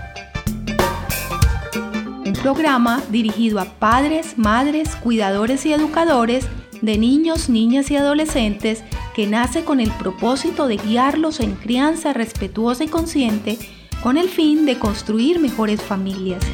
programa 2.45 3.03
dirigido 3.09 3.59
a 3.59 3.64
padres, 3.64 4.36
madres, 4.36 4.97
cuidadores 4.97 5.64
y 5.64 5.72
educadores 5.72 6.47
de 6.82 6.99
niños, 6.99 7.49
niñas 7.49 7.90
y 7.90 7.97
adolescentes 7.97 8.84
que 9.14 9.26
nace 9.26 9.64
con 9.64 9.80
el 9.80 9.90
propósito 9.92 10.66
de 10.66 10.76
guiarlos 10.76 11.40
en 11.40 11.55
crianza 11.55 12.12
respetuosa 12.12 12.84
y 12.84 12.88
consciente 12.88 13.59
con 14.03 14.18
el 14.18 14.28
fin 14.28 14.66
de 14.66 14.78
construir 14.78 15.38
mejores 15.38 15.80
familias. 15.80 16.45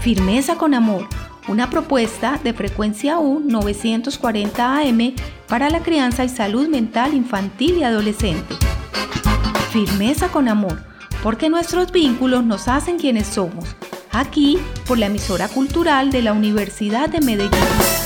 Firmeza 0.00 0.56
con 0.56 0.74
Amor, 0.74 1.06
una 1.46 1.70
propuesta 1.70 2.40
de 2.42 2.52
frecuencia 2.52 3.20
U 3.20 3.38
940 3.38 4.78
AM 4.78 5.14
para 5.46 5.70
la 5.70 5.78
crianza 5.78 6.24
y 6.24 6.28
salud 6.28 6.66
mental 6.66 7.14
infantil 7.14 7.76
y 7.78 7.84
adolescente. 7.84 8.52
Firmeza 9.70 10.26
con 10.26 10.48
Amor, 10.48 10.89
porque 11.22 11.50
nuestros 11.50 11.92
vínculos 11.92 12.44
nos 12.44 12.68
hacen 12.68 12.98
quienes 12.98 13.26
somos. 13.26 13.76
Aquí 14.10 14.58
por 14.86 14.98
la 14.98 15.06
emisora 15.06 15.48
cultural 15.48 16.10
de 16.10 16.22
la 16.22 16.32
Universidad 16.32 17.08
de 17.08 17.20
Medellín. 17.20 17.99